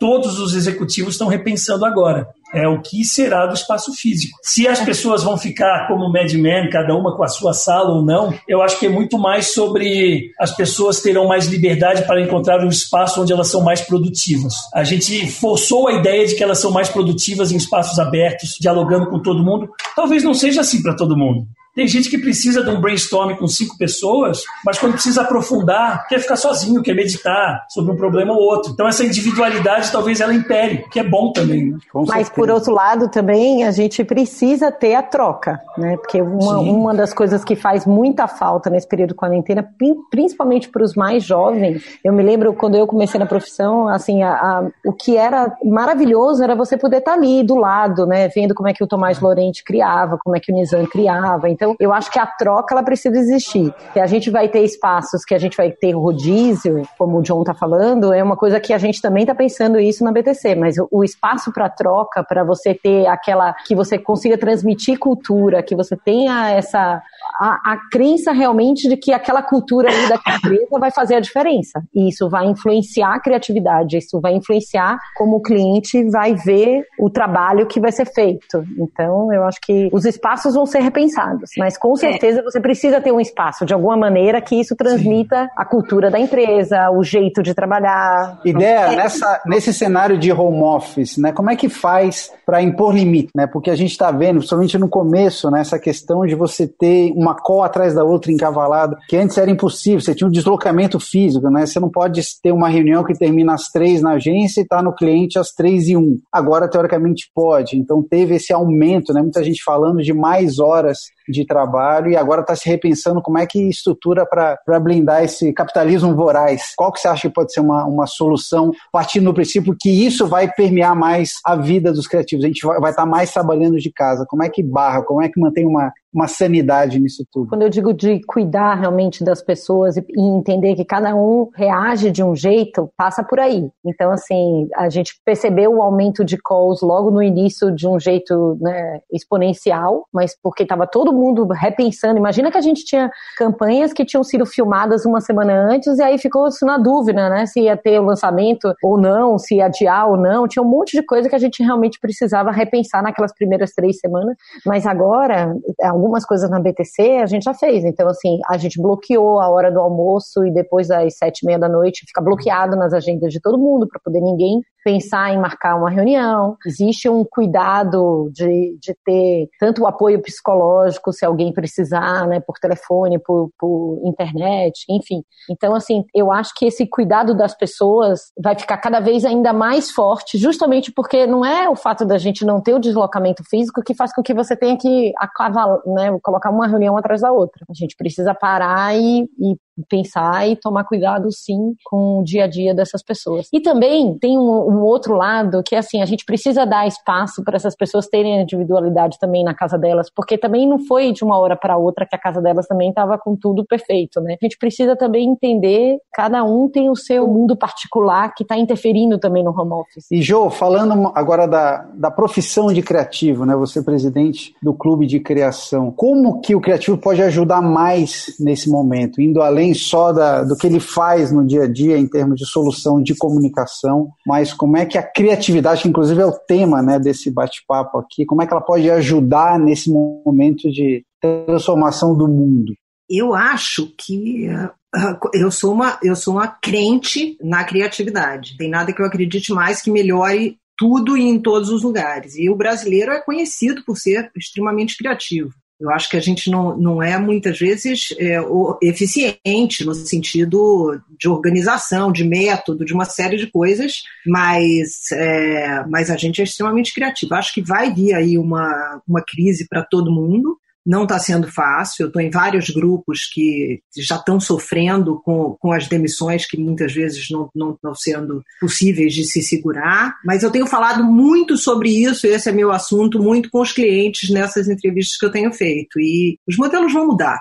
todos 0.01 0.41
os 0.41 0.53
executivos 0.57 1.15
estão 1.15 1.29
repensando 1.29 1.87
agora. 1.87 2.27
É 2.53 2.67
o 2.67 2.83
que 2.83 3.05
será 3.05 3.47
do 3.47 3.55
espaço 3.55 3.95
físico. 3.95 4.37
Se 4.43 4.67
as 4.67 4.81
pessoas 4.81 5.23
vão 5.23 5.39
ficar 5.39 5.87
como 5.87 6.13
Mad 6.13 6.31
Men, 6.33 6.69
cada 6.69 6.93
uma 6.95 7.17
com 7.17 7.23
a 7.23 7.29
sua 7.29 7.55
sala 7.55 7.91
ou 7.91 8.05
não, 8.05 8.35
eu 8.49 8.61
acho 8.61 8.79
que 8.81 8.87
é 8.87 8.89
muito 8.91 9.17
mais 9.17 9.55
sobre 9.55 10.33
as 10.39 10.51
pessoas 10.55 11.01
terão 11.01 11.29
mais 11.29 11.47
liberdade 11.47 12.03
para 12.03 12.21
encontrar 12.21 12.63
um 12.63 12.69
espaço 12.69 13.23
onde 13.23 13.33
elas 13.33 13.47
são 13.47 13.63
mais 13.63 13.81
produtivas. 13.81 14.53
A 14.75 14.83
gente 14.83 15.31
forçou 15.31 15.89
a 15.89 15.95
ideia 15.95 16.27
de 16.27 16.35
que 16.35 16.43
elas 16.43 16.59
são 16.59 16.73
mais 16.73 16.89
produtivas 16.89 17.53
em 17.53 17.57
espaços 17.57 17.99
abertos, 18.01 18.57
dialogando 18.61 19.09
com 19.09 19.23
todo 19.23 19.43
mundo. 19.43 19.71
Talvez 19.95 20.25
não 20.25 20.35
seja 20.35 20.63
assim 20.63 20.83
para 20.83 20.97
todo 20.97 21.17
mundo. 21.17 21.47
Tem 21.75 21.87
gente 21.87 22.11
que 22.11 22.19
precisa 22.19 22.63
de 22.63 22.69
um 22.71 22.81
brainstorming 22.81 23.37
com 23.37 23.47
cinco 23.47 23.79
pessoas, 23.79 24.43
mas 24.65 24.79
quando 24.79 24.93
precisa 24.93 25.23
aprofundar, 25.23 26.07
quer 26.07 26.19
ficar 26.19 26.37
sozinho, 26.37 26.83
quer 26.83 26.95
meditar 26.95 27.65
sobre 27.71 27.93
um 27.93 27.97
problema 27.97 28.33
ou 28.33 28.41
outro. 28.41 28.73
Então 28.73 28.87
essa 28.87 29.05
individualidade 29.05 29.91
talvez 29.91 30.21
ela 30.21 30.35
impere, 30.35 30.85
que 30.91 31.01
é 31.01 31.05
bom 31.05 31.33
também. 31.33 31.73
Né? 31.73 31.79
Mas 32.07 32.29
por 32.29 32.51
outro 32.51 32.73
lado 32.73 33.09
também 33.09 33.65
a 33.65 33.71
gente 33.71 34.05
precisa 34.05 34.71
ter 34.71 34.95
a 34.95 35.03
troca, 35.03 35.61
né? 35.79 35.97
Porque 35.97 36.21
uma, 36.21 36.59
uma 36.59 36.95
das 36.95 37.15
coisas 37.15 37.45
que 37.45 37.57
faz 37.57 37.87
muita 37.87 38.27
falta 38.29 38.69
nesse 38.69 38.87
período 38.87 39.11
de 39.11 39.15
quarentena, 39.15 39.67
principalmente 40.11 40.69
para 40.69 40.83
os 40.83 40.95
mais 40.95 41.25
jovens, 41.25 41.83
eu 42.05 42.13
me 42.13 42.23
lembro 42.23 42.53
quando 42.53 42.77
eu 42.77 42.87
comecei 42.87 43.19
na 43.19 43.27
profissão, 43.27 43.89
assim, 43.89 44.23
a, 44.23 44.33
a, 44.33 44.69
o 44.85 44.93
que 44.93 45.17
era 45.17 45.57
maravilhoso 45.65 46.43
era 46.43 46.55
você 46.55 46.77
poder 46.77 46.99
estar 46.99 47.15
ali 47.15 47.43
do 47.43 47.57
lado, 47.57 48.07
né? 48.07 48.29
Vendo 48.29 48.55
como 48.55 48.69
é 48.69 48.75
que 48.75 48.85
o 48.85 48.87
Tomás 48.87 49.21
Lorente 49.21 49.65
criava, 49.65 50.19
como 50.23 50.37
é 50.37 50.41
que 50.41 50.53
o 50.53 50.55
Nizam 50.55 50.85
criava. 50.87 51.49
Então, 51.49 51.62
eu 51.79 51.93
acho 51.93 52.11
que 52.11 52.19
a 52.19 52.27
troca 52.27 52.75
ela 52.75 52.83
precisa 52.83 53.17
existir. 53.17 53.73
Que 53.93 54.01
a 54.01 54.07
gente 54.07 54.31
vai 54.31 54.49
ter 54.49 54.63
espaços 54.63 55.25
que 55.25 55.35
a 55.35 55.39
gente 55.39 55.57
vai 55.57 55.71
ter 55.71 55.93
rodízio, 55.93 56.83
como 56.99 57.19
o 57.19 57.23
John 57.23 57.41
está 57.41 57.55
falando, 57.55 58.13
é 58.13 58.23
uma 58.23 58.37
coisa 58.37 58.61
que 58.61 58.73
a 58.73 58.79
gente 58.79 59.01
também 59.01 59.23
está 59.23 59.35
pensando 59.35 59.79
isso 59.79 60.05
na 60.05 60.13
BTC, 60.13 60.55
mas 60.55 60.77
o 60.91 61.05
espaço 61.05 61.53
para 61.53 61.69
troca, 61.69 62.23
para 62.25 62.45
você 62.45 62.75
ter 62.75 63.07
aquela 63.07 63.53
que 63.67 63.75
você 63.75 63.99
consiga 63.99 64.37
transmitir 64.37 64.99
cultura, 64.99 65.63
que 65.63 65.77
você 65.77 65.97
tenha 65.97 66.51
essa 66.51 67.03
a, 67.41 67.73
a 67.73 67.77
crença 67.91 68.33
realmente 68.33 68.89
de 68.89 68.97
que 68.97 69.13
aquela 69.13 69.43
cultura 69.43 69.89
ali 69.89 70.09
da 70.09 70.17
empresa 70.17 70.79
vai 70.79 70.91
fazer 70.91 71.17
a 71.17 71.21
diferença. 71.21 71.83
E 71.95 72.09
isso 72.09 72.29
vai 72.29 72.47
influenciar 72.47 73.15
a 73.15 73.21
criatividade, 73.21 73.99
isso 73.99 74.21
vai 74.21 74.35
influenciar 74.35 74.99
como 75.17 75.37
o 75.37 75.43
cliente 75.43 76.03
vai 76.11 76.35
ver 76.35 76.85
o 76.99 77.11
trabalho 77.11 77.67
que 77.67 77.81
vai 77.81 77.93
ser 77.93 78.07
feito. 78.07 78.65
Então, 78.79 79.33
eu 79.33 79.45
acho 79.45 79.61
que 79.61 79.89
os 79.93 80.05
espaços 80.05 80.55
vão 80.55 80.67
ser 80.67 80.81
repensados, 80.81 81.51
mas 81.59 81.77
com 81.77 81.95
certeza 81.97 82.41
é. 82.41 82.43
você 82.43 82.61
precisa 82.61 83.01
ter 83.01 83.13
um 83.13 83.21
espaço 83.21 83.65
de 83.65 83.75
alguma 83.75 83.97
maneira 83.97 84.41
que 84.41 84.57
isso 84.57 84.75
transmita 84.77 85.45
Sim. 85.45 85.51
a 85.57 85.65
cultura 85.65 86.11
da 86.11 86.19
empresa, 86.19 86.91
o 86.91 87.03
jeito 87.03 87.43
de 87.43 87.55
trabalhar. 87.55 88.41
Ideia 88.45 88.93
nessa, 88.93 89.43
nesse 89.47 89.73
cenário 89.73 90.19
de 90.19 90.33
home 90.33 90.63
office, 90.63 91.19
né? 91.19 91.33
Como 91.33 91.51
é 91.51 91.57
que 91.57 91.69
faz 91.69 92.33
para 92.47 92.63
impor 92.63 92.95
limite, 92.95 93.31
né? 93.35 93.47
Porque 93.47 93.71
a 93.71 93.77
gente 93.77 93.91
está 93.91 94.11
vendo, 94.11 94.39
principalmente 94.39 94.79
no 94.79 94.89
começo, 94.89 95.51
né, 95.51 95.61
essa 95.61 95.79
questão 95.79 96.27
de 96.27 96.35
você 96.35 96.67
ter 96.67 97.13
uma 97.23 97.35
call 97.35 97.63
atrás 97.63 97.95
da 97.95 98.05
outra 98.05 98.33
encavalada, 98.33 98.97
que 99.09 99.17
antes 99.17 99.39
era 99.39 99.51
impossível, 99.51 100.01
você 100.01 100.15
tinha 100.15 100.27
um 100.27 100.31
deslocamento 100.31 100.99
físico, 100.99 101.49
né? 101.49 101.65
Você 101.65 101.79
não 101.79 101.89
pode 101.89 102.21
ter 102.43 102.53
uma 102.53 102.69
reunião 102.69 103.05
que 103.05 103.15
termina 103.15 103.55
às 103.55 103.69
três 103.69 104.03
na 104.03 104.13
agência 104.13 104.61
e 104.61 104.65
está 104.65 104.83
no 104.83 104.95
cliente 104.95 105.39
às 105.39 105.53
três 105.53 105.89
e 105.89 105.97
um. 105.97 106.19
Agora, 106.31 106.69
teoricamente, 106.69 107.31
pode. 107.35 107.77
Então, 107.77 108.03
teve 108.03 108.37
esse 108.37 108.53
aumento, 108.53 109.13
né? 109.13 109.23
Muita 109.23 109.43
gente 109.43 109.63
falando 109.63 110.03
de 110.03 110.13
mais 110.13 110.59
horas 110.59 110.99
de 111.29 111.47
trabalho 111.47 112.11
e 112.11 112.17
agora 112.17 112.41
está 112.41 112.57
se 112.57 112.69
repensando 112.69 113.23
como 113.23 113.39
é 113.39 113.47
que 113.47 113.69
estrutura 113.69 114.27
para 114.27 114.81
blindar 114.81 115.23
esse 115.23 115.53
capitalismo 115.53 116.15
voraz. 116.15 116.73
Qual 116.77 116.93
que 116.93 117.01
você 117.01 117.09
acha 117.09 117.29
que 117.29 117.35
pode 117.35 117.53
ser 117.53 117.61
uma, 117.61 117.85
uma 117.85 118.07
solução, 118.07 118.73
partindo 118.93 119.27
do 119.27 119.35
princípio 119.35 119.77
que 119.79 120.05
isso 120.05 120.27
vai 120.27 120.51
permear 120.51 120.97
mais 120.97 121.35
a 121.45 121.55
vida 121.55 121.93
dos 121.93 122.07
criativos? 122.07 122.45
A 122.45 122.49
gente 122.49 122.67
vai 122.67 122.91
estar 122.91 123.05
tá 123.05 123.07
mais 123.07 123.33
trabalhando 123.33 123.79
de 123.79 123.93
casa. 123.93 124.27
Como 124.29 124.43
é 124.43 124.49
que 124.49 124.63
barra? 124.63 125.03
Como 125.03 125.23
é 125.23 125.29
que 125.29 125.41
mantém 125.41 125.67
uma, 125.67 125.93
uma 126.13 126.29
sanidade 126.29 127.01
nisso 127.01 127.25
tudo. 127.33 127.49
Quando 127.49 127.63
eu 127.63 127.71
digo 127.71 127.95
de 127.95 128.21
cuidar 128.27 128.75
realmente 128.75 129.25
das 129.25 129.43
pessoas 129.43 129.97
e 129.97 130.05
entender 130.17 130.75
que 130.75 130.85
cada 130.85 131.15
um 131.15 131.49
reage 131.55 132.11
de 132.11 132.23
um 132.23 132.37
jeito, 132.37 132.91
passa 132.97 133.25
por 133.25 133.41
aí. 133.41 133.71
Então, 133.85 134.11
assim, 134.11 134.69
a 134.77 134.89
gente 134.91 135.15
percebeu 135.25 135.75
o 135.75 135.83
aumento 135.83 136.25
de 136.25 136.37
calls 136.37 136.83
logo 136.83 137.11
no 137.11 137.23
início 137.23 137.75
de 137.75 137.89
um 137.89 137.99
jeito 137.99 138.59
né, 138.61 139.01
exponencial, 139.11 140.07
mas 140.13 140.37
porque 140.43 140.65
estava 140.65 140.87
todo 140.87 141.13
mundo 141.13 141.47
repensando. 141.49 142.19
Imagina 142.19 142.51
que 142.51 142.59
a 142.59 142.63
gente 142.63 142.85
tinha 142.85 143.11
campanhas 143.39 143.93
que 143.93 144.05
tinham 144.05 144.23
sido 144.23 144.45
filmadas 144.45 145.07
uma 145.07 145.21
semana 145.21 145.55
antes 145.55 145.99
e 145.99 146.03
aí 146.03 146.19
ficou 146.19 146.51
-se 146.51 146.65
na 146.67 146.77
dúvida, 146.77 147.31
né, 147.31 147.47
se 147.47 147.61
ia 147.61 147.77
ter 147.77 147.99
o 147.99 148.05
lançamento 148.05 148.75
ou 148.83 149.01
não, 149.01 149.39
se 149.39 149.57
ia 149.57 149.67
adiar 149.67 150.11
ou 150.11 150.17
não. 150.17 150.47
Tinha 150.47 150.63
um 150.63 150.69
monte 150.69 150.93
de 150.93 151.03
coisa 151.03 151.29
que 151.29 151.35
a 151.35 151.39
gente 151.39 151.63
realmente 151.63 151.99
precisava 151.99 152.51
repensar 152.51 153.03
naquelas 153.03 153.33
primeiras 153.33 153.73
três 153.73 153.99
semanas, 153.99 154.37
mas 154.67 154.87
agora, 154.87 155.55
algumas 156.03 156.27
coisas 156.27 156.51
na 156.51 156.59
BTC 156.59 157.21
a 157.23 157.27
gente 157.27 157.45
já 157.45 157.55
fez. 157.55 157.85
Então, 157.85 158.09
assim, 158.09 158.41
a 158.49 158.59
gente 158.59 158.81
bloqueou 158.81 159.39
a 159.41 159.49
hora 159.49 159.71
do 159.71 159.79
almoço 159.79 160.45
e 160.45 160.53
depois 160.53 160.89
das 160.89 161.17
sete 161.17 161.41
e 161.43 161.47
meia 161.47 161.59
da 161.59 161.69
noite 161.69 162.05
fica 162.07 162.21
bloqueado 162.21 162.77
nas 162.77 162.93
agendas 162.93 163.33
de 163.33 163.41
todo 163.41 163.57
mundo 163.57 163.87
para 163.87 164.01
poder 164.05 164.21
ninguém 164.21 164.61
pensar 164.85 165.33
em 165.33 165.39
marcar 165.39 165.77
uma 165.77 165.91
reunião. 165.91 166.57
Existe 166.67 167.09
um 167.09 167.25
cuidado 167.25 168.31
de, 168.33 168.77
de 168.81 168.95
ter 169.05 169.49
tanto 169.59 169.83
o 169.83 169.87
apoio 169.87 170.21
psicológico, 170.21 171.13
se 171.13 171.25
alguém 171.25 171.53
precisar, 171.53 172.27
né, 172.27 172.41
por 172.41 172.59
telefone, 172.59 173.19
por, 173.19 173.51
por 173.59 174.01
internet, 174.05 174.85
enfim. 174.89 175.23
Então, 175.51 175.75
assim, 175.75 176.05
eu 176.15 176.33
acho 176.33 176.53
que 176.55 176.67
esse 176.67 176.87
cuidado 176.87 177.35
das 177.35 177.57
pessoas 177.57 178.33
vai 178.39 178.59
ficar 178.59 178.77
cada 178.79 179.01
vez 179.01 179.25
ainda 179.25 179.53
mais 179.53 179.91
forte, 179.91 180.39
justamente 180.39 180.93
porque 180.93 181.27
não 181.27 181.45
é 181.45 181.69
o 181.69 181.77
fato 181.77 182.05
da 182.05 182.19
gente 182.19 182.45
não 182.45 182.61
ter 182.61 182.75
o 182.75 182.81
deslocamento 182.81 183.43
físico 183.49 183.83
que 183.83 183.95
faz 183.95 184.13
com 184.15 184.23
que 184.23 184.35
você 184.35 184.57
tenha 184.57 184.77
que 184.77 185.13
acabar, 185.17 185.81
né, 185.87 186.19
colocar 186.23 186.51
uma 186.51 186.67
reunião 186.67 186.97
atrás 186.97 187.21
da 187.21 187.33
outra. 187.33 187.65
A 187.69 187.75
gente 187.75 187.97
precisa 187.97 188.35
parar 188.35 188.95
e, 188.97 189.23
e 189.39 189.57
pensar 189.89 190.49
e 190.49 190.57
tomar 190.57 190.85
cuidado 190.85 191.31
sim 191.31 191.75
com 191.85 192.21
o 192.21 192.25
dia 192.25 192.45
a 192.45 192.47
dia 192.47 192.75
dessas 192.75 193.03
pessoas. 193.03 193.49
E 193.53 193.61
também 193.61 194.19
tem 194.19 194.39
um, 194.39 194.43
um 194.43 194.83
outro 194.83 195.15
lado 195.15 195.63
que 195.63 195.75
é 195.75 195.79
assim, 195.79 196.03
a 196.03 196.07
gente 196.07 196.25
precisa 196.25 196.65
dar 196.65 196.87
espaço 196.87 197.43
para 197.45 197.57
essas 197.57 197.77
pessoas 197.77 198.09
terem 198.09 198.43
individualidade 198.43 199.19
também 199.19 199.45
na 199.45 199.55
casa 199.55 199.79
delas, 199.79 200.11
porque 200.15 200.39
também 200.39 200.69
não 200.69 200.79
foi 200.79 201.13
de 201.13 201.25
uma 201.25 201.39
hora 201.39 201.57
para 201.57 201.77
outra 201.77 202.07
que 202.07 202.15
a 202.15 202.19
casa 202.19 202.41
delas 202.41 202.67
também 202.67 202.91
estava 202.91 203.19
com 203.19 203.37
tudo 203.37 203.65
perfeito, 203.65 204.21
né? 204.21 204.37
A 204.41 204.45
gente 204.45 204.59
precisa 204.59 204.97
também 204.97 205.29
entender, 205.29 205.99
cada 206.13 206.45
um 206.45 206.69
tem 206.69 206.91
o 206.91 206.97
seu 206.97 207.27
mundo 207.27 207.57
particular 207.57 208.35
que 208.35 208.43
está 208.43 208.57
interferindo 208.57 209.19
também 209.19 209.43
no 209.43 209.51
home 209.51 209.73
office. 209.73 210.07
E 210.11 210.21
Jo, 210.23 210.51
falando 210.51 211.13
agora 211.15 211.47
da, 211.47 211.89
da 211.95 212.11
profissão 212.11 212.73
de 212.73 212.83
criativo, 212.83 213.45
né? 213.45 213.55
Você 213.57 213.79
é 213.79 213.83
presidente 213.83 214.55
do 214.63 214.75
clube 214.75 215.07
de 215.07 215.21
criação, 215.21 215.91
como 215.91 216.41
que 216.41 216.55
o 216.55 216.61
criativo 216.61 216.97
pode 216.97 217.23
ajudar 217.23 217.61
mais 217.61 218.37
nesse 218.39 218.71
momento, 218.71 219.21
indo 219.21 219.43
além 219.43 219.72
só 219.75 220.13
da, 220.13 220.43
do 220.43 220.57
que 220.57 220.67
ele 220.67 220.81
faz 220.81 221.33
no 221.33 221.47
dia 221.47 221.65
a 221.65 221.67
dia 221.71 221.99
em 221.99 222.07
termos 222.07 222.37
de 222.39 222.47
solução 222.47 223.03
de 223.03 223.15
comunicação, 223.17 224.11
mas 224.27 224.53
como 224.53 224.77
é 224.77 224.87
que 224.87 224.99
a 224.99 225.03
criatividade, 225.03 225.83
que 225.83 225.89
inclusive 225.89 226.21
é 226.21 226.27
o 226.27 226.39
tema 226.47 226.83
né, 226.83 226.99
desse 226.99 227.31
bate-papo 227.31 227.99
aqui, 227.99 228.25
como 228.25 228.43
é 228.43 228.47
que 228.47 228.53
ela 228.53 228.63
pode 228.63 228.91
ajudar 228.91 229.59
nesse 229.59 229.91
momento 229.91 230.71
de 230.71 231.05
transformação 231.21 232.17
do 232.17 232.27
mundo? 232.29 232.73
Eu 233.09 233.35
acho 233.35 233.93
que 233.99 234.49
uh, 234.49 235.31
eu 235.35 235.51
sou 235.51 235.73
uma 235.73 235.99
eu 236.03 236.17
sou 236.17 236.35
uma 236.35 236.49
crente 236.49 237.37
na 237.43 237.65
criatividade. 237.65 238.57
Tem 238.57 238.71
nada 238.71 238.93
que 238.93 239.03
eu 239.03 239.07
acredite 239.07 239.53
mais 239.53 239.83
que 239.83 239.91
melhore 239.91 240.57
tudo 240.77 241.17
e 241.17 241.23
em 241.23 241.39
todos 241.39 241.69
os 241.69 241.83
lugares. 241.83 242.37
E 242.37 242.49
o 242.49 242.57
brasileiro 242.57 243.13
é 243.13 243.21
conhecido 243.21 243.85
por 243.85 243.97
ser 243.97 244.31
extremamente 244.37 244.97
criativo. 244.97 245.51
Eu 245.83 245.91
acho 245.91 246.09
que 246.09 246.17
a 246.17 246.21
gente 246.21 246.49
não, 246.49 246.77
não 246.77 247.03
é 247.03 247.19
muitas 247.19 247.59
vezes 247.59 248.15
é, 248.17 248.39
eficiente 248.81 249.85
no 249.85 249.93
sentido 249.95 251.01
de 251.19 251.29
organização, 251.29 252.13
de 252.13 252.23
método, 252.23 252.85
de 252.85 252.95
uma 252.95 253.05
série 253.05 253.37
de 253.37 253.49
coisas, 253.49 254.03
mas, 254.25 255.11
é, 255.13 255.85
mas 255.89 256.09
a 256.09 256.17
gente 256.17 256.41
é 256.41 256.45
extremamente 256.45 256.95
criativo. 256.95 257.35
Acho 257.35 257.53
que 257.53 257.61
vai 257.61 257.93
vir 257.93 258.15
aí 258.15 258.39
uma, 258.39 259.03
uma 259.09 259.25
crise 259.27 259.67
para 259.69 259.83
todo 259.83 260.13
mundo. 260.13 260.57
Não 260.85 261.05
está 261.05 261.19
sendo 261.19 261.51
fácil. 261.51 262.05
Eu 262.05 262.07
estou 262.09 262.21
em 262.21 262.31
vários 262.31 262.71
grupos 262.71 263.29
que 263.33 263.81
já 263.97 264.17
estão 264.17 264.41
sofrendo 264.41 265.21
com, 265.25 265.57
com 265.61 265.73
as 265.73 265.87
demissões 265.87 266.47
que 266.47 266.59
muitas 266.59 266.93
vezes 266.93 267.31
não, 267.31 267.49
não 267.55 267.73
estão 267.73 267.95
sendo 267.95 268.43
possíveis 268.61 269.15
de 269.15 269.25
se 269.25 269.43
segurar. 269.43 270.17
Mas 270.25 270.43
eu 270.43 270.51
tenho 270.51 270.67
falado 270.67 271.05
muito 271.05 271.57
sobre 271.57 271.91
isso, 271.91 272.27
esse 272.27 272.49
é 272.49 272.53
meu 272.53 272.73
assunto, 272.73 273.23
muito 273.23 273.51
com 273.51 273.61
os 273.61 273.73
clientes 273.73 274.31
nessas 274.31 274.69
entrevistas 274.69 275.17
que 275.17 275.27
eu 275.27 275.33
tenho 275.33 275.53
feito. 275.53 276.01
E 276.01 276.39
os 276.49 276.57
modelos 276.57 276.93
vão 276.93 277.07
mudar. 277.07 277.39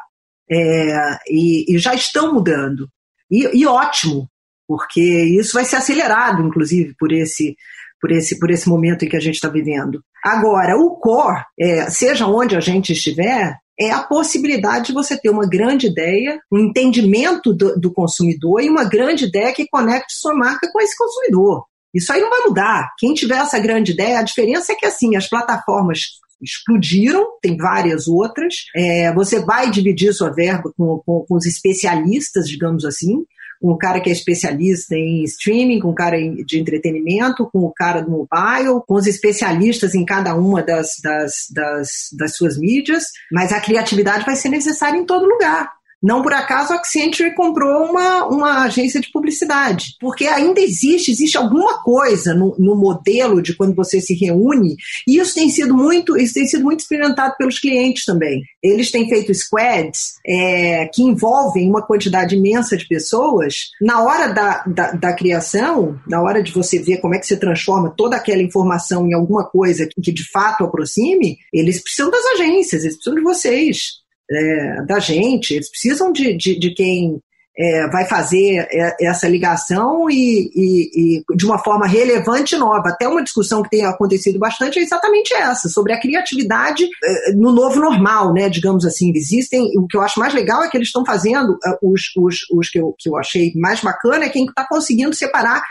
É, 0.49 1.17
e, 1.29 1.75
e, 1.75 1.77
já 1.77 1.95
estão 1.95 2.33
mudando. 2.33 2.89
E, 3.29 3.61
e 3.61 3.65
ótimo, 3.65 4.29
porque 4.67 5.01
isso 5.01 5.53
vai 5.53 5.63
ser 5.65 5.77
acelerado, 5.77 6.45
inclusive, 6.45 6.93
por 6.99 7.11
esse 7.11 7.55
por 8.01 8.11
esse, 8.11 8.39
por 8.39 8.49
esse 8.49 8.67
momento 8.67 9.05
em 9.05 9.09
que 9.09 9.15
a 9.15 9.21
gente 9.21 9.35
está 9.35 9.47
vivendo. 9.47 10.01
Agora, 10.25 10.75
o 10.77 10.95
core, 10.97 11.43
é, 11.59 11.89
seja 11.89 12.25
onde 12.25 12.55
a 12.55 12.59
gente 12.59 12.91
estiver, 12.91 13.55
é 13.79 13.91
a 13.91 14.03
possibilidade 14.03 14.87
de 14.87 14.93
você 14.93 15.17
ter 15.17 15.29
uma 15.29 15.47
grande 15.47 15.87
ideia, 15.87 16.39
um 16.51 16.59
entendimento 16.59 17.53
do, 17.53 17.79
do 17.79 17.93
consumidor 17.93 18.61
e 18.61 18.69
uma 18.69 18.83
grande 18.83 19.25
ideia 19.25 19.53
que 19.53 19.67
conecte 19.67 20.13
sua 20.13 20.33
marca 20.33 20.69
com 20.71 20.81
esse 20.81 20.97
consumidor. 20.97 21.65
Isso 21.93 22.11
aí 22.11 22.21
não 22.21 22.29
vai 22.29 22.41
mudar. 22.41 22.89
Quem 22.97 23.13
tiver 23.13 23.37
essa 23.37 23.59
grande 23.59 23.91
ideia, 23.91 24.19
a 24.19 24.23
diferença 24.23 24.71
é 24.71 24.75
que 24.75 24.85
assim, 24.85 25.15
as 25.15 25.27
plataformas 25.27 26.21
explodiram, 26.41 27.25
tem 27.41 27.55
várias 27.55 28.07
outras. 28.07 28.55
É, 28.75 29.13
você 29.13 29.39
vai 29.43 29.69
dividir 29.69 30.13
sua 30.13 30.33
verba 30.33 30.71
com, 30.75 31.01
com, 31.05 31.25
com 31.27 31.35
os 31.35 31.45
especialistas, 31.45 32.47
digamos 32.47 32.83
assim, 32.85 33.23
com 33.61 33.71
o 33.71 33.77
cara 33.77 34.01
que 34.01 34.09
é 34.09 34.13
especialista 34.13 34.95
em 34.95 35.23
streaming, 35.23 35.79
com 35.79 35.89
o 35.89 35.95
cara 35.95 36.17
de 36.17 36.59
entretenimento, 36.59 37.47
com 37.51 37.59
o 37.59 37.71
cara 37.71 38.01
do 38.01 38.09
mobile, 38.09 38.81
com 38.87 38.95
os 38.95 39.05
especialistas 39.05 39.93
em 39.93 40.03
cada 40.03 40.35
uma 40.35 40.63
das, 40.63 40.93
das, 41.03 41.45
das, 41.53 41.89
das 42.17 42.35
suas 42.35 42.57
mídias, 42.57 43.03
mas 43.31 43.53
a 43.53 43.61
criatividade 43.61 44.25
vai 44.25 44.35
ser 44.35 44.49
necessária 44.49 44.97
em 44.97 45.05
todo 45.05 45.27
lugar. 45.27 45.69
Não 46.01 46.21
por 46.21 46.33
acaso 46.33 46.73
a 46.73 46.77
Accenture 46.77 47.35
comprou 47.35 47.85
uma, 47.85 48.25
uma 48.25 48.63
agência 48.63 48.99
de 48.99 49.11
publicidade, 49.11 49.95
porque 49.99 50.25
ainda 50.25 50.59
existe, 50.59 51.11
existe 51.11 51.37
alguma 51.37 51.83
coisa 51.83 52.33
no, 52.33 52.55
no, 52.57 52.75
modelo 52.75 53.41
de 53.41 53.55
quando 53.55 53.75
você 53.75 54.01
se 54.01 54.15
reúne, 54.15 54.75
e 55.07 55.17
isso 55.17 55.35
tem 55.35 55.49
sido 55.49 55.75
muito, 55.75 56.17
isso 56.17 56.33
tem 56.33 56.47
sido 56.47 56.63
muito 56.63 56.79
experimentado 56.79 57.35
pelos 57.37 57.59
clientes 57.59 58.03
também. 58.03 58.41
Eles 58.63 58.89
têm 58.89 59.07
feito 59.07 59.33
squads 59.33 60.15
é, 60.25 60.87
que 60.87 61.03
envolvem 61.03 61.69
uma 61.69 61.81
quantidade 61.83 62.35
imensa 62.35 62.75
de 62.75 62.87
pessoas. 62.87 63.69
Na 63.79 64.01
hora 64.03 64.27
da, 64.29 64.63
da, 64.65 64.91
da, 64.93 65.13
criação, 65.13 65.99
na 66.07 66.21
hora 66.21 66.41
de 66.41 66.51
você 66.51 66.79
ver 66.79 66.97
como 66.97 67.13
é 67.13 67.19
que 67.19 67.27
você 67.27 67.37
transforma 67.37 67.93
toda 67.95 68.15
aquela 68.15 68.41
informação 68.41 69.07
em 69.07 69.13
alguma 69.13 69.45
coisa 69.47 69.87
que 70.01 70.11
de 70.11 70.29
fato 70.31 70.63
aproxime, 70.63 71.37
eles 71.53 71.81
precisam 71.81 72.09
das 72.09 72.25
agências, 72.33 72.83
eles 72.83 72.95
precisam 72.95 73.15
de 73.15 73.21
vocês 73.21 74.00
é, 74.31 74.85
da 74.85 74.99
gente, 74.99 75.53
eles 75.53 75.69
precisam 75.69 76.11
de, 76.11 76.35
de, 76.35 76.57
de 76.57 76.73
quem 76.73 77.21
é, 77.57 77.87
vai 77.89 78.05
fazer 78.05 78.65
é, 78.71 78.95
essa 79.01 79.27
ligação 79.27 80.09
e, 80.09 80.49
e, 80.55 81.19
e, 81.19 81.35
de 81.35 81.45
uma 81.45 81.59
forma 81.59 81.85
relevante 81.85 82.55
e 82.55 82.57
nova. 82.57 82.89
Até 82.89 83.07
uma 83.07 83.23
discussão 83.23 83.61
que 83.61 83.69
tem 83.69 83.85
acontecido 83.85 84.39
bastante 84.39 84.79
é 84.79 84.81
exatamente 84.81 85.33
essa, 85.33 85.67
sobre 85.67 85.93
a 85.93 85.99
criatividade 85.99 86.85
é, 86.85 87.33
no 87.33 87.51
novo 87.51 87.79
normal, 87.79 88.33
né, 88.33 88.49
digamos 88.49 88.85
assim. 88.85 89.11
Existem, 89.15 89.69
o 89.77 89.85
que 89.85 89.97
eu 89.97 90.01
acho 90.01 90.19
mais 90.19 90.33
legal 90.33 90.63
é 90.63 90.69
que 90.69 90.77
eles 90.77 90.87
estão 90.87 91.05
fazendo, 91.05 91.57
é, 91.65 91.77
os, 91.81 92.01
os, 92.17 92.37
os 92.51 92.69
que, 92.69 92.79
eu, 92.79 92.95
que 92.97 93.09
eu 93.09 93.17
achei 93.17 93.51
mais 93.55 93.81
bacana 93.81 94.25
é 94.25 94.29
quem 94.29 94.45
está 94.45 94.65
conseguindo 94.67 95.13
separar 95.13 95.61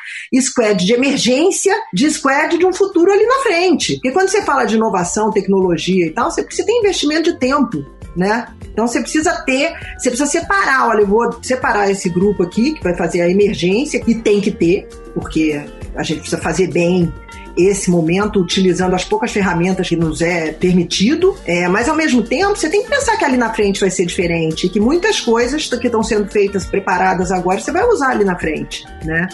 squad 0.41 0.85
de 0.85 0.93
emergência 0.93 1.75
de 1.93 2.11
squad 2.11 2.59
de 2.59 2.67
um 2.67 2.73
futuro 2.73 3.11
ali 3.11 3.25
na 3.25 3.39
frente. 3.43 3.95
Porque 3.95 4.13
quando 4.13 4.29
você 4.29 4.43
fala 4.43 4.65
de 4.65 4.77
inovação, 4.77 5.31
tecnologia 5.31 6.07
e 6.07 6.11
tal, 6.11 6.31
você 6.31 6.43
precisa 6.43 6.67
ter 6.67 6.73
investimento 6.73 7.33
de 7.33 7.39
tempo 7.39 8.00
né? 8.17 8.49
Então 8.73 8.87
você 8.87 9.01
precisa 9.01 9.33
ter, 9.45 9.73
você 9.99 10.11
precisa 10.11 10.27
separar, 10.27 10.89
olha, 10.89 11.01
eu 11.01 11.07
vou 11.07 11.39
separar 11.43 11.91
esse 11.91 12.09
grupo 12.09 12.43
aqui 12.43 12.75
que 12.75 12.83
vai 12.83 12.97
fazer 12.97 13.21
a 13.23 13.29
emergência, 13.29 14.01
que 14.01 14.15
tem 14.15 14.41
que 14.41 14.51
ter, 14.51 14.89
porque 15.15 15.61
a 15.95 16.03
gente 16.03 16.21
precisa 16.21 16.41
fazer 16.41 16.69
bem 16.69 17.13
esse 17.57 17.91
momento 17.91 18.41
utilizando 18.41 18.95
as 18.95 19.05
poucas 19.05 19.33
ferramentas 19.33 19.89
que 19.89 19.97
nos 19.97 20.23
é 20.23 20.53
permitido, 20.53 21.37
é, 21.45 21.69
mas 21.69 21.89
ao 21.89 21.97
mesmo 21.97 22.23
tempo 22.23 22.57
você 22.57 22.69
tem 22.69 22.83
que 22.83 22.89
pensar 22.89 23.17
que 23.17 23.25
ali 23.25 23.37
na 23.37 23.53
frente 23.53 23.81
vai 23.81 23.91
ser 23.91 24.07
diferente, 24.07 24.69
que 24.69 24.81
muitas 24.81 25.21
coisas 25.21 25.69
que 25.69 25.87
estão 25.87 26.03
sendo 26.03 26.31
feitas, 26.31 26.65
preparadas 26.65 27.31
agora, 27.31 27.61
você 27.61 27.73
vai 27.73 27.85
usar 27.87 28.11
ali 28.11 28.25
na 28.25 28.39
frente, 28.39 28.85
né? 29.05 29.29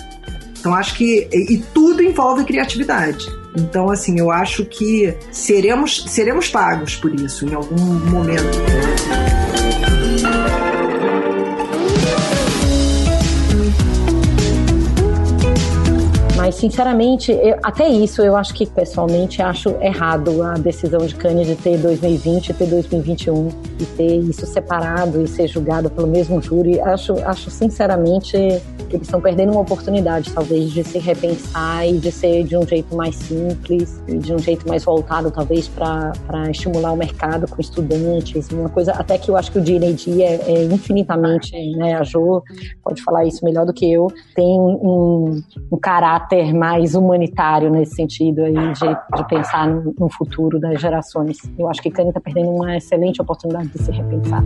Então 0.59 0.75
acho 0.75 0.97
que 0.97 1.29
e, 1.33 1.55
e 1.55 1.59
tudo 1.75 2.03
envolve 2.03 2.45
criatividade. 2.45 3.25
Então, 3.57 3.91
assim, 3.91 4.19
eu 4.19 4.31
acho 4.31 4.65
que 4.65 5.15
seremos, 5.31 6.05
seremos 6.09 6.49
pagos 6.49 6.97
por 6.97 7.15
isso 7.15 7.49
em 7.49 7.55
algum 7.55 7.77
momento. 8.11 8.59
Mas, 16.47 16.55
sinceramente, 16.55 17.33
eu, 17.33 17.59
até 17.61 17.89
isso 17.89 18.23
eu 18.23 18.37
acho 18.37 18.55
que, 18.55 18.65
pessoalmente, 18.65 19.43
acho 19.43 19.71
errado 19.81 20.45
a 20.45 20.53
decisão 20.53 21.05
de 21.05 21.13
Kanye 21.13 21.45
de 21.45 21.57
ter 21.57 21.77
2020 21.77 22.51
e 22.51 22.55
ter 22.55 22.67
2021 22.67 23.49
e 23.81 23.85
ter 23.85 24.17
isso 24.19 24.47
separado 24.47 25.21
e 25.21 25.27
ser 25.27 25.49
julgado 25.49 25.91
pelo 25.91 26.07
mesmo 26.07 26.41
júri. 26.41 26.81
Acho, 26.81 27.15
acho 27.25 27.51
sinceramente, 27.51 28.37
que 28.89 28.95
eles 28.95 29.09
estão 29.09 29.21
perdendo 29.21 29.51
uma 29.51 29.63
oportunidade, 29.63 30.33
talvez, 30.33 30.71
de 30.71 30.85
se 30.85 31.01
repensar 31.01 31.85
e 31.85 31.99
de 31.99 32.13
ser 32.13 32.45
de 32.45 32.57
um 32.57 32.65
jeito 32.65 32.95
mais 32.95 33.17
simples 33.17 34.01
e 34.07 34.17
de 34.17 34.33
um 34.33 34.39
jeito 34.39 34.69
mais 34.69 34.85
voltado, 34.85 35.33
talvez, 35.33 35.67
para 35.67 36.13
estimular 36.49 36.93
o 36.93 36.97
mercado 36.97 37.49
com 37.49 37.61
estudantes. 37.61 38.49
Uma 38.51 38.69
coisa, 38.69 38.93
até 38.93 39.19
que 39.19 39.33
eu 39.33 39.37
acho 39.37 39.51
que 39.51 39.59
o 39.59 39.61
D&D 39.61 40.23
é, 40.23 40.35
é, 40.47 40.65
infinitamente, 40.67 41.51
né, 41.75 41.97
a 41.97 42.05
Jo 42.05 42.41
pode 42.85 43.03
falar 43.03 43.25
isso 43.25 43.45
melhor 43.45 43.67
do 43.67 43.73
que 43.73 43.93
eu, 43.93 44.07
tem 44.37 44.47
um, 44.47 45.43
um 45.73 45.77
caráter 45.77 46.36
mais 46.53 46.95
humanitário 46.95 47.71
nesse 47.71 47.95
sentido 47.95 48.43
aí 48.43 48.55
de, 48.55 49.17
de 49.17 49.29
pensar 49.29 49.69
no, 49.69 49.95
no 49.99 50.09
futuro 50.09 50.59
das 50.59 50.81
gerações. 50.81 51.39
Eu 51.59 51.69
acho 51.69 51.83
que 51.83 51.91
Kanye 51.91 52.11
está 52.11 52.21
perdendo 52.21 52.51
uma 52.51 52.77
excelente 52.77 53.21
oportunidade 53.21 53.69
de 53.69 53.79
se 53.79 53.91
repensar 53.91 54.45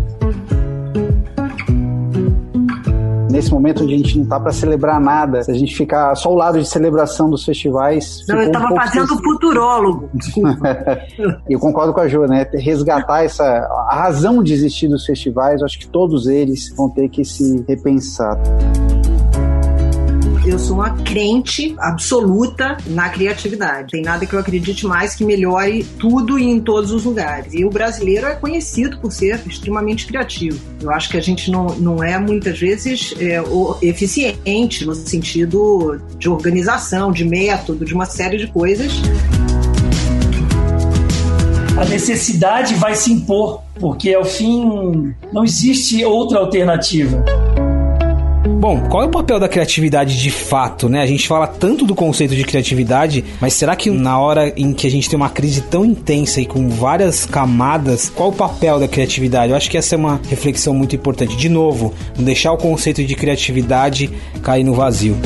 nesse 3.30 3.52
momento 3.52 3.84
onde 3.84 3.94
a 3.94 3.96
gente 3.96 4.18
não 4.18 4.26
tá 4.26 4.38
para 4.38 4.52
celebrar 4.52 5.00
nada, 5.00 5.42
se 5.42 5.50
a 5.50 5.54
gente 5.54 5.74
ficar 5.74 6.14
só 6.14 6.30
o 6.30 6.34
lado 6.34 6.58
de 6.58 6.68
celebração 6.68 7.30
dos 7.30 7.44
festivais. 7.44 8.24
Não, 8.28 8.42
eu 8.42 8.52
tava 8.52 8.72
um 8.72 8.76
fazendo 8.76 9.14
o 9.14 9.22
futurólogo. 9.22 10.10
eu 11.48 11.58
concordo 11.58 11.92
com 11.92 12.00
a 12.00 12.08
Jo, 12.08 12.26
né? 12.26 12.46
Resgatar 12.52 13.24
essa 13.24 13.44
a 13.88 13.94
razão 13.94 14.42
de 14.42 14.52
existir 14.52 14.88
dos 14.88 15.06
festivais, 15.06 15.62
acho 15.62 15.78
que 15.78 15.88
todos 15.88 16.26
eles 16.26 16.74
vão 16.76 16.90
ter 16.90 17.08
que 17.08 17.24
se 17.24 17.64
repensar 17.66 18.38
eu 20.50 20.58
sou 20.58 20.76
uma 20.76 20.90
crente 21.04 21.74
absoluta 21.78 22.76
na 22.88 23.08
criatividade. 23.08 23.92
Tem 23.92 24.02
nada 24.02 24.26
que 24.26 24.34
eu 24.34 24.38
acredite 24.38 24.84
mais 24.84 25.14
que 25.14 25.24
melhore 25.24 25.84
tudo 25.98 26.38
e 26.38 26.44
em 26.44 26.60
todos 26.60 26.90
os 26.90 27.04
lugares. 27.04 27.54
E 27.54 27.64
o 27.64 27.70
brasileiro 27.70 28.26
é 28.26 28.34
conhecido 28.34 28.98
por 28.98 29.12
ser 29.12 29.40
extremamente 29.46 30.06
criativo. 30.06 30.58
Eu 30.82 30.90
acho 30.90 31.08
que 31.08 31.16
a 31.16 31.20
gente 31.20 31.50
não, 31.50 31.66
não 31.76 32.02
é 32.02 32.18
muitas 32.18 32.58
vezes 32.58 33.14
é, 33.18 33.40
eficiente 33.80 34.84
no 34.84 34.94
sentido 34.94 36.00
de 36.18 36.28
organização, 36.28 37.12
de 37.12 37.24
método, 37.24 37.84
de 37.84 37.94
uma 37.94 38.06
série 38.06 38.36
de 38.36 38.48
coisas. 38.48 38.92
A 41.78 41.84
necessidade 41.84 42.74
vai 42.74 42.94
se 42.94 43.12
impor, 43.12 43.62
porque 43.78 44.12
ao 44.12 44.24
fim 44.24 45.14
não 45.32 45.44
existe 45.44 46.04
outra 46.04 46.40
alternativa. 46.40 47.24
Bom, 48.48 48.80
qual 48.88 49.02
é 49.02 49.06
o 49.06 49.10
papel 49.10 49.38
da 49.38 49.48
criatividade 49.48 50.18
de 50.18 50.30
fato, 50.30 50.88
né? 50.88 51.02
A 51.02 51.06
gente 51.06 51.28
fala 51.28 51.46
tanto 51.46 51.84
do 51.84 51.94
conceito 51.94 52.34
de 52.34 52.42
criatividade, 52.42 53.22
mas 53.38 53.52
será 53.52 53.76
que 53.76 53.90
na 53.90 54.18
hora 54.18 54.52
em 54.56 54.72
que 54.72 54.86
a 54.86 54.90
gente 54.90 55.10
tem 55.10 55.16
uma 55.16 55.28
crise 55.28 55.60
tão 55.62 55.84
intensa 55.84 56.40
e 56.40 56.46
com 56.46 56.68
várias 56.68 57.26
camadas, 57.26 58.08
qual 58.08 58.30
o 58.30 58.32
papel 58.32 58.80
da 58.80 58.88
criatividade? 58.88 59.50
Eu 59.50 59.56
acho 59.56 59.70
que 59.70 59.76
essa 59.76 59.94
é 59.94 59.98
uma 59.98 60.20
reflexão 60.28 60.72
muito 60.72 60.96
importante. 60.96 61.36
De 61.36 61.48
novo, 61.50 61.92
não 62.16 62.24
deixar 62.24 62.52
o 62.52 62.56
conceito 62.56 63.04
de 63.04 63.14
criatividade 63.14 64.10
cair 64.42 64.64
no 64.64 64.72
vazio. 64.72 65.16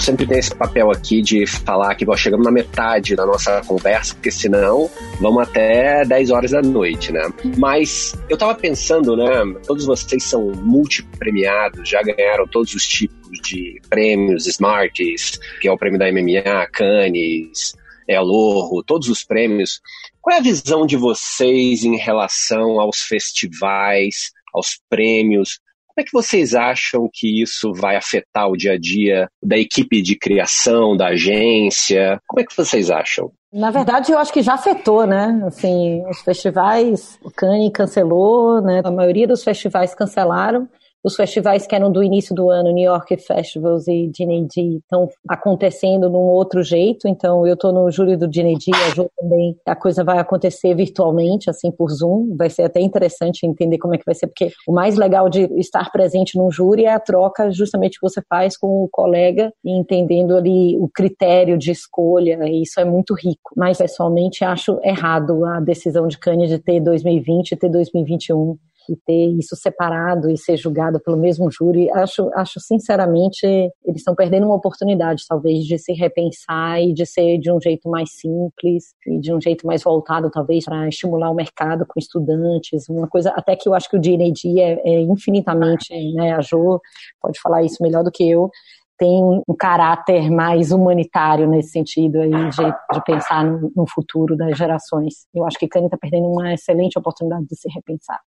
Eu 0.00 0.02
sempre 0.02 0.26
tenho 0.26 0.40
esse 0.40 0.54
papel 0.54 0.90
aqui 0.90 1.20
de 1.20 1.46
falar 1.46 1.94
que 1.94 2.06
nós 2.06 2.18
chegamos 2.18 2.46
na 2.46 2.50
metade 2.50 3.14
da 3.14 3.26
nossa 3.26 3.60
conversa, 3.66 4.14
porque 4.14 4.30
senão 4.30 4.90
vamos 5.20 5.42
até 5.42 6.06
10 6.06 6.30
horas 6.30 6.52
da 6.52 6.62
noite, 6.62 7.12
né? 7.12 7.20
Mas 7.58 8.16
eu 8.26 8.38
tava 8.38 8.54
pensando, 8.54 9.14
né? 9.14 9.28
Todos 9.66 9.84
vocês 9.84 10.24
são 10.24 10.52
multipremiados, 10.52 11.86
já 11.86 12.02
ganharam 12.02 12.46
todos 12.46 12.74
os 12.74 12.88
tipos 12.88 13.38
de 13.42 13.78
prêmios, 13.90 14.46
Smarties, 14.46 15.38
que 15.60 15.68
é 15.68 15.72
o 15.72 15.76
prêmio 15.76 15.98
da 15.98 16.10
MMA, 16.10 16.66
Cannes, 16.72 17.74
é 18.08 18.18
Lorro, 18.18 18.82
todos 18.82 19.10
os 19.10 19.22
prêmios. 19.22 19.82
Qual 20.22 20.34
é 20.34 20.38
a 20.38 20.42
visão 20.42 20.86
de 20.86 20.96
vocês 20.96 21.84
em 21.84 21.98
relação 21.98 22.80
aos 22.80 23.02
festivais, 23.02 24.32
aos 24.54 24.80
prêmios? 24.88 25.60
Como 25.92 26.02
é 26.02 26.04
que 26.04 26.12
vocês 26.12 26.54
acham 26.54 27.08
que 27.12 27.42
isso 27.42 27.72
vai 27.72 27.96
afetar 27.96 28.48
o 28.48 28.56
dia 28.56 28.72
a 28.72 28.78
dia 28.78 29.28
da 29.42 29.58
equipe 29.58 30.00
de 30.00 30.16
criação, 30.16 30.96
da 30.96 31.08
agência? 31.08 32.20
Como 32.26 32.40
é 32.40 32.44
que 32.44 32.56
vocês 32.56 32.90
acham? 32.90 33.30
Na 33.52 33.72
verdade, 33.72 34.12
eu 34.12 34.18
acho 34.18 34.32
que 34.32 34.42
já 34.42 34.54
afetou, 34.54 35.04
né? 35.04 35.42
Assim, 35.44 36.04
os 36.08 36.20
festivais, 36.20 37.18
o 37.22 37.30
Cannes 37.30 37.72
cancelou, 37.74 38.62
né? 38.62 38.80
A 38.84 38.90
maioria 38.90 39.26
dos 39.26 39.42
festivais 39.42 39.94
cancelaram 39.94 40.68
os 41.02 41.16
festivais 41.16 41.66
que 41.66 41.74
eram 41.74 41.90
do 41.90 42.02
início 42.02 42.34
do 42.34 42.50
ano, 42.50 42.70
New 42.70 42.84
York 42.84 43.16
Festivals 43.16 43.88
e 43.88 44.08
D&D, 44.08 44.78
estão 44.78 45.08
acontecendo 45.28 46.10
num 46.10 46.18
outro 46.18 46.62
jeito. 46.62 47.08
Então, 47.08 47.46
eu 47.46 47.54
estou 47.54 47.72
no 47.72 47.90
júri 47.90 48.16
do 48.16 48.28
D&D, 48.28 48.70
a 48.74 48.94
Jo 48.94 49.10
também. 49.18 49.56
A 49.66 49.74
coisa 49.74 50.04
vai 50.04 50.18
acontecer 50.18 50.74
virtualmente, 50.74 51.48
assim, 51.48 51.70
por 51.70 51.90
Zoom. 51.90 52.36
Vai 52.36 52.50
ser 52.50 52.64
até 52.64 52.80
interessante 52.80 53.46
entender 53.46 53.78
como 53.78 53.94
é 53.94 53.98
que 53.98 54.04
vai 54.04 54.14
ser, 54.14 54.26
porque 54.26 54.50
o 54.66 54.72
mais 54.72 54.96
legal 54.96 55.28
de 55.28 55.42
estar 55.58 55.90
presente 55.90 56.36
num 56.36 56.50
júri 56.50 56.84
é 56.84 56.92
a 56.92 57.00
troca 57.00 57.50
justamente 57.50 57.98
que 57.98 58.08
você 58.08 58.22
faz 58.28 58.56
com 58.56 58.84
o 58.84 58.88
colega 58.90 59.52
e 59.64 59.70
entendendo 59.70 60.36
ali 60.36 60.76
o 60.78 60.88
critério 60.88 61.56
de 61.56 61.70
escolha. 61.70 62.38
E 62.46 62.62
isso 62.62 62.78
é 62.78 62.84
muito 62.84 63.14
rico. 63.14 63.52
Mas, 63.56 63.78
pessoalmente, 63.78 64.44
acho 64.44 64.78
errado 64.82 65.44
a 65.46 65.60
decisão 65.60 66.06
de 66.06 66.18
Cannes 66.18 66.50
de 66.50 66.58
ter 66.58 66.80
2020 66.80 67.52
e 67.52 67.56
ter 67.56 67.68
2021 67.68 68.58
que 68.90 68.96
ter 69.06 69.28
isso 69.38 69.54
separado 69.54 70.28
e 70.28 70.36
ser 70.36 70.56
julgado 70.56 71.00
pelo 71.00 71.16
mesmo 71.16 71.48
júri, 71.50 71.88
acho, 71.92 72.28
acho 72.34 72.58
sinceramente, 72.58 73.46
eles 73.46 74.00
estão 74.00 74.14
perdendo 74.14 74.46
uma 74.46 74.56
oportunidade, 74.56 75.24
talvez, 75.28 75.64
de 75.64 75.78
se 75.78 75.92
repensar 75.92 76.82
e 76.82 76.92
de 76.92 77.06
ser 77.06 77.38
de 77.38 77.52
um 77.52 77.60
jeito 77.60 77.88
mais 77.88 78.10
simples 78.12 78.92
e 79.06 79.20
de 79.20 79.32
um 79.32 79.40
jeito 79.40 79.64
mais 79.64 79.84
voltado, 79.84 80.30
talvez, 80.30 80.64
para 80.64 80.88
estimular 80.88 81.30
o 81.30 81.34
mercado 81.34 81.86
com 81.86 82.00
estudantes, 82.00 82.88
uma 82.88 83.06
coisa 83.06 83.30
até 83.30 83.54
que 83.54 83.68
eu 83.68 83.74
acho 83.74 83.88
que 83.88 83.96
o 83.96 84.00
D&D 84.00 84.60
é, 84.60 84.80
é 84.84 85.00
infinitamente, 85.02 85.94
né, 86.14 86.32
a 86.32 86.40
Jo 86.40 86.80
pode 87.20 87.38
falar 87.40 87.62
isso 87.62 87.82
melhor 87.82 88.02
do 88.02 88.10
que 88.10 88.28
eu, 88.28 88.50
tem 88.98 89.22
um 89.24 89.56
caráter 89.58 90.30
mais 90.30 90.72
humanitário 90.72 91.48
nesse 91.48 91.70
sentido 91.70 92.20
aí 92.20 92.30
de, 92.30 92.64
de 92.92 93.04
pensar 93.06 93.42
no, 93.42 93.72
no, 93.74 93.86
futuro 93.88 94.36
das 94.36 94.58
gerações. 94.58 95.26
Eu 95.34 95.46
acho 95.46 95.58
que 95.58 95.66
Cane 95.66 95.86
está 95.86 95.96
perdendo 95.96 96.26
uma 96.26 96.52
excelente 96.52 96.98
oportunidade 96.98 97.46
de 97.46 97.56
se 97.56 97.66
repensar. 97.74 98.20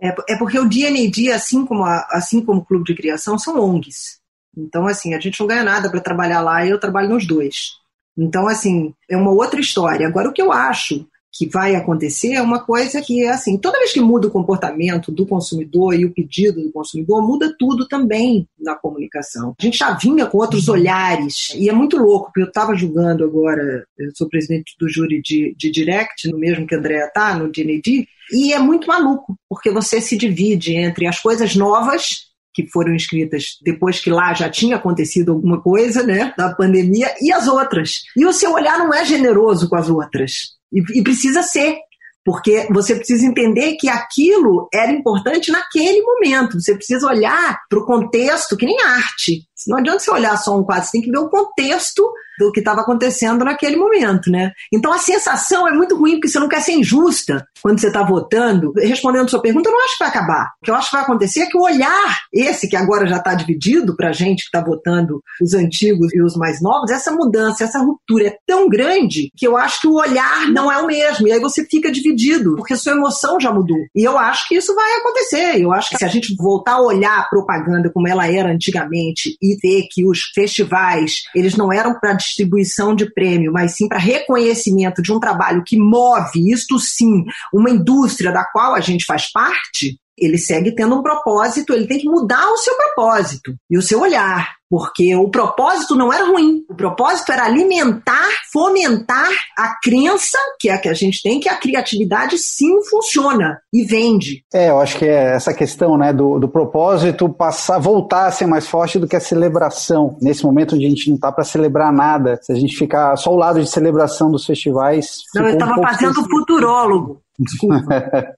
É, 0.00 0.14
é 0.28 0.36
porque 0.36 0.58
o 0.58 0.68
D&D, 0.68 1.32
assim 1.32 1.64
como 1.64 1.84
a, 1.84 2.06
assim 2.10 2.44
como 2.44 2.60
o 2.60 2.64
Clube 2.64 2.84
de 2.84 2.94
Criação, 2.94 3.38
são 3.38 3.60
ONGs. 3.60 4.18
Então, 4.56 4.86
assim, 4.86 5.14
a 5.14 5.20
gente 5.20 5.40
não 5.40 5.46
ganha 5.46 5.64
nada 5.64 5.90
para 5.90 6.00
trabalhar 6.00 6.40
lá 6.40 6.64
e 6.64 6.70
eu 6.70 6.78
trabalho 6.78 7.08
nos 7.08 7.26
dois. 7.26 7.72
Então, 8.16 8.46
assim, 8.46 8.94
é 9.10 9.16
uma 9.16 9.30
outra 9.30 9.60
história. 9.60 10.06
Agora, 10.06 10.28
o 10.28 10.32
que 10.32 10.42
eu 10.42 10.52
acho 10.52 11.06
que 11.34 11.48
vai 11.48 11.74
acontecer 11.74 12.34
é 12.34 12.40
uma 12.40 12.60
coisa 12.60 13.02
que 13.02 13.24
é 13.24 13.30
assim, 13.30 13.58
toda 13.58 13.78
vez 13.78 13.92
que 13.92 14.00
muda 14.00 14.28
o 14.28 14.30
comportamento 14.30 15.10
do 15.10 15.26
consumidor 15.26 15.94
e 15.94 16.04
o 16.04 16.12
pedido 16.12 16.62
do 16.62 16.70
consumidor, 16.70 17.26
muda 17.26 17.52
tudo 17.58 17.88
também 17.88 18.46
na 18.58 18.76
comunicação. 18.76 19.52
A 19.58 19.62
gente 19.62 19.78
já 19.78 19.92
vinha 19.94 20.26
com 20.26 20.38
outros 20.38 20.68
olhares, 20.68 21.52
e 21.56 21.68
é 21.68 21.72
muito 21.72 21.96
louco, 21.96 22.26
porque 22.26 22.42
eu 22.42 22.46
estava 22.46 22.76
julgando 22.76 23.24
agora, 23.24 23.84
eu 23.98 24.10
sou 24.14 24.28
presidente 24.28 24.76
do 24.78 24.88
júri 24.88 25.20
de, 25.20 25.54
de 25.58 25.72
Direct, 25.72 26.30
no 26.30 26.38
mesmo 26.38 26.66
que 26.66 26.74
a 26.74 26.78
Andrea 26.78 27.06
está, 27.06 27.36
no 27.36 27.50
DND, 27.50 28.06
e 28.32 28.52
é 28.52 28.58
muito 28.58 28.86
maluco, 28.86 29.36
porque 29.48 29.70
você 29.70 30.00
se 30.00 30.16
divide 30.16 30.74
entre 30.76 31.06
as 31.06 31.20
coisas 31.20 31.56
novas 31.56 32.32
que 32.54 32.64
foram 32.68 32.94
escritas 32.94 33.58
depois 33.62 33.98
que 33.98 34.08
lá 34.08 34.32
já 34.32 34.48
tinha 34.48 34.76
acontecido 34.76 35.32
alguma 35.32 35.60
coisa, 35.60 36.04
né, 36.04 36.32
da 36.38 36.54
pandemia, 36.54 37.12
e 37.20 37.32
as 37.32 37.48
outras. 37.48 38.04
E 38.16 38.24
o 38.24 38.32
seu 38.32 38.52
olhar 38.52 38.78
não 38.78 38.94
é 38.94 39.04
generoso 39.04 39.68
com 39.68 39.74
as 39.74 39.90
outras. 39.90 40.54
E, 40.74 40.98
e 40.98 41.02
precisa 41.02 41.42
ser, 41.42 41.76
porque 42.24 42.66
você 42.72 42.96
precisa 42.96 43.24
entender 43.24 43.76
que 43.76 43.88
aquilo 43.88 44.68
era 44.72 44.90
importante 44.90 45.52
naquele 45.52 46.02
momento. 46.02 46.60
Você 46.60 46.74
precisa 46.74 47.06
olhar 47.06 47.60
para 47.68 47.78
o 47.78 47.86
contexto, 47.86 48.56
que 48.56 48.66
nem 48.66 48.80
arte. 48.82 49.46
Não 49.68 49.78
adianta 49.78 50.00
você 50.00 50.10
olhar 50.10 50.36
só 50.36 50.56
um 50.56 50.64
quadro, 50.64 50.84
você 50.84 50.92
tem 50.92 51.02
que 51.02 51.10
ver 51.10 51.18
o 51.18 51.28
contexto 51.28 52.02
do 52.38 52.52
que 52.52 52.60
estava 52.60 52.80
acontecendo 52.80 53.44
naquele 53.44 53.76
momento, 53.76 54.30
né? 54.30 54.52
Então 54.72 54.92
a 54.92 54.98
sensação 54.98 55.68
é 55.68 55.72
muito 55.72 55.96
ruim 55.96 56.14
porque 56.14 56.28
você 56.28 56.38
não 56.38 56.48
quer 56.48 56.60
ser 56.60 56.72
injusta 56.72 57.46
quando 57.62 57.80
você 57.80 57.88
está 57.88 58.02
votando. 58.02 58.72
Respondendo 58.76 59.30
sua 59.30 59.40
pergunta, 59.40 59.68
eu 59.68 59.72
não 59.72 59.84
acho 59.84 59.96
que 59.96 60.04
vai 60.04 60.08
acabar. 60.08 60.52
O 60.60 60.64
que 60.64 60.70
eu 60.70 60.74
acho 60.74 60.90
que 60.90 60.96
vai 60.96 61.04
acontecer 61.04 61.40
é 61.40 61.46
que 61.46 61.56
o 61.56 61.62
olhar, 61.62 62.18
esse 62.32 62.68
que 62.68 62.76
agora 62.76 63.06
já 63.06 63.16
está 63.16 63.34
dividido 63.34 63.96
para 63.96 64.10
a 64.10 64.12
gente 64.12 64.42
que 64.42 64.48
está 64.56 64.60
votando 64.60 65.22
os 65.40 65.54
antigos 65.54 66.12
e 66.12 66.20
os 66.20 66.36
mais 66.36 66.60
novos, 66.60 66.90
essa 66.90 67.12
mudança, 67.12 67.64
essa 67.64 67.78
ruptura 67.78 68.28
é 68.28 68.36
tão 68.46 68.68
grande 68.68 69.30
que 69.36 69.46
eu 69.46 69.56
acho 69.56 69.80
que 69.80 69.88
o 69.88 69.94
olhar 69.94 70.50
não 70.50 70.70
é 70.70 70.78
o 70.78 70.86
mesmo. 70.86 71.28
E 71.28 71.32
aí 71.32 71.40
você 71.40 71.64
fica 71.64 71.90
dividido, 71.90 72.56
porque 72.56 72.76
sua 72.76 72.92
emoção 72.92 73.40
já 73.40 73.52
mudou. 73.52 73.78
E 73.94 74.04
eu 74.04 74.18
acho 74.18 74.48
que 74.48 74.56
isso 74.56 74.74
vai 74.74 74.92
acontecer. 74.94 75.60
Eu 75.60 75.72
acho 75.72 75.90
que 75.90 75.98
se 75.98 76.04
a 76.04 76.08
gente 76.08 76.34
voltar 76.36 76.74
a 76.74 76.82
olhar 76.82 77.18
a 77.18 77.28
propaganda 77.28 77.90
como 77.92 78.08
ela 78.08 78.26
era 78.30 78.50
antigamente 78.50 79.36
e 79.40 79.53
ver 79.60 79.88
que 79.90 80.04
os 80.04 80.22
festivais, 80.34 81.22
eles 81.34 81.56
não 81.56 81.72
eram 81.72 81.98
para 81.98 82.12
distribuição 82.12 82.94
de 82.94 83.12
prêmio, 83.12 83.52
mas 83.52 83.76
sim 83.76 83.88
para 83.88 83.98
reconhecimento 83.98 85.02
de 85.02 85.12
um 85.12 85.20
trabalho 85.20 85.62
que 85.64 85.76
move, 85.76 86.50
isto 86.50 86.78
sim, 86.78 87.24
uma 87.52 87.70
indústria 87.70 88.32
da 88.32 88.44
qual 88.44 88.74
a 88.74 88.80
gente 88.80 89.04
faz 89.04 89.30
parte, 89.30 89.98
ele 90.16 90.38
segue 90.38 90.74
tendo 90.74 90.94
um 90.94 91.02
propósito, 91.02 91.72
ele 91.72 91.86
tem 91.86 91.98
que 91.98 92.08
mudar 92.08 92.46
o 92.48 92.56
seu 92.56 92.74
propósito 92.76 93.54
e 93.68 93.76
o 93.76 93.82
seu 93.82 94.00
olhar, 94.00 94.54
porque 94.74 95.14
o 95.14 95.28
propósito 95.28 95.94
não 95.94 96.12
era 96.12 96.26
ruim, 96.26 96.64
o 96.68 96.74
propósito 96.74 97.30
era 97.30 97.44
alimentar, 97.44 98.26
fomentar 98.52 99.28
a 99.56 99.76
crença, 99.80 100.36
que 100.58 100.68
é 100.68 100.72
a 100.72 100.78
que 100.78 100.88
a 100.88 100.92
gente 100.92 101.22
tem, 101.22 101.38
que 101.38 101.48
a 101.48 101.56
criatividade 101.56 102.36
sim 102.38 102.82
funciona 102.90 103.60
e 103.72 103.84
vende. 103.84 104.44
É, 104.52 104.70
eu 104.70 104.80
acho 104.80 104.98
que 104.98 105.04
é 105.04 105.36
essa 105.36 105.54
questão 105.54 105.96
né, 105.96 106.12
do, 106.12 106.40
do 106.40 106.48
propósito 106.48 107.28
passar, 107.28 107.78
voltar 107.78 108.26
a 108.26 108.32
ser 108.32 108.46
mais 108.46 108.66
forte 108.66 108.98
do 108.98 109.06
que 109.06 109.14
a 109.14 109.20
celebração. 109.20 110.18
Nesse 110.20 110.44
momento 110.44 110.74
onde 110.74 110.86
a 110.86 110.88
gente 110.88 111.08
não 111.08 111.14
está 111.14 111.30
para 111.30 111.44
celebrar 111.44 111.92
nada, 111.92 112.36
se 112.42 112.50
a 112.50 112.56
gente 112.56 112.76
ficar 112.76 113.14
só 113.14 113.30
ao 113.30 113.36
lado 113.36 113.60
de 113.60 113.70
celebração 113.70 114.28
dos 114.28 114.44
festivais. 114.44 115.18
Não, 115.36 115.46
eu 115.46 115.54
estava 115.54 115.78
um 115.78 115.82
fazendo 115.84 116.28
futurólogo. 116.28 117.20
Desculpa. 117.38 118.34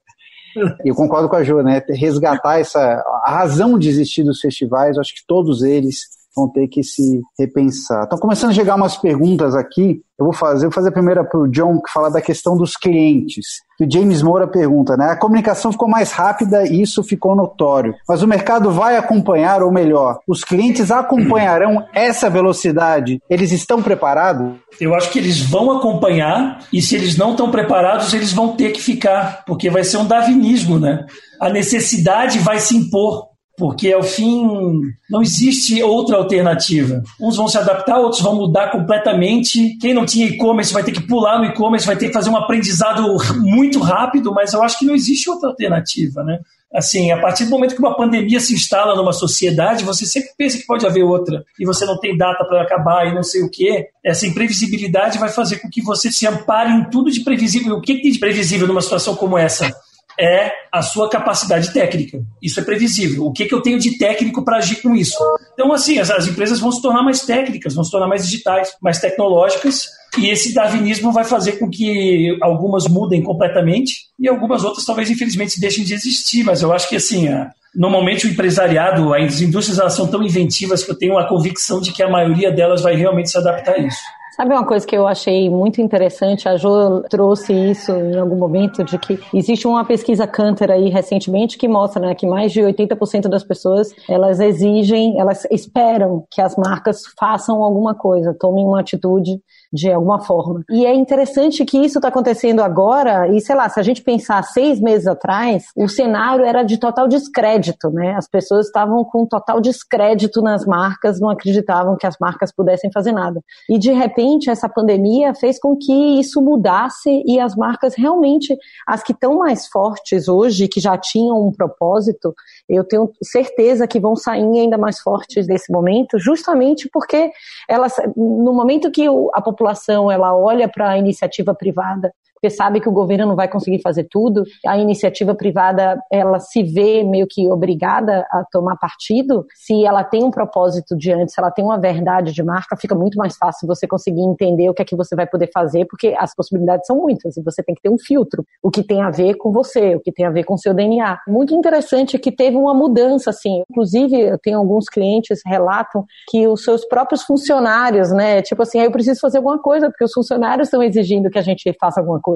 eu 0.84 0.94
concordo 0.94 1.30
com 1.30 1.36
a 1.36 1.42
Jo, 1.42 1.62
né? 1.62 1.82
Resgatar 1.88 2.60
essa 2.60 2.78
a 3.24 3.30
razão 3.30 3.78
de 3.78 3.88
existir 3.88 4.22
dos 4.22 4.38
festivais, 4.38 4.98
acho 4.98 5.14
que 5.14 5.26
todos 5.26 5.62
eles 5.62 6.15
vão 6.36 6.48
ter 6.48 6.68
que 6.68 6.84
se 6.84 7.22
repensar. 7.38 8.04
Estão 8.04 8.18
começando 8.18 8.50
a 8.50 8.54
chegar 8.54 8.76
umas 8.76 8.96
perguntas 8.96 9.54
aqui. 9.54 10.02
Eu 10.18 10.26
vou 10.26 10.34
fazer, 10.34 10.66
vou 10.66 10.72
fazer 10.72 10.90
a 10.90 10.92
primeira 10.92 11.24
para 11.24 11.40
o 11.40 11.48
John, 11.48 11.80
que 11.80 11.92
fala 11.92 12.10
da 12.10 12.20
questão 12.20 12.56
dos 12.56 12.76
clientes. 12.76 13.60
o 13.80 13.90
James 13.90 14.22
Moura 14.22 14.46
pergunta, 14.46 14.96
né? 14.96 15.10
A 15.10 15.16
comunicação 15.16 15.72
ficou 15.72 15.88
mais 15.88 16.12
rápida 16.12 16.66
e 16.66 16.80
isso 16.80 17.02
ficou 17.02 17.34
notório. 17.34 17.94
Mas 18.08 18.22
o 18.22 18.26
mercado 18.26 18.70
vai 18.70 18.96
acompanhar, 18.96 19.62
ou 19.62 19.70
melhor, 19.70 20.18
os 20.26 20.42
clientes 20.42 20.90
acompanharão 20.90 21.84
essa 21.94 22.30
velocidade? 22.30 23.20
Eles 23.28 23.52
estão 23.52 23.82
preparados? 23.82 24.54
Eu 24.80 24.94
acho 24.94 25.10
que 25.10 25.18
eles 25.18 25.40
vão 25.40 25.70
acompanhar 25.70 26.60
e 26.72 26.80
se 26.80 26.94
eles 26.94 27.16
não 27.16 27.32
estão 27.32 27.50
preparados, 27.50 28.12
eles 28.14 28.32
vão 28.32 28.56
ter 28.56 28.72
que 28.72 28.80
ficar, 28.80 29.44
porque 29.46 29.68
vai 29.68 29.84
ser 29.84 29.98
um 29.98 30.06
darwinismo, 30.06 30.78
né? 30.78 31.04
A 31.40 31.50
necessidade 31.50 32.38
vai 32.38 32.58
se 32.58 32.74
impor 32.74 33.35
porque 33.56 33.92
ao 33.92 34.02
fim 34.02 34.82
não 35.10 35.22
existe 35.22 35.82
outra 35.82 36.16
alternativa. 36.16 37.02
Uns 37.20 37.36
vão 37.36 37.48
se 37.48 37.56
adaptar, 37.56 37.98
outros 37.98 38.20
vão 38.20 38.36
mudar 38.36 38.70
completamente. 38.70 39.76
Quem 39.78 39.94
não 39.94 40.04
tinha 40.04 40.26
e-commerce 40.26 40.72
vai 40.72 40.84
ter 40.84 40.92
que 40.92 41.06
pular 41.06 41.38
no 41.38 41.46
e-commerce, 41.46 41.86
vai 41.86 41.96
ter 41.96 42.08
que 42.08 42.12
fazer 42.12 42.30
um 42.30 42.36
aprendizado 42.36 43.16
muito 43.40 43.80
rápido, 43.80 44.32
mas 44.32 44.52
eu 44.52 44.62
acho 44.62 44.78
que 44.78 44.84
não 44.84 44.94
existe 44.94 45.30
outra 45.30 45.48
alternativa, 45.48 46.22
né? 46.22 46.38
Assim, 46.74 47.10
a 47.10 47.18
partir 47.18 47.44
do 47.44 47.50
momento 47.50 47.74
que 47.74 47.80
uma 47.80 47.96
pandemia 47.96 48.38
se 48.38 48.52
instala 48.52 48.94
numa 48.94 49.12
sociedade, 49.12 49.84
você 49.84 50.04
sempre 50.04 50.30
pensa 50.36 50.58
que 50.58 50.66
pode 50.66 50.84
haver 50.84 51.04
outra 51.04 51.42
e 51.58 51.64
você 51.64 51.86
não 51.86 51.98
tem 51.98 52.16
data 52.16 52.44
para 52.44 52.62
acabar 52.62 53.06
e 53.06 53.14
não 53.14 53.22
sei 53.22 53.42
o 53.42 53.50
quê. 53.50 53.86
Essa 54.04 54.26
imprevisibilidade 54.26 55.18
vai 55.18 55.30
fazer 55.30 55.58
com 55.60 55.70
que 55.70 55.80
você 55.80 56.12
se 56.12 56.26
ampare 56.26 56.70
em 56.72 56.90
tudo 56.90 57.10
de 57.10 57.20
previsível. 57.20 57.76
O 57.76 57.80
que 57.80 58.02
tem 58.02 58.10
de 58.10 58.18
previsível 58.18 58.66
numa 58.66 58.82
situação 58.82 59.14
como 59.14 59.38
essa? 59.38 59.72
É 60.18 60.50
a 60.72 60.82
sua 60.82 61.08
capacidade 61.08 61.72
técnica. 61.72 62.22
Isso 62.42 62.58
é 62.60 62.62
previsível. 62.62 63.26
O 63.26 63.32
que, 63.32 63.44
que 63.44 63.54
eu 63.54 63.60
tenho 63.60 63.78
de 63.78 63.98
técnico 63.98 64.44
para 64.44 64.58
agir 64.58 64.76
com 64.76 64.94
isso? 64.94 65.16
Então, 65.52 65.72
assim, 65.72 65.98
as, 65.98 66.10
as, 66.10 66.26
empresas 66.26 66.58
vão 66.60 66.72
se 66.72 66.80
tornar 66.80 67.02
mais 67.02 67.22
técnicas, 67.22 67.74
vão 67.74 67.84
se 67.84 67.90
tornar 67.90 68.08
mais 68.08 68.24
digitais, 68.24 68.74
mais 68.80 68.98
tecnológicas, 68.98 69.84
e 70.18 70.28
esse 70.28 70.54
darwinismo 70.54 71.12
vai 71.12 71.24
fazer 71.24 71.52
com 71.52 71.68
que 71.68 72.36
algumas 72.40 72.86
mudem 72.88 73.22
completamente 73.22 74.06
e 74.18 74.28
algumas 74.28 74.64
outras 74.64 74.84
talvez, 74.84 75.10
infelizmente, 75.10 75.60
deixem 75.60 75.84
de 75.84 75.94
existir. 75.94 76.42
Mas 76.44 76.62
eu 76.62 76.72
acho 76.72 76.88
que, 76.88 76.96
assim, 76.96 77.28
normalmente 77.74 78.26
o 78.26 78.30
empresariado, 78.30 79.12
as 79.12 79.40
indústrias, 79.40 79.78
elas 79.78 79.92
são 79.92 80.06
tão 80.06 80.22
inventivas 80.22 80.82
que 80.82 80.90
eu 80.90 80.98
tenho 80.98 81.18
a 81.18 81.28
convicção 81.28 81.80
de 81.80 81.92
que 81.92 82.02
a 82.02 82.08
maioria 82.08 82.50
delas 82.50 82.82
vai 82.82 82.96
realmente 82.96 83.30
se 83.30 83.38
adaptar 83.38 83.74
a 83.74 83.78
isso. 83.78 84.00
Sabe 84.36 84.52
uma 84.52 84.66
coisa 84.66 84.86
que 84.86 84.94
eu 84.94 85.06
achei 85.06 85.48
muito 85.48 85.80
interessante? 85.80 86.46
A 86.46 86.58
Jo 86.58 87.02
trouxe 87.08 87.54
isso 87.54 87.90
em 87.90 88.18
algum 88.18 88.36
momento, 88.36 88.84
de 88.84 88.98
que 88.98 89.18
existe 89.32 89.66
uma 89.66 89.82
pesquisa 89.82 90.26
Cantor 90.26 90.70
aí 90.72 90.90
recentemente 90.90 91.56
que 91.56 91.66
mostra 91.66 92.02
né, 92.02 92.14
que 92.14 92.26
mais 92.26 92.52
de 92.52 92.60
80% 92.60 93.28
das 93.28 93.42
pessoas 93.42 93.94
elas 94.06 94.38
exigem, 94.38 95.18
elas 95.18 95.46
esperam 95.50 96.26
que 96.30 96.42
as 96.42 96.54
marcas 96.54 97.04
façam 97.18 97.62
alguma 97.62 97.94
coisa, 97.94 98.36
tomem 98.38 98.66
uma 98.66 98.80
atitude 98.80 99.40
de 99.76 99.92
alguma 99.92 100.20
forma. 100.20 100.64
E 100.70 100.86
é 100.86 100.94
interessante 100.94 101.64
que 101.64 101.78
isso 101.78 101.98
está 101.98 102.08
acontecendo 102.08 102.60
agora, 102.60 103.28
e 103.28 103.40
sei 103.40 103.54
lá, 103.54 103.68
se 103.68 103.78
a 103.78 103.82
gente 103.82 104.02
pensar 104.02 104.42
seis 104.42 104.80
meses 104.80 105.06
atrás, 105.06 105.64
o 105.76 105.88
cenário 105.88 106.44
era 106.44 106.62
de 106.62 106.78
total 106.78 107.06
descrédito, 107.06 107.90
né? 107.90 108.14
As 108.16 108.26
pessoas 108.28 108.66
estavam 108.66 109.04
com 109.04 109.26
total 109.26 109.60
descrédito 109.60 110.40
nas 110.40 110.64
marcas, 110.64 111.20
não 111.20 111.28
acreditavam 111.28 111.96
que 111.96 112.06
as 112.06 112.16
marcas 112.18 112.50
pudessem 112.52 112.90
fazer 112.90 113.12
nada. 113.12 113.40
E 113.68 113.78
de 113.78 113.92
repente, 113.92 114.50
essa 114.50 114.68
pandemia 114.68 115.34
fez 115.34 115.60
com 115.60 115.76
que 115.76 116.18
isso 116.18 116.40
mudasse 116.40 117.22
e 117.26 117.38
as 117.38 117.54
marcas 117.54 117.94
realmente, 117.94 118.56
as 118.86 119.02
que 119.02 119.12
estão 119.12 119.38
mais 119.38 119.66
fortes 119.66 120.26
hoje, 120.26 120.68
que 120.68 120.80
já 120.80 120.96
tinham 120.96 121.46
um 121.46 121.52
propósito, 121.52 122.34
eu 122.68 122.84
tenho 122.84 123.10
certeza 123.22 123.86
que 123.86 124.00
vão 124.00 124.16
sair 124.16 124.42
ainda 124.42 124.76
mais 124.76 125.00
fortes 125.00 125.46
desse 125.46 125.72
momento, 125.72 126.18
justamente 126.18 126.88
porque 126.92 127.30
elas, 127.68 127.94
no 128.16 128.52
momento 128.52 128.90
que 128.90 129.06
a 129.34 129.40
população 129.40 130.10
ela 130.10 130.36
olha 130.36 130.68
para 130.68 130.90
a 130.90 130.98
iniciativa 130.98 131.54
privada 131.54 132.12
porque 132.46 132.50
sabe 132.50 132.80
que 132.80 132.88
o 132.88 132.92
governo 132.92 133.26
não 133.26 133.34
vai 133.34 133.48
conseguir 133.48 133.80
fazer 133.82 134.06
tudo, 134.08 134.44
a 134.64 134.78
iniciativa 134.78 135.34
privada 135.34 136.00
ela 136.10 136.38
se 136.38 136.62
vê 136.62 137.02
meio 137.02 137.26
que 137.28 137.48
obrigada 137.50 138.24
a 138.30 138.44
tomar 138.50 138.76
partido. 138.76 139.44
Se 139.54 139.84
ela 139.84 140.04
tem 140.04 140.22
um 140.22 140.30
propósito 140.30 140.96
diante, 140.96 141.32
se 141.32 141.40
ela 141.40 141.50
tem 141.50 141.64
uma 141.64 141.78
verdade 141.78 142.32
de 142.32 142.42
marca, 142.42 142.76
fica 142.76 142.94
muito 142.94 143.16
mais 143.16 143.36
fácil 143.36 143.66
você 143.66 143.86
conseguir 143.86 144.20
entender 144.20 144.68
o 144.68 144.74
que 144.74 144.82
é 144.82 144.84
que 144.84 144.94
você 144.94 145.16
vai 145.16 145.26
poder 145.26 145.50
fazer, 145.52 145.86
porque 145.86 146.14
as 146.18 146.34
possibilidades 146.34 146.86
são 146.86 146.96
muitas 146.96 147.36
e 147.36 147.42
você 147.42 147.62
tem 147.62 147.74
que 147.74 147.82
ter 147.82 147.90
um 147.90 147.98
filtro, 147.98 148.44
o 148.62 148.70
que 148.70 148.82
tem 148.82 149.02
a 149.02 149.10
ver 149.10 149.34
com 149.34 149.50
você, 149.50 149.96
o 149.96 150.00
que 150.00 150.12
tem 150.12 150.24
a 150.24 150.30
ver 150.30 150.44
com 150.44 150.56
seu 150.56 150.72
DNA. 150.72 151.18
Muito 151.26 151.54
interessante 151.54 152.18
que 152.18 152.30
teve 152.30 152.56
uma 152.56 152.74
mudança 152.74 153.30
assim. 153.30 153.62
Inclusive, 153.70 154.20
eu 154.20 154.38
tenho 154.38 154.58
alguns 154.58 154.88
clientes 154.88 155.40
relatam 155.44 156.04
que 156.30 156.46
os 156.46 156.62
seus 156.62 156.84
próprios 156.84 157.22
funcionários, 157.22 158.12
né, 158.12 158.42
tipo 158.42 158.62
assim, 158.62 158.80
eu 158.80 158.90
preciso 158.90 159.20
fazer 159.20 159.38
alguma 159.38 159.58
coisa 159.58 159.88
porque 159.88 160.04
os 160.04 160.12
funcionários 160.12 160.68
estão 160.68 160.82
exigindo 160.82 161.30
que 161.30 161.38
a 161.38 161.42
gente 161.42 161.74
faça 161.80 162.00
alguma 162.00 162.20
coisa. 162.20 162.35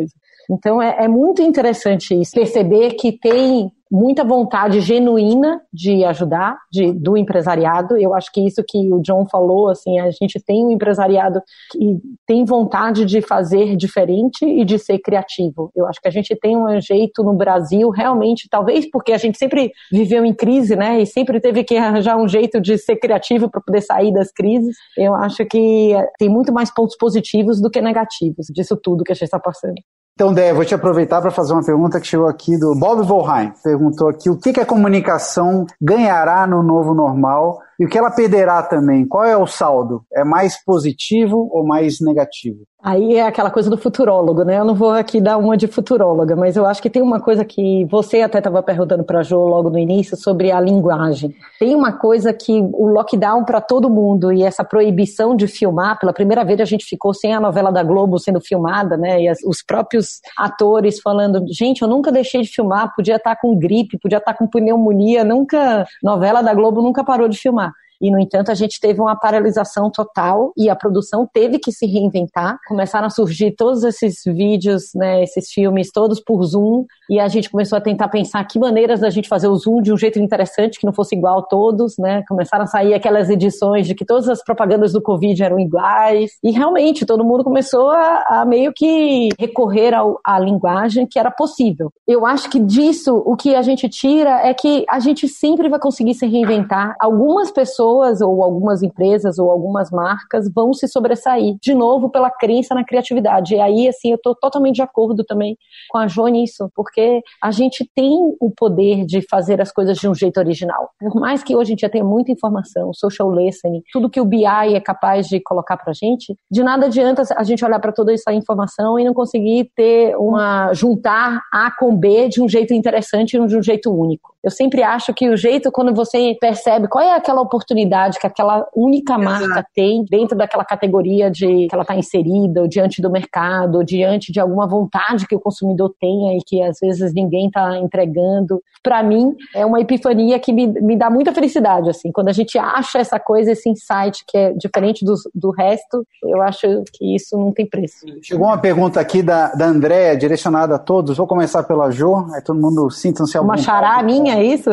Então 0.50 0.80
é, 0.80 1.04
é 1.04 1.08
muito 1.08 1.42
interessante 1.42 2.14
isso, 2.20 2.32
perceber 2.32 2.94
que 2.94 3.12
tem 3.12 3.70
muita 3.90 4.22
vontade 4.22 4.80
genuína 4.80 5.60
de 5.72 6.04
ajudar 6.04 6.56
de, 6.70 6.92
do 6.92 7.16
empresariado. 7.16 7.96
Eu 7.96 8.14
acho 8.14 8.30
que 8.32 8.46
isso 8.46 8.62
que 8.66 8.92
o 8.92 9.00
John 9.00 9.26
falou, 9.26 9.68
assim, 9.68 9.98
a 9.98 10.10
gente 10.10 10.40
tem 10.40 10.64
um 10.64 10.70
empresariado 10.70 11.42
que 11.72 11.98
tem 12.26 12.44
vontade 12.44 13.04
de 13.04 13.20
fazer 13.20 13.76
diferente 13.76 14.44
e 14.44 14.64
de 14.64 14.78
ser 14.78 14.98
criativo. 15.00 15.70
Eu 15.74 15.86
acho 15.86 16.00
que 16.00 16.06
a 16.06 16.12
gente 16.12 16.36
tem 16.36 16.56
um 16.56 16.80
jeito 16.80 17.24
no 17.24 17.34
Brasil, 17.34 17.90
realmente, 17.90 18.48
talvez 18.48 18.88
porque 18.88 19.12
a 19.12 19.18
gente 19.18 19.36
sempre 19.36 19.72
viveu 19.90 20.24
em 20.24 20.32
crise, 20.32 20.76
né, 20.76 21.00
e 21.00 21.06
sempre 21.06 21.40
teve 21.40 21.64
que 21.64 21.76
arranjar 21.76 22.16
um 22.16 22.28
jeito 22.28 22.60
de 22.60 22.78
ser 22.78 22.96
criativo 22.96 23.50
para 23.50 23.60
poder 23.60 23.80
sair 23.80 24.12
das 24.12 24.30
crises. 24.30 24.76
Eu 24.96 25.14
acho 25.14 25.44
que 25.46 25.94
tem 26.18 26.28
muito 26.28 26.52
mais 26.52 26.72
pontos 26.72 26.96
positivos 26.96 27.60
do 27.60 27.70
que 27.70 27.80
negativos 27.80 28.46
disso 28.52 28.76
tudo 28.80 29.02
que 29.04 29.12
a 29.12 29.14
gente 29.14 29.24
está 29.24 29.38
passando. 29.38 29.74
Então, 30.14 30.34
Dé, 30.34 30.52
vou 30.52 30.64
te 30.64 30.74
aproveitar 30.74 31.22
para 31.22 31.30
fazer 31.30 31.54
uma 31.54 31.64
pergunta 31.64 31.98
que 31.98 32.06
chegou 32.06 32.28
aqui 32.28 32.58
do 32.58 32.74
Bob 32.74 33.02
Volheim. 33.06 33.52
Perguntou 33.64 34.08
aqui 34.08 34.28
o 34.28 34.38
que, 34.38 34.52
que 34.52 34.60
a 34.60 34.66
comunicação 34.66 35.66
ganhará 35.80 36.46
no 36.46 36.62
novo 36.62 36.92
normal 36.92 37.58
e 37.78 37.86
o 37.86 37.88
que 37.88 37.96
ela 37.96 38.10
perderá 38.10 38.62
também. 38.62 39.06
Qual 39.08 39.24
é 39.24 39.36
o 39.36 39.46
saldo? 39.46 40.04
É 40.12 40.22
mais 40.22 40.62
positivo 40.62 41.48
ou 41.50 41.66
mais 41.66 42.00
negativo? 42.00 42.58
Aí 42.82 43.16
é 43.16 43.26
aquela 43.26 43.50
coisa 43.50 43.68
do 43.68 43.76
futurólogo, 43.76 44.42
né? 44.42 44.58
Eu 44.58 44.64
não 44.64 44.74
vou 44.74 44.90
aqui 44.90 45.20
dar 45.20 45.36
uma 45.36 45.54
de 45.54 45.66
futuróloga, 45.66 46.34
mas 46.34 46.56
eu 46.56 46.64
acho 46.64 46.80
que 46.80 46.88
tem 46.88 47.02
uma 47.02 47.20
coisa 47.20 47.44
que 47.44 47.84
você 47.84 48.22
até 48.22 48.38
estava 48.38 48.62
perguntando 48.62 49.04
para 49.04 49.20
a 49.20 49.22
Jo 49.22 49.38
logo 49.40 49.68
no 49.68 49.78
início 49.78 50.16
sobre 50.16 50.50
a 50.50 50.58
linguagem. 50.58 51.34
Tem 51.58 51.74
uma 51.74 51.92
coisa 51.92 52.32
que 52.32 52.58
o 52.72 52.86
lockdown 52.86 53.44
para 53.44 53.60
todo 53.60 53.90
mundo 53.90 54.32
e 54.32 54.42
essa 54.42 54.64
proibição 54.64 55.36
de 55.36 55.46
filmar, 55.46 55.98
pela 55.98 56.12
primeira 56.12 56.42
vez 56.42 56.58
a 56.58 56.64
gente 56.64 56.86
ficou 56.86 57.12
sem 57.12 57.34
a 57.34 57.40
novela 57.40 57.70
da 57.70 57.82
Globo 57.82 58.18
sendo 58.18 58.40
filmada, 58.40 58.96
né? 58.96 59.20
E 59.20 59.28
as, 59.28 59.42
os 59.44 59.62
próprios 59.62 60.20
atores 60.34 61.00
falando, 61.00 61.44
gente, 61.52 61.82
eu 61.82 61.88
nunca 61.88 62.10
deixei 62.10 62.40
de 62.40 62.48
filmar, 62.48 62.94
podia 62.96 63.16
estar 63.16 63.34
tá 63.34 63.40
com 63.40 63.58
gripe, 63.58 63.98
podia 63.98 64.16
estar 64.16 64.32
tá 64.32 64.38
com 64.38 64.46
pneumonia, 64.46 65.22
nunca 65.22 65.86
novela 66.02 66.40
da 66.40 66.54
Globo 66.54 66.80
nunca 66.80 67.04
parou 67.04 67.28
de 67.28 67.36
filmar. 67.36 67.72
E, 68.00 68.10
no 68.10 68.18
entanto, 68.18 68.50
a 68.50 68.54
gente 68.54 68.80
teve 68.80 69.00
uma 69.00 69.14
paralisação 69.14 69.90
total 69.90 70.52
e 70.56 70.70
a 70.70 70.74
produção 70.74 71.28
teve 71.30 71.58
que 71.58 71.70
se 71.70 71.86
reinventar. 71.86 72.58
Começaram 72.66 73.06
a 73.06 73.10
surgir 73.10 73.52
todos 73.52 73.84
esses 73.84 74.22
vídeos, 74.24 74.90
né, 74.94 75.22
esses 75.22 75.50
filmes, 75.50 75.90
todos 75.92 76.18
por 76.20 76.42
Zoom, 76.44 76.86
e 77.10 77.20
a 77.20 77.28
gente 77.28 77.50
começou 77.50 77.76
a 77.76 77.80
tentar 77.80 78.08
pensar 78.08 78.42
que 78.44 78.58
maneiras 78.58 79.00
da 79.00 79.10
gente 79.10 79.28
fazer 79.28 79.48
o 79.48 79.56
Zoom 79.56 79.82
de 79.82 79.92
um 79.92 79.98
jeito 79.98 80.18
interessante, 80.18 80.78
que 80.78 80.86
não 80.86 80.92
fosse 80.92 81.14
igual 81.14 81.40
a 81.40 81.42
todos, 81.42 81.98
né? 81.98 82.22
Começaram 82.26 82.64
a 82.64 82.66
sair 82.66 82.94
aquelas 82.94 83.28
edições 83.28 83.86
de 83.86 83.94
que 83.94 84.04
todas 84.04 84.28
as 84.28 84.42
propagandas 84.42 84.92
do 84.92 85.02
Covid 85.02 85.42
eram 85.42 85.58
iguais. 85.58 86.32
E 86.42 86.50
realmente, 86.50 87.04
todo 87.04 87.24
mundo 87.24 87.44
começou 87.44 87.90
a, 87.90 88.24
a 88.28 88.44
meio 88.46 88.72
que 88.74 89.28
recorrer 89.38 89.92
ao, 89.92 90.18
à 90.24 90.38
linguagem 90.38 91.06
que 91.06 91.18
era 91.18 91.30
possível. 91.30 91.92
Eu 92.06 92.24
acho 92.24 92.48
que 92.48 92.58
disso, 92.58 93.22
o 93.26 93.36
que 93.36 93.54
a 93.54 93.62
gente 93.62 93.88
tira 93.88 94.40
é 94.46 94.54
que 94.54 94.84
a 94.88 94.98
gente 95.00 95.28
sempre 95.28 95.68
vai 95.68 95.78
conseguir 95.78 96.14
se 96.14 96.26
reinventar. 96.26 96.94
Algumas 97.00 97.50
pessoas 97.50 97.89
pessoas 97.90 98.20
ou 98.20 98.42
algumas 98.42 98.82
empresas 98.82 99.38
ou 99.38 99.50
algumas 99.50 99.90
marcas 99.90 100.50
vão 100.54 100.72
se 100.72 100.86
sobressair, 100.86 101.56
de 101.60 101.74
novo, 101.74 102.10
pela 102.10 102.30
crença 102.30 102.74
na 102.74 102.84
criatividade. 102.84 103.54
E 103.54 103.60
aí, 103.60 103.88
assim, 103.88 104.10
eu 104.10 104.16
estou 104.16 104.34
totalmente 104.34 104.76
de 104.76 104.82
acordo 104.82 105.24
também 105.24 105.56
com 105.88 105.98
a 105.98 106.06
Jo 106.06 106.28
nisso, 106.28 106.70
porque 106.74 107.20
a 107.42 107.50
gente 107.50 107.88
tem 107.94 108.10
o 108.40 108.50
poder 108.50 109.04
de 109.04 109.20
fazer 109.28 109.60
as 109.60 109.72
coisas 109.72 109.98
de 109.98 110.08
um 110.08 110.14
jeito 110.14 110.38
original. 110.38 110.90
Por 111.00 111.20
mais 111.20 111.42
que 111.42 111.56
hoje 111.56 111.72
em 111.72 111.76
dia 111.76 111.90
tenha 111.90 112.04
muita 112.04 112.30
informação, 112.30 112.92
social 112.92 113.32
listening, 113.32 113.82
tudo 113.92 114.10
que 114.10 114.20
o 114.20 114.24
BI 114.24 114.44
é 114.44 114.80
capaz 114.80 115.26
de 115.26 115.40
colocar 115.40 115.76
pra 115.76 115.92
gente, 115.92 116.36
de 116.50 116.62
nada 116.62 116.86
adianta 116.86 117.22
a 117.36 117.42
gente 117.42 117.64
olhar 117.64 117.80
para 117.80 117.92
toda 117.92 118.12
essa 118.12 118.32
informação 118.32 118.98
e 118.98 119.04
não 119.04 119.14
conseguir 119.14 119.70
ter 119.74 120.16
uma 120.16 120.72
juntar 120.72 121.40
A 121.52 121.70
com 121.76 121.96
B 121.96 122.28
de 122.28 122.42
um 122.42 122.48
jeito 122.48 122.72
interessante 122.72 123.36
e 123.36 123.46
de 123.46 123.56
um 123.56 123.62
jeito 123.62 123.90
único. 123.90 124.30
Eu 124.42 124.50
sempre 124.50 124.82
acho 124.82 125.12
que 125.12 125.28
o 125.28 125.36
jeito 125.36 125.70
quando 125.70 125.94
você 125.94 126.36
percebe 126.40 126.88
qual 126.88 127.04
é 127.04 127.14
aquela 127.14 127.40
oportunidade 127.40 128.18
que 128.18 128.26
aquela 128.26 128.66
única 128.74 129.18
marca 129.18 129.64
tem 129.74 130.04
dentro 130.08 130.36
daquela 130.36 130.64
categoria 130.64 131.30
de 131.30 131.66
que 131.66 131.74
ela 131.74 131.82
está 131.82 131.94
inserida, 131.94 132.62
ou 132.62 132.68
diante 132.68 133.02
do 133.02 133.10
mercado, 133.10 133.76
ou 133.76 133.84
diante 133.84 134.32
de 134.32 134.40
alguma 134.40 134.66
vontade 134.66 135.26
que 135.26 135.34
o 135.34 135.40
consumidor 135.40 135.94
tenha 136.00 136.36
e 136.36 136.40
que 136.46 136.62
às 136.62 136.78
vezes 136.80 137.12
ninguém 137.12 137.46
está 137.46 137.78
entregando. 137.78 138.62
Para 138.82 139.02
mim, 139.02 139.34
é 139.54 139.64
uma 139.66 139.80
epifania 139.80 140.38
que 140.38 140.52
me, 140.52 140.66
me 140.66 140.96
dá 140.96 141.10
muita 141.10 141.32
felicidade, 141.34 141.90
assim. 141.90 142.10
Quando 142.10 142.28
a 142.28 142.32
gente 142.32 142.58
acha 142.58 142.98
essa 142.98 143.18
coisa, 143.18 143.52
esse 143.52 143.68
insight 143.68 144.24
que 144.26 144.38
é 144.38 144.52
diferente 144.52 145.04
do, 145.04 145.14
do 145.34 145.50
resto, 145.50 146.04
eu 146.24 146.40
acho 146.42 146.82
que 146.92 147.14
isso 147.14 147.36
não 147.36 147.52
tem 147.52 147.66
preço. 147.66 148.06
Chegou 148.22 148.46
uma 148.46 148.58
pergunta 148.58 149.00
aqui 149.00 149.22
da, 149.22 149.48
da 149.52 149.66
Andréa, 149.66 150.16
direcionada 150.16 150.76
a 150.76 150.78
todos. 150.78 151.16
Vou 151.16 151.26
começar 151.26 151.62
pela 151.64 151.90
Jo, 151.90 152.26
aí 152.34 152.42
todo 152.42 152.58
mundo 152.58 152.90
sintam-se 152.90 153.38
Uma 153.38 153.58
chará 153.58 154.02
minha, 154.02 154.29
é 154.30 154.44
isso? 154.44 154.70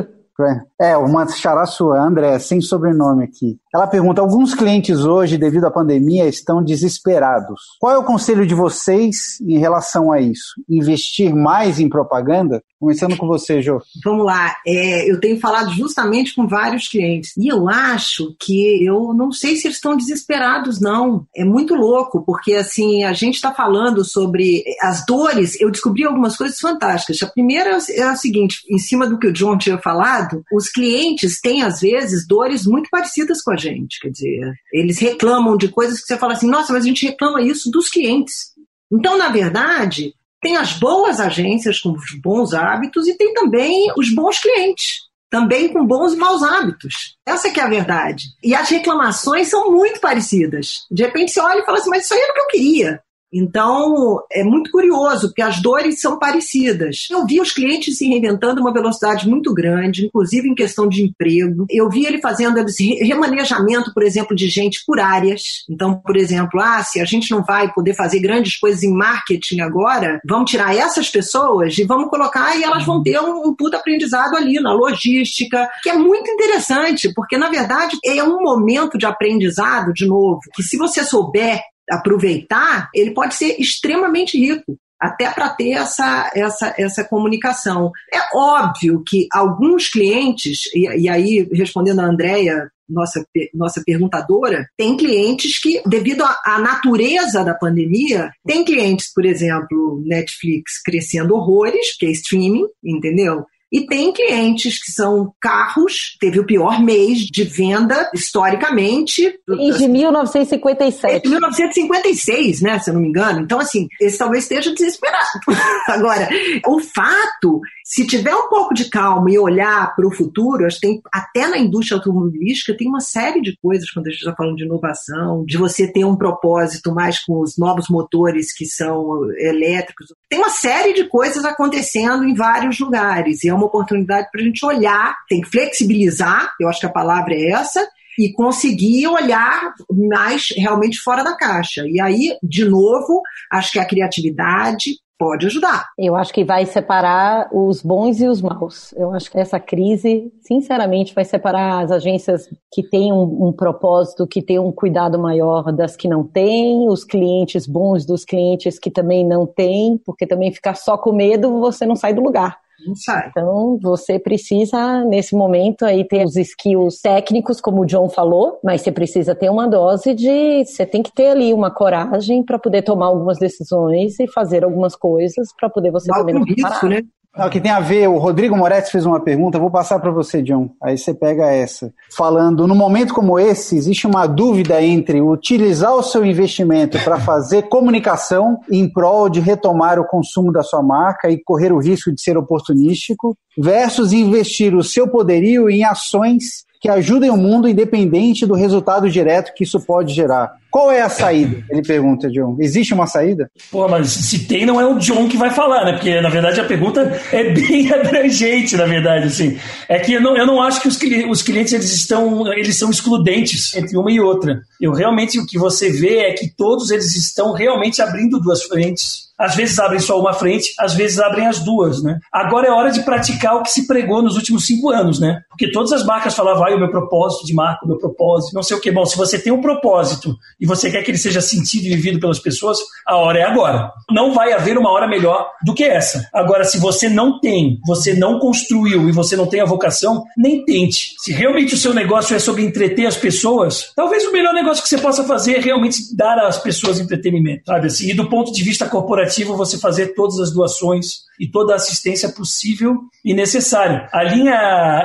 É, 0.80 0.96
uma 0.96 1.28
xará 1.28 1.66
sua, 1.66 2.00
André, 2.00 2.38
sem 2.40 2.62
sobrenome 2.62 3.24
aqui. 3.24 3.58
Ela 3.74 3.88
pergunta: 3.88 4.22
alguns 4.22 4.54
clientes 4.54 5.00
hoje, 5.00 5.38
devido 5.38 5.66
à 5.66 5.72
pandemia, 5.72 6.28
estão 6.28 6.64
desesperados. 6.64 7.60
Qual 7.80 7.94
é 7.94 7.98
o 7.98 8.04
conselho 8.04 8.46
de 8.46 8.56
vocês 8.56 9.40
em 9.42 9.58
relação 9.58 10.12
a 10.12 10.20
isso? 10.20 10.54
Investir 10.70 11.36
mais 11.36 11.80
em 11.80 11.90
propaganda? 11.90 12.62
Começando 12.80 13.18
com 13.18 13.26
você, 13.26 13.60
Jô. 13.62 13.82
Vamos 14.04 14.26
lá. 14.26 14.56
É, 14.66 15.12
eu 15.12 15.20
tenho 15.20 15.40
falado 15.40 15.72
justamente 15.72 16.36
com 16.36 16.48
vários 16.48 16.88
clientes. 16.88 17.36
E 17.36 17.48
eu 17.48 17.68
acho 17.68 18.36
que 18.40 18.86
eu 18.86 19.14
não 19.16 19.32
sei 19.32 19.56
se 19.56 19.68
eles 19.68 19.78
estão 19.78 19.98
desesperados, 19.98 20.80
não. 20.80 21.26
É 21.36 21.44
muito 21.44 21.74
louco, 21.74 22.24
porque 22.24 22.54
assim, 22.54 23.04
a 23.04 23.14
gente 23.14 23.36
está 23.36 23.52
falando 23.52 24.06
sobre 24.06 24.64
as 24.82 25.04
dores. 25.06 25.60
Eu 25.60 25.72
descobri 25.72 26.04
algumas 26.04 26.38
coisas 26.38 26.60
fantásticas. 26.60 27.22
A 27.24 27.32
primeira 27.32 27.78
é 27.92 28.04
a 28.04 28.16
seguinte: 28.16 28.62
em 28.70 28.78
cima 28.78 29.08
do 29.08 29.18
que 29.18 29.28
o 29.28 29.34
John 29.34 29.58
tinha 29.58 29.80
falado, 29.80 30.27
os 30.52 30.70
clientes 30.70 31.40
têm, 31.40 31.62
às 31.62 31.82
vezes, 31.82 32.28
dores 32.28 32.66
muito 32.66 32.90
parecidas 32.90 33.42
com 33.42 33.52
a 33.52 33.58
gente. 33.58 34.00
Quer 34.00 34.10
dizer, 34.10 34.54
eles 34.74 35.00
reclamam 35.00 35.58
de 35.58 35.70
coisas 35.70 36.00
que 36.00 36.08
você 36.08 36.18
fala 36.18 36.34
assim, 36.34 36.50
nossa, 36.50 36.74
mas 36.74 36.84
a 36.84 36.88
gente 36.88 37.06
reclama 37.06 37.42
isso 37.42 37.70
dos 37.70 37.90
clientes. 37.90 38.54
Então, 38.92 39.18
na 39.18 39.30
verdade, 39.30 40.14
tem 40.42 40.56
as 40.56 40.74
boas 40.74 41.20
agências 41.20 41.80
com 41.80 41.92
os 41.92 42.20
bons 42.22 42.54
hábitos 42.54 43.08
e 43.08 43.18
tem 43.18 43.34
também 43.34 43.92
os 43.98 44.14
bons 44.14 44.40
clientes, 44.40 45.02
também 45.30 45.72
com 45.72 45.86
bons 45.86 46.14
e 46.14 46.18
maus 46.18 46.44
hábitos. 46.44 47.18
Essa 47.26 47.50
que 47.50 47.60
é 47.60 47.64
a 47.64 47.70
verdade. 47.70 48.26
E 48.44 48.56
as 48.56 48.70
reclamações 48.70 49.50
são 49.50 49.72
muito 49.72 50.00
parecidas. 50.00 50.86
De 50.92 51.04
repente 51.04 51.32
você 51.32 51.40
olha 51.42 51.60
e 51.60 51.66
fala 51.66 51.80
assim, 51.80 51.90
mas 51.90 52.06
isso 52.06 52.14
aí 52.14 52.20
era 52.20 52.32
o 52.32 52.36
que 52.36 52.42
eu 52.42 52.48
queria. 52.48 53.02
Então, 53.34 54.22
é 54.32 54.44
muito 54.44 54.72
curioso, 54.72 55.28
porque 55.28 55.42
as 55.42 55.62
dores 55.62 56.00
são 56.00 56.18
parecidas. 56.18 57.08
Eu 57.10 57.26
vi 57.26 57.42
os 57.42 57.52
clientes 57.52 57.98
se 57.98 58.08
reinventando 58.08 58.62
uma 58.62 58.74
velocidade 58.74 59.28
muito 59.28 59.54
grande, 59.54 60.06
inclusive 60.06 60.48
em 60.48 60.56
questão 60.56 60.88
de 60.88 61.04
emprego. 61.04 61.66
Eu 61.70 61.90
vi 61.90 62.06
ele 62.06 62.20
fazendo 62.20 62.64
remanejamento, 63.02 63.94
por 63.94 64.04
exemplo, 64.04 64.36
de 64.36 64.48
gente 64.48 64.84
por 64.86 65.00
áreas. 65.00 65.66
Então, 65.70 65.96
por 65.96 66.16
exemplo, 66.16 66.60
ah, 66.62 66.84
se 66.84 67.00
a 67.00 67.06
gente 67.06 67.32
não 67.32 67.44
vai 67.44 67.72
poder 67.74 67.94
fazer 67.94 68.20
grandes 68.20 68.58
coisas 68.58 68.84
em 68.84 68.94
marketing 68.94 69.60
agora, 69.60 70.22
vamos 70.26 70.50
tirar 70.50 70.76
essas 70.76 71.10
pessoas 71.10 71.78
e 71.78 71.84
vamos 71.84 72.10
colocar 72.10 72.56
e 72.56 72.64
elas 72.64 72.86
vão 72.86 73.04
ter 73.04 73.20
um, 73.20 73.48
um 73.48 73.56
puta 73.56 73.78
aprendizado 73.78 74.36
ali 74.36 74.60
na 74.60 74.74
logística, 74.74 75.68
que 75.84 75.90
é 75.90 75.94
muito 75.94 76.30
interessante, 76.30 77.12
porque 77.14 77.38
na 77.38 77.50
verdade 77.50 77.98
é 78.06 78.24
um 78.24 78.42
momento 78.42 78.98
de 78.98 79.06
aprendizado, 79.06 79.94
de 79.94 80.06
novo, 80.06 80.40
que 80.54 80.64
se 80.64 80.78
você 80.78 81.04
souber 81.04 81.62
aproveitar, 81.90 82.90
ele 82.94 83.12
pode 83.12 83.36
ser 83.36 83.60
extremamente 83.60 84.38
rico 84.38 84.78
até 85.00 85.30
para 85.30 85.50
ter 85.50 85.72
essa, 85.72 86.32
essa, 86.34 86.74
essa 86.78 87.04
comunicação. 87.04 87.92
É 88.12 88.20
óbvio 88.36 89.04
que 89.06 89.28
alguns 89.32 89.90
clientes, 89.90 90.66
e, 90.74 90.88
e 91.04 91.10
aí 91.10 91.48
respondendo 91.54 92.00
a 92.00 92.06
Andrea, 92.06 92.70
nossa, 92.90 93.26
nossa 93.54 93.84
perguntadora, 93.86 94.68
tem 94.78 94.96
clientes 94.96 95.60
que, 95.60 95.82
devido 95.86 96.24
à 96.24 96.60
natureza 96.60 97.44
da 97.44 97.54
pandemia, 97.54 98.32
tem 98.46 98.64
clientes, 98.64 99.12
por 99.14 99.26
exemplo, 99.26 100.02
Netflix 100.06 100.82
crescendo 100.84 101.36
horrores, 101.36 101.92
porque 101.92 102.06
é 102.08 102.12
streaming, 102.12 102.66
entendeu? 102.84 103.46
E 103.72 103.86
tem 103.86 104.14
clientes 104.14 104.82
que 104.82 104.92
são 104.92 105.34
carros, 105.42 106.16
teve 106.20 106.40
o 106.40 106.46
pior 106.46 106.82
mês 106.82 107.20
de 107.20 107.44
venda 107.44 108.10
historicamente. 108.14 109.38
Desde 109.48 109.88
1957. 109.88 111.12
Desde 111.12 111.30
1956, 111.30 112.62
né, 112.62 112.80
se 112.80 112.90
eu 112.90 112.94
não 112.94 113.02
me 113.02 113.10
engano. 113.10 113.42
Então, 113.42 113.60
assim, 113.60 113.88
esse 114.00 114.18
talvez 114.18 114.44
esteja 114.44 114.74
desesperado. 114.74 115.28
Agora, 115.88 116.30
o 116.66 116.80
fato, 116.80 117.60
se 117.84 118.08
tiver 118.08 118.34
um 118.34 118.48
pouco 118.50 118.74
de 118.74 118.90
calma 118.90 119.30
e 119.30 119.38
olhar 119.38 119.94
para 119.96 120.08
o 120.08 120.14
futuro, 120.14 120.66
acho 120.66 120.80
que 120.80 120.88
tem, 120.88 121.02
até 121.14 121.48
na 121.48 121.58
indústria 121.58 121.98
automobilística 121.98 122.76
tem 122.76 122.88
uma 122.88 123.02
série 123.02 123.42
de 123.42 123.58
coisas, 123.62 123.90
quando 123.92 124.08
a 124.08 124.10
gente 124.10 124.20
está 124.20 124.34
falando 124.34 124.56
de 124.56 124.64
inovação, 124.64 125.44
de 125.46 125.58
você 125.58 125.92
ter 125.92 126.06
um 126.06 126.16
propósito 126.16 126.94
mais 126.94 127.24
com 127.24 127.42
os 127.42 127.58
novos 127.58 127.90
motores 127.90 128.56
que 128.56 128.66
são 128.66 129.30
elétricos. 129.40 130.08
Tem 130.30 130.40
uma 130.40 130.50
série 130.50 130.94
de 130.94 131.06
coisas 131.06 131.46
acontecendo 131.46 132.24
em 132.24 132.34
vários 132.34 132.80
lugares 132.80 133.44
e 133.44 133.50
é 133.50 133.54
uma 133.54 133.66
oportunidade 133.66 134.28
para 134.32 134.42
a 134.42 134.44
gente 134.44 134.66
olhar, 134.66 135.16
tem 135.30 135.42
que 135.42 135.50
flexibilizar, 135.50 136.54
eu 136.60 136.68
acho 136.68 136.82
que 136.82 136.86
a 136.86 136.92
palavra 136.92 137.34
é 137.34 137.52
essa, 137.52 137.88
e 138.20 138.34
conseguir 138.34 139.08
olhar 139.08 139.74
mais 140.10 140.50
realmente 140.58 141.00
fora 141.00 141.24
da 141.24 141.38
caixa. 141.38 141.84
E 141.88 142.02
aí, 142.02 142.36
de 142.42 142.66
novo, 142.66 143.22
acho 143.52 143.72
que 143.72 143.80
a 143.80 143.86
criatividade 143.86 145.00
pode 145.18 145.48
ajudar. 145.48 145.88
Eu 145.98 146.16
acho 146.16 146.34
que 146.34 146.44
vai 146.44 146.66
separar 146.66 147.50
os 147.52 147.82
bons 147.82 148.20
e 148.22 148.28
os 148.28 148.42
maus. 148.42 148.94
Eu 148.94 149.12
acho 149.14 149.32
que 149.32 149.40
essa 149.40 149.60
crise, 149.60 150.32
sinceramente, 150.42 151.14
vai 151.14 151.26
separar 151.26 151.84
as 151.84 151.92
agências 151.92 152.48
que 152.72 152.84
têm 152.84 153.12
um, 153.12 153.48
um 153.48 153.52
propósito, 153.52 154.28
que 154.28 154.42
têm 154.42 154.60
um 154.60 154.72
cuidado 154.72 155.18
maior 155.18 155.72
das 155.72 155.96
que 155.96 156.08
não 156.08 156.24
têm, 156.24 156.88
os 156.88 157.04
clientes 157.04 157.66
bons 157.66 158.06
dos 158.06 158.24
clientes 158.24 158.78
que 158.78 158.92
também 158.92 159.26
não 159.26 159.46
têm, 159.46 159.98
porque 160.06 160.28
também 160.28 160.52
ficar 160.52 160.76
só 160.76 160.98
com 160.98 161.12
medo, 161.12 161.60
você 161.60 161.86
não 161.86 161.96
sai 161.96 162.14
do 162.14 162.22
lugar. 162.22 162.58
Não 162.86 162.96
sai. 162.96 163.28
Então, 163.30 163.80
você 163.82 164.20
precisa, 164.20 165.04
nesse 165.06 165.36
momento, 165.36 165.84
aí 165.84 166.08
ter 166.08 166.24
os 166.26 166.36
skills 166.36 167.00
técnicos, 167.02 167.60
como 167.60 167.82
o 167.82 167.86
John 167.86 168.08
falou, 168.10 168.60
mas 168.64 168.82
você 168.82 168.92
precisa 168.92 169.34
ter 169.34 169.50
uma 169.50 169.68
dose 169.68 170.14
de. 170.14 170.64
Você 170.64 170.86
tem 170.86 171.02
que 171.02 171.12
ter 171.12 171.30
ali 171.30 171.54
uma 171.54 171.72
coragem 171.72 172.44
para 172.44 172.60
poder 172.60 172.84
tomar 172.84 173.08
algumas 173.08 173.40
decisões 173.40 174.20
e 174.20 174.28
fazer 174.28 174.64
algumas 174.64 174.96
coisas 174.96 175.48
para 175.60 175.70
poder 175.70 175.92
você 175.92 176.10
Mal 176.12 176.20
também 176.20 176.36
não 176.36 176.44
risco, 176.44 176.88
né? 176.88 177.02
Não, 177.38 177.50
que 177.50 177.62
tem 177.62 177.70
a 177.70 177.80
ver, 177.80 178.10
o 178.10 178.18
Rodrigo 178.18 178.58
Moretti 178.58 178.92
fez 178.92 179.06
uma 179.06 179.20
pergunta, 179.20 179.60
vou 179.60 179.70
passar 179.70 180.00
para 180.00 180.10
você, 180.10 180.42
John. 180.42 180.72
Aí 180.82 180.98
você 180.98 181.14
pega 181.14 181.52
essa. 181.52 181.94
Falando, 182.10 182.68
no 182.68 182.74
momento 182.74 183.14
como 183.14 183.38
esse, 183.38 183.78
existe 183.78 184.08
uma 184.08 184.26
dúvida 184.26 184.82
entre 184.82 185.22
utilizar 185.22 185.94
o 185.94 186.02
seu 186.02 186.26
investimento 186.26 186.98
para 187.04 187.20
fazer 187.20 187.70
comunicação 187.70 188.60
em 188.72 188.92
prol 188.92 189.30
de 189.30 189.40
retomar 189.40 190.00
o 190.00 190.08
consumo 190.08 190.52
da 190.52 190.64
sua 190.64 190.82
marca 190.82 191.30
e 191.30 191.40
correr 191.44 191.72
o 191.72 191.78
risco 191.78 192.12
de 192.12 192.20
ser 192.20 192.38
oportunístico, 192.38 193.38
versus 193.56 194.14
investir 194.14 194.76
o 194.76 194.84
seu 194.84 195.08
poderio 195.08 195.70
em 195.70 195.84
ações 195.84 196.67
que 196.80 196.90
ajudem 196.90 197.30
o 197.30 197.38
mundo 197.38 197.68
independente 197.68 198.46
do 198.46 198.54
resultado 198.54 199.10
direto 199.10 199.54
que 199.56 199.64
isso 199.64 199.80
pode 199.80 200.14
gerar. 200.14 200.52
Qual 200.70 200.92
é 200.92 201.02
a 201.02 201.10
saída? 201.10 201.64
Ele 201.70 201.82
pergunta, 201.82 202.30
John. 202.30 202.56
Existe 202.60 202.94
uma 202.94 203.08
saída? 203.08 203.50
Pô, 203.72 203.88
mas 203.88 204.10
se 204.10 204.46
tem, 204.46 204.66
não 204.66 204.80
é 204.80 204.86
o 204.86 205.00
John 205.00 205.28
que 205.28 205.38
vai 205.38 205.50
falar, 205.50 205.86
né? 205.86 205.94
Porque, 205.94 206.22
na 206.22 206.30
verdade, 206.30 206.60
a 206.60 206.66
pergunta 206.66 207.20
é 207.32 207.52
bem 207.52 207.90
abrangente, 207.94 208.76
na 208.76 208.86
verdade, 208.86 209.28
assim. 209.28 209.58
É 209.88 209.98
que 209.98 210.14
eu 210.14 210.22
não, 210.22 210.38
eu 210.38 210.46
não 210.46 210.62
acho 210.62 210.82
que 210.82 210.88
os, 210.88 211.00
os 211.30 211.42
clientes, 211.42 211.74
eles 211.74 211.92
estão, 211.94 212.52
eles 212.54 212.78
são 212.78 212.90
excludentes 212.90 213.74
entre 213.76 213.98
uma 213.98 214.12
e 214.12 214.20
outra. 214.20 214.62
Eu 214.80 214.92
realmente, 214.92 215.40
o 215.40 215.46
que 215.46 215.58
você 215.58 215.90
vê 215.90 216.18
é 216.20 216.34
que 216.34 216.50
todos 216.50 216.92
eles 216.92 217.16
estão 217.16 217.54
realmente 217.54 218.02
abrindo 218.02 218.40
duas 218.40 218.64
frentes 218.64 219.27
às 219.38 219.56
vezes 219.56 219.78
abrem 219.80 220.00
só 220.00 220.20
uma 220.20 220.34
frente, 220.34 220.74
às 220.80 220.94
vezes 220.94 221.20
abrem 221.20 221.48
as 221.48 221.60
duas, 221.60 222.02
né? 222.02 222.20
Agora 222.32 222.68
é 222.68 222.72
hora 222.72 222.92
de 222.92 223.04
praticar 223.04 223.56
o 223.56 223.64
que 223.64 223.72
se 223.72 223.88
pregou 223.88 224.22
nos 224.22 224.36
últimos 224.36 224.66
cinco 224.66 224.90
anos, 224.90 225.20
né? 225.20 225.42
Porque 225.50 225.72
todas 225.72 225.92
as 225.92 226.06
marcas 226.06 226.36
falavam, 226.36 226.62
vai, 226.62 226.74
o 226.74 226.80
meu 226.80 226.90
propósito 226.90 227.46
de 227.46 227.54
marca, 227.54 227.86
o 227.86 227.88
meu 227.88 227.98
propósito, 227.98 228.54
não 228.54 228.64
sei 228.64 228.78
o 228.78 228.82
que. 228.82 228.92
Bom, 228.92 229.06
se 229.06 229.18
você 229.18 229.40
tem 229.40 229.54
um 229.54 229.62
propósito 229.62 230.36
e 230.60 230.66
você 230.66 230.90
quer 230.90 231.04
que 231.04 231.12
ele 231.12 231.18
seja 231.18 231.42
sentido 231.42 231.86
e 231.86 231.90
vivido 231.90 232.20
pelas 232.20 232.40
pessoas, 232.40 232.80
a 233.06 233.16
hora 233.16 233.40
é 233.40 233.44
agora. 233.44 233.92
Não 234.10 234.34
vai 234.34 234.54
haver 234.54 234.78
uma 234.78 234.92
hora 234.92 235.08
melhor 235.08 235.50
do 235.64 235.74
que 235.74 235.84
essa. 235.84 236.28
Agora, 236.34 236.64
se 236.64 236.80
você 236.80 237.10
não 237.10 237.40
tem, 237.40 237.80
você 237.86 238.14
não 238.14 238.40
construiu 238.40 239.10
e 239.10 239.12
você 239.12 239.36
não 239.36 239.48
tem 239.48 239.62
a 239.62 239.66
vocação, 239.66 240.24
nem 240.38 240.64
tente. 240.66 241.16
Se 241.20 241.32
realmente 241.32 241.76
o 241.76 241.78
seu 241.78 241.94
negócio 241.94 242.36
é 242.36 242.40
sobre 242.40 242.64
entreter 242.64 243.06
as 243.06 243.18
pessoas, 243.18 243.92
talvez 243.96 244.26
o 244.26 244.32
melhor 244.32 244.54
negócio 244.54 244.82
que 244.82 244.90
você 244.90 244.98
possa 244.98 245.24
fazer 245.24 245.58
é 245.58 245.60
realmente 245.60 246.16
dar 246.16 246.40
às 246.40 246.58
pessoas 246.58 247.00
entretenimento, 247.00 247.64
sabe 247.66 247.88
assim? 247.88 248.10
E 248.10 248.14
do 248.14 248.30
ponto 248.30 248.52
de 248.52 248.64
vista 248.64 248.88
corporativo, 248.88 249.27
você 249.56 249.78
fazer 249.78 250.14
todas 250.14 250.40
as 250.40 250.52
doações 250.52 251.28
e 251.40 251.50
toda 251.50 251.74
a 251.74 251.76
assistência 251.76 252.30
possível 252.30 252.96
e 253.24 253.34
necessária. 253.34 254.08
A 254.12 254.24
linha 254.24 254.54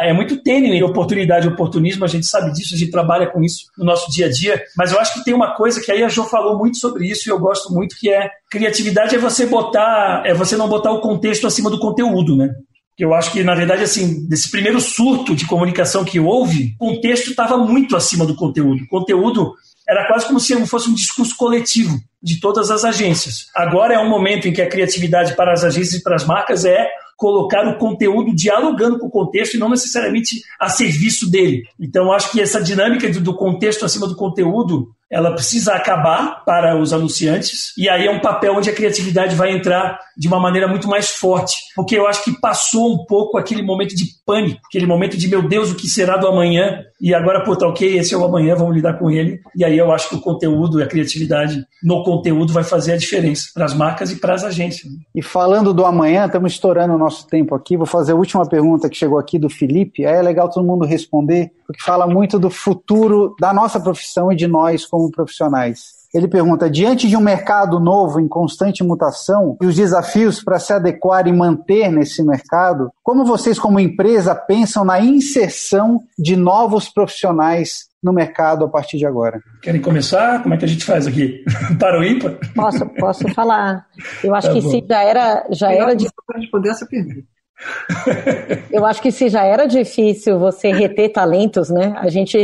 é 0.00 0.12
muito 0.12 0.42
tênue, 0.42 0.82
oportunidade 0.82 1.46
e 1.46 1.50
oportunismo, 1.50 2.04
a 2.04 2.08
gente 2.08 2.26
sabe 2.26 2.52
disso, 2.52 2.74
a 2.74 2.78
gente 2.78 2.90
trabalha 2.90 3.26
com 3.30 3.42
isso 3.42 3.66
no 3.76 3.84
nosso 3.84 4.10
dia 4.10 4.26
a 4.26 4.30
dia, 4.30 4.62
mas 4.76 4.92
eu 4.92 4.98
acho 4.98 5.14
que 5.14 5.24
tem 5.24 5.34
uma 5.34 5.54
coisa 5.54 5.80
que 5.80 5.92
aí 5.92 6.02
a 6.02 6.08
Jo 6.08 6.24
falou 6.24 6.58
muito 6.58 6.78
sobre 6.78 7.06
isso 7.06 7.28
e 7.28 7.30
eu 7.30 7.38
gosto 7.38 7.72
muito, 7.72 7.96
que 7.98 8.10
é 8.10 8.30
criatividade 8.50 9.14
é 9.14 9.18
você 9.18 9.46
botar, 9.46 10.22
é 10.24 10.34
você 10.34 10.56
não 10.56 10.68
botar 10.68 10.92
o 10.92 11.00
contexto 11.00 11.46
acima 11.46 11.70
do 11.70 11.78
conteúdo, 11.78 12.36
né? 12.36 12.50
Eu 12.98 13.14
acho 13.14 13.32
que, 13.32 13.42
na 13.42 13.54
verdade, 13.54 13.82
assim, 13.82 14.28
desse 14.28 14.50
primeiro 14.50 14.80
surto 14.80 15.34
de 15.34 15.46
comunicação 15.46 16.04
que 16.04 16.20
houve, 16.20 16.74
o 16.78 16.86
contexto 16.92 17.30
estava 17.30 17.56
muito 17.56 17.96
acima 17.96 18.26
do 18.26 18.36
conteúdo. 18.36 18.84
O 18.84 18.88
conteúdo 18.88 19.54
era 19.88 20.06
quase 20.06 20.26
como 20.26 20.38
se 20.38 20.54
fosse 20.66 20.88
um 20.88 20.94
discurso 20.94 21.36
coletivo 21.36 21.98
de 22.22 22.40
todas 22.40 22.70
as 22.70 22.84
agências. 22.84 23.46
Agora 23.54 23.94
é 23.94 23.98
um 23.98 24.08
momento 24.08 24.46
em 24.46 24.52
que 24.52 24.62
a 24.62 24.68
criatividade 24.68 25.34
para 25.34 25.52
as 25.52 25.64
agências 25.64 26.00
e 26.00 26.02
para 26.02 26.16
as 26.16 26.24
marcas 26.24 26.64
é 26.64 26.88
colocar 27.16 27.66
o 27.68 27.78
conteúdo 27.78 28.34
dialogando 28.34 28.98
com 28.98 29.06
o 29.06 29.10
contexto 29.10 29.54
e 29.54 29.58
não 29.58 29.68
necessariamente 29.68 30.42
a 30.58 30.68
serviço 30.68 31.30
dele. 31.30 31.62
Então, 31.78 32.12
acho 32.12 32.32
que 32.32 32.40
essa 32.40 32.60
dinâmica 32.60 33.08
do 33.08 33.34
contexto 33.36 33.84
acima 33.84 34.08
do 34.08 34.16
conteúdo 34.16 34.88
ela 35.12 35.32
precisa 35.32 35.74
acabar 35.74 36.42
para 36.46 36.74
os 36.80 36.90
anunciantes, 36.90 37.76
e 37.76 37.86
aí 37.86 38.06
é 38.06 38.10
um 38.10 38.20
papel 38.20 38.54
onde 38.56 38.70
a 38.70 38.74
criatividade 38.74 39.36
vai 39.36 39.52
entrar 39.52 39.98
de 40.16 40.26
uma 40.26 40.40
maneira 40.40 40.66
muito 40.66 40.88
mais 40.88 41.10
forte, 41.10 41.54
porque 41.76 41.94
eu 41.94 42.06
acho 42.06 42.24
que 42.24 42.40
passou 42.40 42.94
um 42.94 43.04
pouco 43.04 43.36
aquele 43.36 43.62
momento 43.62 43.94
de 43.94 44.06
pânico, 44.24 44.60
aquele 44.66 44.86
momento 44.86 45.18
de 45.18 45.28
meu 45.28 45.46
Deus, 45.46 45.70
o 45.70 45.74
que 45.74 45.86
será 45.86 46.16
do 46.16 46.26
amanhã? 46.26 46.82
E 46.98 47.12
agora, 47.12 47.42
pô, 47.42 47.54
tá 47.56 47.66
ok, 47.66 47.98
esse 47.98 48.14
é 48.14 48.16
o 48.16 48.24
amanhã, 48.24 48.54
vamos 48.54 48.74
lidar 48.74 48.98
com 48.98 49.10
ele. 49.10 49.40
E 49.56 49.64
aí 49.64 49.76
eu 49.76 49.92
acho 49.92 50.08
que 50.08 50.14
o 50.14 50.20
conteúdo 50.20 50.80
e 50.80 50.82
a 50.82 50.86
criatividade 50.86 51.62
no 51.82 52.02
conteúdo 52.04 52.52
vai 52.52 52.62
fazer 52.62 52.92
a 52.92 52.96
diferença 52.96 53.50
para 53.52 53.64
as 53.64 53.74
marcas 53.74 54.12
e 54.12 54.16
para 54.16 54.34
as 54.34 54.44
agências. 54.44 54.90
E 55.14 55.20
falando 55.20 55.74
do 55.74 55.84
amanhã, 55.84 56.26
estamos 56.26 56.52
estourando 56.52 56.94
o 56.94 56.98
nosso 56.98 57.26
tempo 57.26 57.54
aqui, 57.54 57.76
vou 57.76 57.86
fazer 57.86 58.12
a 58.12 58.16
última 58.16 58.48
pergunta 58.48 58.88
que 58.88 58.96
chegou 58.96 59.18
aqui 59.18 59.38
do 59.38 59.50
Felipe, 59.50 60.06
aí 60.06 60.14
é 60.14 60.22
legal 60.22 60.48
todo 60.48 60.66
mundo 60.66 60.86
responder, 60.86 61.50
porque 61.72 61.82
fala 61.82 62.06
muito 62.06 62.38
do 62.38 62.50
futuro 62.50 63.34
da 63.40 63.52
nossa 63.52 63.80
profissão 63.80 64.30
e 64.30 64.36
de 64.36 64.46
nós 64.46 64.86
como 64.86 65.10
profissionais. 65.10 66.02
Ele 66.14 66.28
pergunta: 66.28 66.70
diante 66.70 67.08
de 67.08 67.16
um 67.16 67.20
mercado 67.20 67.80
novo 67.80 68.20
em 68.20 68.28
constante 68.28 68.84
mutação 68.84 69.56
e 69.60 69.66
os 69.66 69.74
desafios 69.74 70.42
para 70.42 70.58
se 70.58 70.72
adequar 70.72 71.26
e 71.26 71.32
manter 71.32 71.90
nesse 71.90 72.22
mercado, 72.22 72.90
como 73.02 73.24
vocês, 73.24 73.58
como 73.58 73.80
empresa, 73.80 74.34
pensam 74.34 74.84
na 74.84 75.00
inserção 75.00 76.00
de 76.18 76.36
novos 76.36 76.88
profissionais 76.88 77.90
no 78.02 78.12
mercado 78.12 78.64
a 78.64 78.68
partir 78.68 78.98
de 78.98 79.06
agora? 79.06 79.40
Querem 79.62 79.80
começar? 79.80 80.42
Como 80.42 80.52
é 80.52 80.58
que 80.58 80.64
a 80.64 80.68
gente 80.68 80.84
faz 80.84 81.06
aqui? 81.06 81.42
Para 81.78 82.00
o 82.00 82.04
ímpar? 82.04 82.36
Posso, 82.54 82.86
posso 82.98 83.28
falar. 83.32 83.86
Eu 84.22 84.34
acho 84.34 84.48
tá 84.48 84.54
que 84.54 84.60
bom. 84.60 84.70
se 84.70 84.84
já 84.86 85.02
era, 85.02 85.46
já 85.50 85.72
era 85.72 85.94
de 85.94 86.08
responder 86.36 86.70
essa 86.70 86.84
pergunta. 86.84 87.22
Eu 88.70 88.84
acho 88.86 89.02
que 89.02 89.12
se 89.12 89.28
já 89.28 89.44
era 89.44 89.66
difícil 89.66 90.38
você 90.38 90.72
reter 90.72 91.12
talentos, 91.12 91.70
né? 91.70 91.94
A 91.98 92.08
gente, 92.08 92.36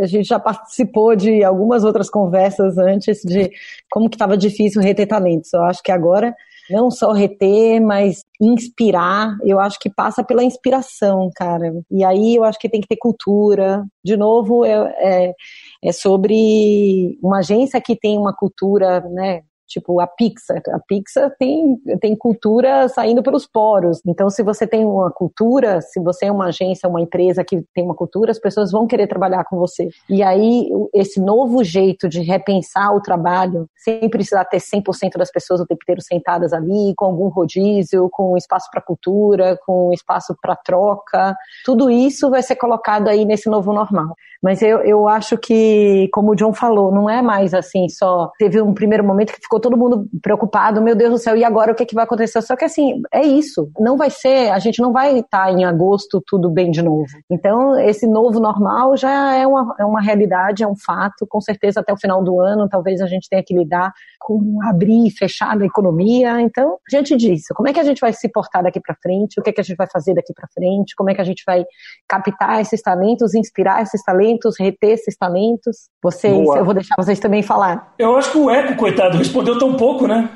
a 0.00 0.06
gente 0.06 0.26
já 0.26 0.38
participou 0.38 1.14
de 1.14 1.44
algumas 1.44 1.84
outras 1.84 2.08
conversas 2.10 2.78
antes 2.78 3.20
de 3.22 3.50
como 3.90 4.08
que 4.08 4.16
estava 4.16 4.36
difícil 4.36 4.82
reter 4.82 5.06
talentos. 5.06 5.52
Eu 5.52 5.62
acho 5.64 5.82
que 5.82 5.92
agora 5.92 6.34
não 6.70 6.90
só 6.90 7.12
reter, 7.12 7.80
mas 7.80 8.24
inspirar, 8.40 9.36
eu 9.42 9.58
acho 9.58 9.78
que 9.78 9.88
passa 9.88 10.22
pela 10.22 10.44
inspiração, 10.44 11.30
cara. 11.34 11.72
E 11.90 12.04
aí 12.04 12.36
eu 12.36 12.44
acho 12.44 12.58
que 12.58 12.68
tem 12.68 12.80
que 12.80 12.88
ter 12.88 12.96
cultura. 12.96 13.84
De 14.04 14.16
novo, 14.16 14.64
é, 14.64 14.72
é, 14.98 15.34
é 15.82 15.92
sobre 15.92 17.18
uma 17.22 17.38
agência 17.38 17.80
que 17.80 17.96
tem 17.96 18.18
uma 18.18 18.34
cultura, 18.34 19.00
né, 19.10 19.42
Tipo, 19.68 20.00
a 20.00 20.06
Pixar. 20.06 20.62
A 20.72 20.78
Pixar 20.78 21.30
tem, 21.38 21.76
tem 22.00 22.16
cultura 22.16 22.88
saindo 22.88 23.22
pelos 23.22 23.46
poros. 23.46 24.00
Então, 24.06 24.30
se 24.30 24.42
você 24.42 24.66
tem 24.66 24.84
uma 24.84 25.10
cultura, 25.10 25.80
se 25.82 26.00
você 26.00 26.26
é 26.26 26.32
uma 26.32 26.46
agência, 26.46 26.88
uma 26.88 27.00
empresa 27.00 27.44
que 27.44 27.62
tem 27.74 27.84
uma 27.84 27.94
cultura, 27.94 28.30
as 28.30 28.38
pessoas 28.38 28.72
vão 28.72 28.86
querer 28.86 29.06
trabalhar 29.06 29.44
com 29.44 29.58
você. 29.58 29.88
E 30.08 30.22
aí, 30.22 30.68
esse 30.94 31.20
novo 31.20 31.62
jeito 31.62 32.08
de 32.08 32.22
repensar 32.22 32.94
o 32.94 33.02
trabalho, 33.02 33.68
sem 33.76 34.08
precisar 34.08 34.44
ter 34.46 34.58
100% 34.58 35.18
das 35.18 35.30
pessoas 35.30 35.60
o 35.60 35.66
tempo 35.66 35.82
inteiro 35.82 36.00
sentadas 36.00 36.52
ali, 36.52 36.94
com 36.96 37.04
algum 37.04 37.28
rodízio, 37.28 38.08
com 38.10 38.36
espaço 38.36 38.68
para 38.70 38.80
cultura, 38.80 39.58
com 39.66 39.92
espaço 39.92 40.34
para 40.40 40.56
troca, 40.56 41.36
tudo 41.64 41.90
isso 41.90 42.30
vai 42.30 42.42
ser 42.42 42.56
colocado 42.56 43.08
aí 43.08 43.24
nesse 43.24 43.48
novo 43.50 43.72
normal. 43.72 44.14
Mas 44.42 44.62
eu, 44.62 44.78
eu 44.80 45.08
acho 45.08 45.36
que, 45.36 46.08
como 46.12 46.32
o 46.32 46.34
John 46.34 46.52
falou, 46.52 46.92
não 46.92 47.10
é 47.10 47.20
mais 47.20 47.52
assim 47.52 47.88
só. 47.88 48.30
Teve 48.38 48.60
um 48.62 48.72
primeiro 48.72 49.04
momento 49.04 49.32
que 49.32 49.40
ficou 49.40 49.60
todo 49.60 49.76
mundo 49.76 50.08
preocupado, 50.22 50.80
meu 50.80 50.94
Deus 50.94 51.10
do 51.10 51.18
céu, 51.18 51.36
e 51.36 51.44
agora 51.44 51.72
o 51.72 51.74
que, 51.74 51.82
é 51.82 51.86
que 51.86 51.94
vai 51.94 52.04
acontecer? 52.04 52.40
Só 52.42 52.54
que 52.54 52.64
assim, 52.64 53.02
é 53.12 53.22
isso. 53.22 53.70
Não 53.78 53.96
vai 53.96 54.10
ser, 54.10 54.50
a 54.50 54.58
gente 54.58 54.80
não 54.80 54.92
vai 54.92 55.18
estar 55.18 55.52
em 55.52 55.64
agosto 55.64 56.22
tudo 56.26 56.50
bem 56.50 56.70
de 56.70 56.82
novo. 56.82 57.06
Então, 57.30 57.78
esse 57.80 58.06
novo 58.06 58.38
normal 58.38 58.96
já 58.96 59.34
é 59.34 59.46
uma, 59.46 59.74
é 59.78 59.84
uma 59.84 60.00
realidade, 60.00 60.62
é 60.62 60.68
um 60.68 60.76
fato. 60.76 61.26
Com 61.28 61.40
certeza, 61.40 61.80
até 61.80 61.92
o 61.92 61.98
final 61.98 62.22
do 62.22 62.40
ano, 62.40 62.68
talvez 62.68 63.00
a 63.00 63.06
gente 63.06 63.28
tenha 63.28 63.42
que 63.42 63.54
lidar 63.54 63.92
com 64.20 64.58
abrir 64.64 65.06
e 65.06 65.10
fechar 65.10 65.56
da 65.56 65.64
economia. 65.64 66.40
Então, 66.40 66.78
diante 66.88 67.16
disso, 67.16 67.54
como 67.54 67.68
é 67.68 67.72
que 67.72 67.80
a 67.80 67.84
gente 67.84 68.00
vai 68.00 68.12
se 68.12 68.28
portar 68.28 68.62
daqui 68.62 68.80
para 68.80 68.94
frente? 68.94 69.40
O 69.40 69.42
que 69.42 69.50
é 69.50 69.52
que 69.52 69.60
a 69.60 69.64
gente 69.64 69.76
vai 69.76 69.88
fazer 69.90 70.14
daqui 70.14 70.32
para 70.34 70.48
frente? 70.48 70.94
Como 70.94 71.10
é 71.10 71.14
que 71.14 71.20
a 71.20 71.24
gente 71.24 71.42
vai 71.46 71.64
captar 72.08 72.60
esses 72.60 72.82
talentos, 72.82 73.34
inspirar 73.34 73.82
esses 73.82 74.02
talentos, 74.02 74.27
reter 74.58 74.90
esses 74.90 75.16
talentos? 75.16 75.88
Vocês, 76.02 76.32
Boa. 76.32 76.58
eu 76.58 76.64
vou 76.64 76.74
deixar 76.74 76.94
vocês 76.96 77.18
também 77.18 77.42
falar. 77.42 77.94
Eu 77.98 78.16
acho 78.16 78.32
que 78.32 78.38
o 78.38 78.50
Eco, 78.50 78.76
coitado, 78.76 79.16
respondeu 79.16 79.58
tão 79.58 79.74
pouco, 79.76 80.06
né? 80.06 80.28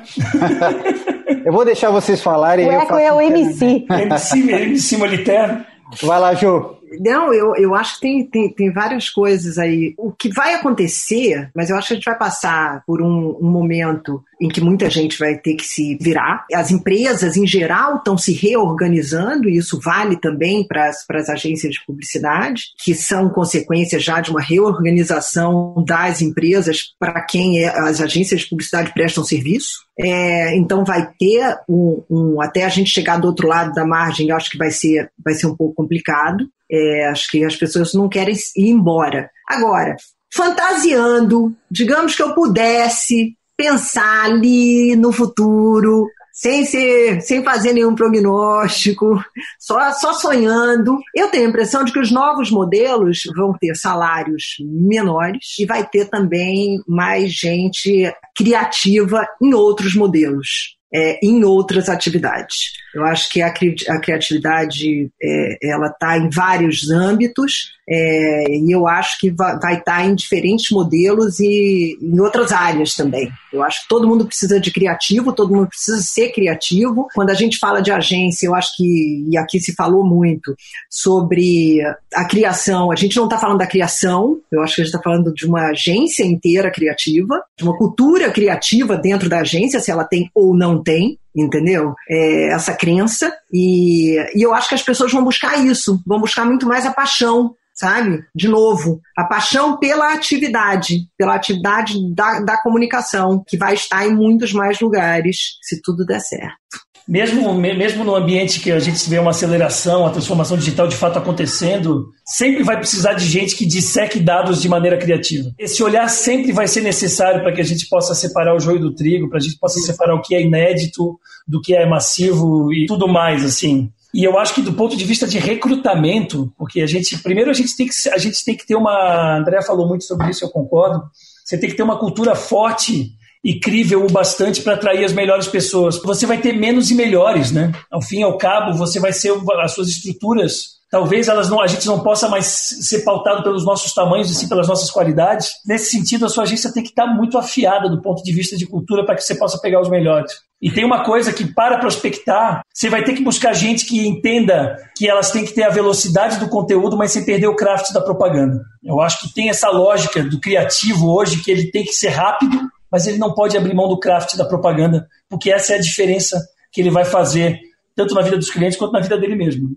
eu 1.45 1.51
vou 1.51 1.65
deixar 1.65 1.91
vocês 1.91 2.21
falarem. 2.21 2.67
O 2.67 2.71
Eco 2.71 2.95
é 2.95 3.11
o 3.11 3.21
MC. 3.21 3.85
MC, 3.89 4.39
MC 4.51 4.97
Moliterno. 4.97 5.65
Vai 6.01 6.19
lá, 6.19 6.33
Ju. 6.33 6.77
Não, 6.99 7.33
eu, 7.33 7.55
eu 7.55 7.75
acho 7.75 7.95
que 7.95 8.01
tem, 8.01 8.25
tem, 8.25 8.53
tem 8.53 8.71
várias 8.71 9.09
coisas 9.09 9.57
aí. 9.57 9.93
O 9.97 10.11
que 10.11 10.29
vai 10.29 10.53
acontecer, 10.53 11.49
mas 11.55 11.69
eu 11.69 11.77
acho 11.77 11.87
que 11.87 11.93
a 11.93 11.97
gente 11.97 12.05
vai 12.05 12.17
passar 12.17 12.83
por 12.85 13.01
um, 13.01 13.37
um 13.41 13.49
momento 13.49 14.23
em 14.43 14.49
que 14.49 14.59
muita 14.59 14.89
gente 14.89 15.17
vai 15.17 15.37
ter 15.37 15.55
que 15.55 15.65
se 15.65 15.97
virar. 16.01 16.45
As 16.53 16.69
empresas, 16.69 17.37
em 17.37 17.47
geral, 17.47 17.97
estão 17.97 18.17
se 18.17 18.33
reorganizando, 18.33 19.47
e 19.47 19.55
isso 19.55 19.79
vale 19.79 20.17
também 20.17 20.67
para 20.67 20.89
as 20.89 21.29
agências 21.29 21.73
de 21.73 21.85
publicidade, 21.85 22.63
que 22.83 22.93
são 22.93 23.29
consequência 23.29 23.99
já 23.99 24.19
de 24.19 24.31
uma 24.31 24.41
reorganização 24.41 25.83
das 25.87 26.21
empresas 26.21 26.93
para 26.99 27.21
quem 27.21 27.63
é, 27.63 27.69
as 27.69 28.01
agências 28.01 28.41
de 28.41 28.49
publicidade 28.49 28.93
prestam 28.93 29.23
serviço. 29.23 29.83
É, 29.97 30.55
então 30.57 30.83
vai 30.83 31.09
ter 31.19 31.55
um, 31.69 32.03
um, 32.09 32.41
até 32.41 32.65
a 32.65 32.69
gente 32.69 32.89
chegar 32.89 33.17
do 33.17 33.27
outro 33.27 33.47
lado 33.47 33.71
da 33.73 33.85
margem, 33.85 34.31
acho 34.31 34.49
que 34.49 34.57
vai 34.57 34.71
ser, 34.71 35.09
vai 35.23 35.33
ser 35.33 35.47
um 35.47 35.55
pouco 35.55 35.75
complicado. 35.75 36.45
É, 36.71 37.07
acho 37.07 37.29
que 37.29 37.43
as 37.43 37.55
pessoas 37.55 37.93
não 37.93 38.09
querem 38.09 38.35
ir 38.55 38.69
embora. 38.69 39.29
Agora, 39.47 39.95
fantasiando, 40.33 41.55
digamos 41.69 42.15
que 42.15 42.23
eu 42.23 42.33
pudesse 42.33 43.35
pensar 43.55 44.25
ali 44.25 44.95
no 44.95 45.11
futuro, 45.11 46.07
sem 46.33 46.65
ser, 46.65 47.21
sem 47.21 47.43
fazer 47.43 47.73
nenhum 47.73 47.93
prognóstico, 47.93 49.23
só, 49.59 49.91
só 49.91 50.13
sonhando. 50.13 50.97
Eu 51.15 51.29
tenho 51.29 51.45
a 51.45 51.49
impressão 51.49 51.83
de 51.83 51.93
que 51.93 51.99
os 51.99 52.11
novos 52.11 52.49
modelos 52.49 53.21
vão 53.35 53.53
ter 53.53 53.75
salários 53.75 54.55
menores 54.59 55.59
e 55.59 55.65
vai 55.65 55.87
ter 55.87 56.09
também 56.09 56.81
mais 56.87 57.31
gente 57.31 58.11
criativa 58.35 59.27
em 59.39 59.53
outros 59.53 59.95
modelos, 59.95 60.75
é, 60.91 61.19
em 61.23 61.43
outras 61.43 61.87
atividades. 61.87 62.73
Eu 62.93 63.05
acho 63.05 63.29
que 63.29 63.41
a, 63.41 63.47
a 63.47 63.99
criatividade 63.99 65.09
é, 65.21 65.57
ela 65.63 65.87
está 65.87 66.17
em 66.17 66.29
vários 66.29 66.89
âmbitos 66.89 67.73
é, 67.89 68.55
e 68.55 68.71
eu 68.71 68.87
acho 68.87 69.19
que 69.19 69.29
vai, 69.29 69.59
vai 69.59 69.73
estar 69.77 69.97
tá 69.97 70.05
em 70.05 70.15
diferentes 70.15 70.71
modelos 70.71 71.39
e 71.39 71.97
em 72.01 72.19
outras 72.19 72.51
áreas 72.51 72.95
também. 72.95 73.29
Eu 73.51 73.61
acho 73.61 73.81
que 73.81 73.87
todo 73.89 74.07
mundo 74.07 74.25
precisa 74.25 74.59
de 74.59 74.71
criativo, 74.71 75.33
todo 75.33 75.53
mundo 75.53 75.67
precisa 75.67 76.01
ser 76.01 76.31
criativo. 76.31 77.07
Quando 77.13 77.29
a 77.29 77.33
gente 77.33 77.57
fala 77.57 77.81
de 77.81 77.91
agência, 77.91 78.47
eu 78.47 78.55
acho 78.55 78.75
que, 78.77 79.25
e 79.29 79.37
aqui 79.37 79.59
se 79.59 79.73
falou 79.73 80.05
muito, 80.05 80.55
sobre 80.89 81.81
a 82.13 82.25
criação. 82.25 82.91
A 82.91 82.95
gente 82.95 83.17
não 83.17 83.25
está 83.25 83.37
falando 83.37 83.59
da 83.59 83.67
criação, 83.67 84.39
eu 84.51 84.61
acho 84.61 84.75
que 84.75 84.81
a 84.81 84.85
gente 84.85 84.93
está 84.93 85.03
falando 85.03 85.33
de 85.33 85.45
uma 85.45 85.69
agência 85.69 86.23
inteira 86.23 86.71
criativa, 86.71 87.43
de 87.57 87.63
uma 87.63 87.77
cultura 87.77 88.31
criativa 88.31 88.97
dentro 88.97 89.27
da 89.27 89.39
agência, 89.39 89.79
se 89.79 89.91
ela 89.91 90.05
tem 90.05 90.29
ou 90.33 90.55
não 90.55 90.81
tem 90.81 91.17
entendeu? 91.35 91.93
É, 92.09 92.53
essa 92.53 92.73
crença. 92.73 93.33
E, 93.51 94.17
e 94.35 94.41
eu 94.41 94.53
acho 94.53 94.69
que 94.69 94.75
as 94.75 94.83
pessoas 94.83 95.11
vão 95.11 95.23
buscar 95.23 95.57
isso, 95.63 96.01
vão 96.05 96.19
buscar 96.19 96.45
muito 96.45 96.67
mais 96.67 96.85
a 96.85 96.93
paixão, 96.93 97.55
sabe? 97.73 98.23
De 98.35 98.47
novo, 98.47 99.01
a 99.17 99.23
paixão 99.23 99.77
pela 99.77 100.13
atividade, 100.13 101.07
pela 101.17 101.35
atividade 101.35 101.95
da, 102.13 102.39
da 102.39 102.57
comunicação, 102.61 103.43
que 103.47 103.57
vai 103.57 103.73
estar 103.73 104.05
em 104.05 104.15
muitos 104.15 104.53
mais 104.53 104.79
lugares, 104.79 105.57
se 105.61 105.81
tudo 105.81 106.05
der 106.05 106.19
certo 106.19 106.82
mesmo, 107.07 107.53
mesmo 107.53 108.03
no 108.03 108.15
ambiente 108.15 108.59
que 108.59 108.71
a 108.71 108.79
gente 108.79 109.09
vê 109.09 109.19
uma 109.19 109.31
aceleração, 109.31 110.05
a 110.05 110.09
transformação 110.09 110.57
digital 110.57 110.87
de 110.87 110.95
fato 110.95 111.17
acontecendo, 111.17 112.09
sempre 112.25 112.63
vai 112.63 112.77
precisar 112.77 113.13
de 113.13 113.25
gente 113.25 113.55
que 113.55 113.65
disseque 113.65 114.19
dados 114.19 114.61
de 114.61 114.69
maneira 114.69 114.97
criativa. 114.97 115.51
Esse 115.59 115.83
olhar 115.83 116.07
sempre 116.09 116.51
vai 116.51 116.67
ser 116.67 116.81
necessário 116.81 117.41
para 117.41 117.51
que 117.51 117.61
a 117.61 117.65
gente 117.65 117.87
possa 117.89 118.15
separar 118.15 118.55
o 118.55 118.59
joio 118.59 118.79
do 118.79 118.95
trigo, 118.95 119.29
para 119.29 119.37
a 119.37 119.41
gente 119.41 119.57
possa 119.57 119.79
separar 119.79 120.15
o 120.15 120.21
que 120.21 120.33
é 120.33 120.41
inédito 120.41 121.19
do 121.47 121.61
que 121.61 121.75
é 121.75 121.85
massivo 121.85 122.71
e 122.73 122.85
tudo 122.85 123.07
mais, 123.07 123.43
assim. 123.43 123.91
E 124.13 124.23
eu 124.23 124.37
acho 124.37 124.53
que 124.53 124.61
do 124.61 124.73
ponto 124.73 124.95
de 124.95 125.03
vista 125.03 125.27
de 125.27 125.39
recrutamento, 125.39 126.53
porque 126.57 126.81
a 126.81 126.87
gente, 126.87 127.17
primeiro 127.17 127.49
a 127.49 127.53
gente 127.53 127.75
tem 127.75 127.87
que, 127.87 128.09
a 128.09 128.17
gente 128.17 128.45
tem 128.45 128.55
que 128.55 128.65
ter 128.65 128.75
uma, 128.75 128.91
a 128.91 129.37
Andrea 129.39 129.61
falou 129.61 129.87
muito 129.87 130.03
sobre 130.03 130.29
isso, 130.29 130.45
eu 130.45 130.49
concordo, 130.49 131.03
você 131.43 131.57
tem 131.57 131.69
que 131.69 131.75
ter 131.75 131.83
uma 131.83 131.97
cultura 131.97 132.35
forte 132.35 133.11
e 133.43 133.59
crível 133.59 134.05
o 134.05 134.11
bastante 134.11 134.61
para 134.61 134.75
atrair 134.75 135.03
as 135.03 135.11
melhores 135.11 135.47
pessoas. 135.47 136.01
Você 136.01 136.25
vai 136.25 136.39
ter 136.39 136.53
menos 136.53 136.89
e 136.89 136.95
melhores, 136.95 137.51
né? 137.51 137.71
Ao 137.91 138.01
fim 138.01 138.19
e 138.19 138.23
ao 138.23 138.37
cabo, 138.37 138.77
você 138.77 138.99
vai 138.99 139.11
ser 139.11 139.33
as 139.61 139.71
suas 139.73 139.89
estruturas. 139.89 140.81
Talvez 140.89 141.27
elas 141.27 141.49
não, 141.49 141.59
a 141.59 141.65
gente 141.65 141.87
não 141.87 142.01
possa 142.01 142.29
mais 142.29 142.45
ser 142.45 142.99
pautado 143.03 143.41
pelos 143.41 143.65
nossos 143.65 143.93
tamanhos 143.93 144.29
e 144.29 144.35
sim 144.35 144.47
pelas 144.47 144.67
nossas 144.67 144.91
qualidades. 144.91 145.49
Nesse 145.65 145.89
sentido, 145.89 146.25
a 146.25 146.29
sua 146.29 146.43
agência 146.43 146.71
tem 146.71 146.83
que 146.83 146.89
estar 146.89 147.07
muito 147.07 147.35
afiada 147.35 147.89
do 147.89 147.99
ponto 147.99 148.23
de 148.23 148.31
vista 148.31 148.55
de 148.55 148.67
cultura 148.67 149.03
para 149.03 149.15
que 149.15 149.23
você 149.23 149.33
possa 149.33 149.59
pegar 149.59 149.81
os 149.81 149.89
melhores. 149.89 150.31
E 150.61 150.71
tem 150.71 150.85
uma 150.85 151.03
coisa 151.03 151.33
que, 151.33 151.51
para 151.51 151.79
prospectar, 151.79 152.61
você 152.71 152.89
vai 152.89 153.03
ter 153.03 153.13
que 153.13 153.23
buscar 153.23 153.53
gente 153.53 153.85
que 153.85 154.07
entenda 154.07 154.77
que 154.95 155.09
elas 155.09 155.31
têm 155.31 155.43
que 155.43 155.51
ter 155.51 155.63
a 155.63 155.69
velocidade 155.69 156.39
do 156.39 156.47
conteúdo, 156.47 156.95
mas 156.95 157.11
sem 157.11 157.25
perder 157.25 157.47
o 157.47 157.55
craft 157.55 157.91
da 157.91 157.99
propaganda. 157.99 158.61
Eu 158.83 159.01
acho 159.01 159.19
que 159.19 159.33
tem 159.33 159.49
essa 159.49 159.69
lógica 159.69 160.23
do 160.23 160.39
criativo 160.39 161.11
hoje, 161.11 161.41
que 161.43 161.51
ele 161.51 161.71
tem 161.71 161.83
que 161.83 161.91
ser 161.91 162.09
rápido, 162.09 162.69
mas 162.93 163.07
ele 163.07 163.17
não 163.17 163.33
pode 163.33 163.57
abrir 163.57 163.73
mão 163.73 163.87
do 163.87 163.99
craft 163.99 164.37
da 164.37 164.45
propaganda, 164.45 165.09
porque 165.27 165.51
essa 165.51 165.73
é 165.73 165.77
a 165.77 165.81
diferença 165.81 166.39
que 166.71 166.79
ele 166.79 166.91
vai 166.91 167.03
fazer, 167.03 167.59
tanto 167.95 168.13
na 168.13 168.21
vida 168.21 168.37
dos 168.37 168.51
clientes 168.51 168.77
quanto 168.77 168.91
na 168.91 168.99
vida 168.99 169.17
dele 169.17 169.35
mesmo. 169.35 169.75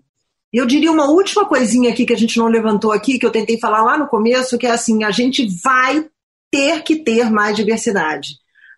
Eu 0.53 0.67
diria 0.67 0.91
uma 0.91 1.09
última 1.09 1.43
coisinha 1.43 1.89
aqui 1.89 2.05
que 2.05 2.13
a 2.13 2.17
gente 2.17 2.37
não 2.37 2.45
levantou 2.45 2.91
aqui, 2.91 3.17
que 3.17 3.25
eu 3.25 3.31
tentei 3.31 3.59
falar 3.59 3.81
lá 3.81 3.97
no 3.97 4.07
começo, 4.07 4.55
que 4.55 4.67
é 4.67 4.69
assim, 4.69 5.03
a 5.03 5.09
gente 5.09 5.47
vai 5.63 6.05
ter 6.51 6.83
que 6.83 6.97
ter 6.97 7.31
mais 7.31 7.55
diversidade, 7.55 8.35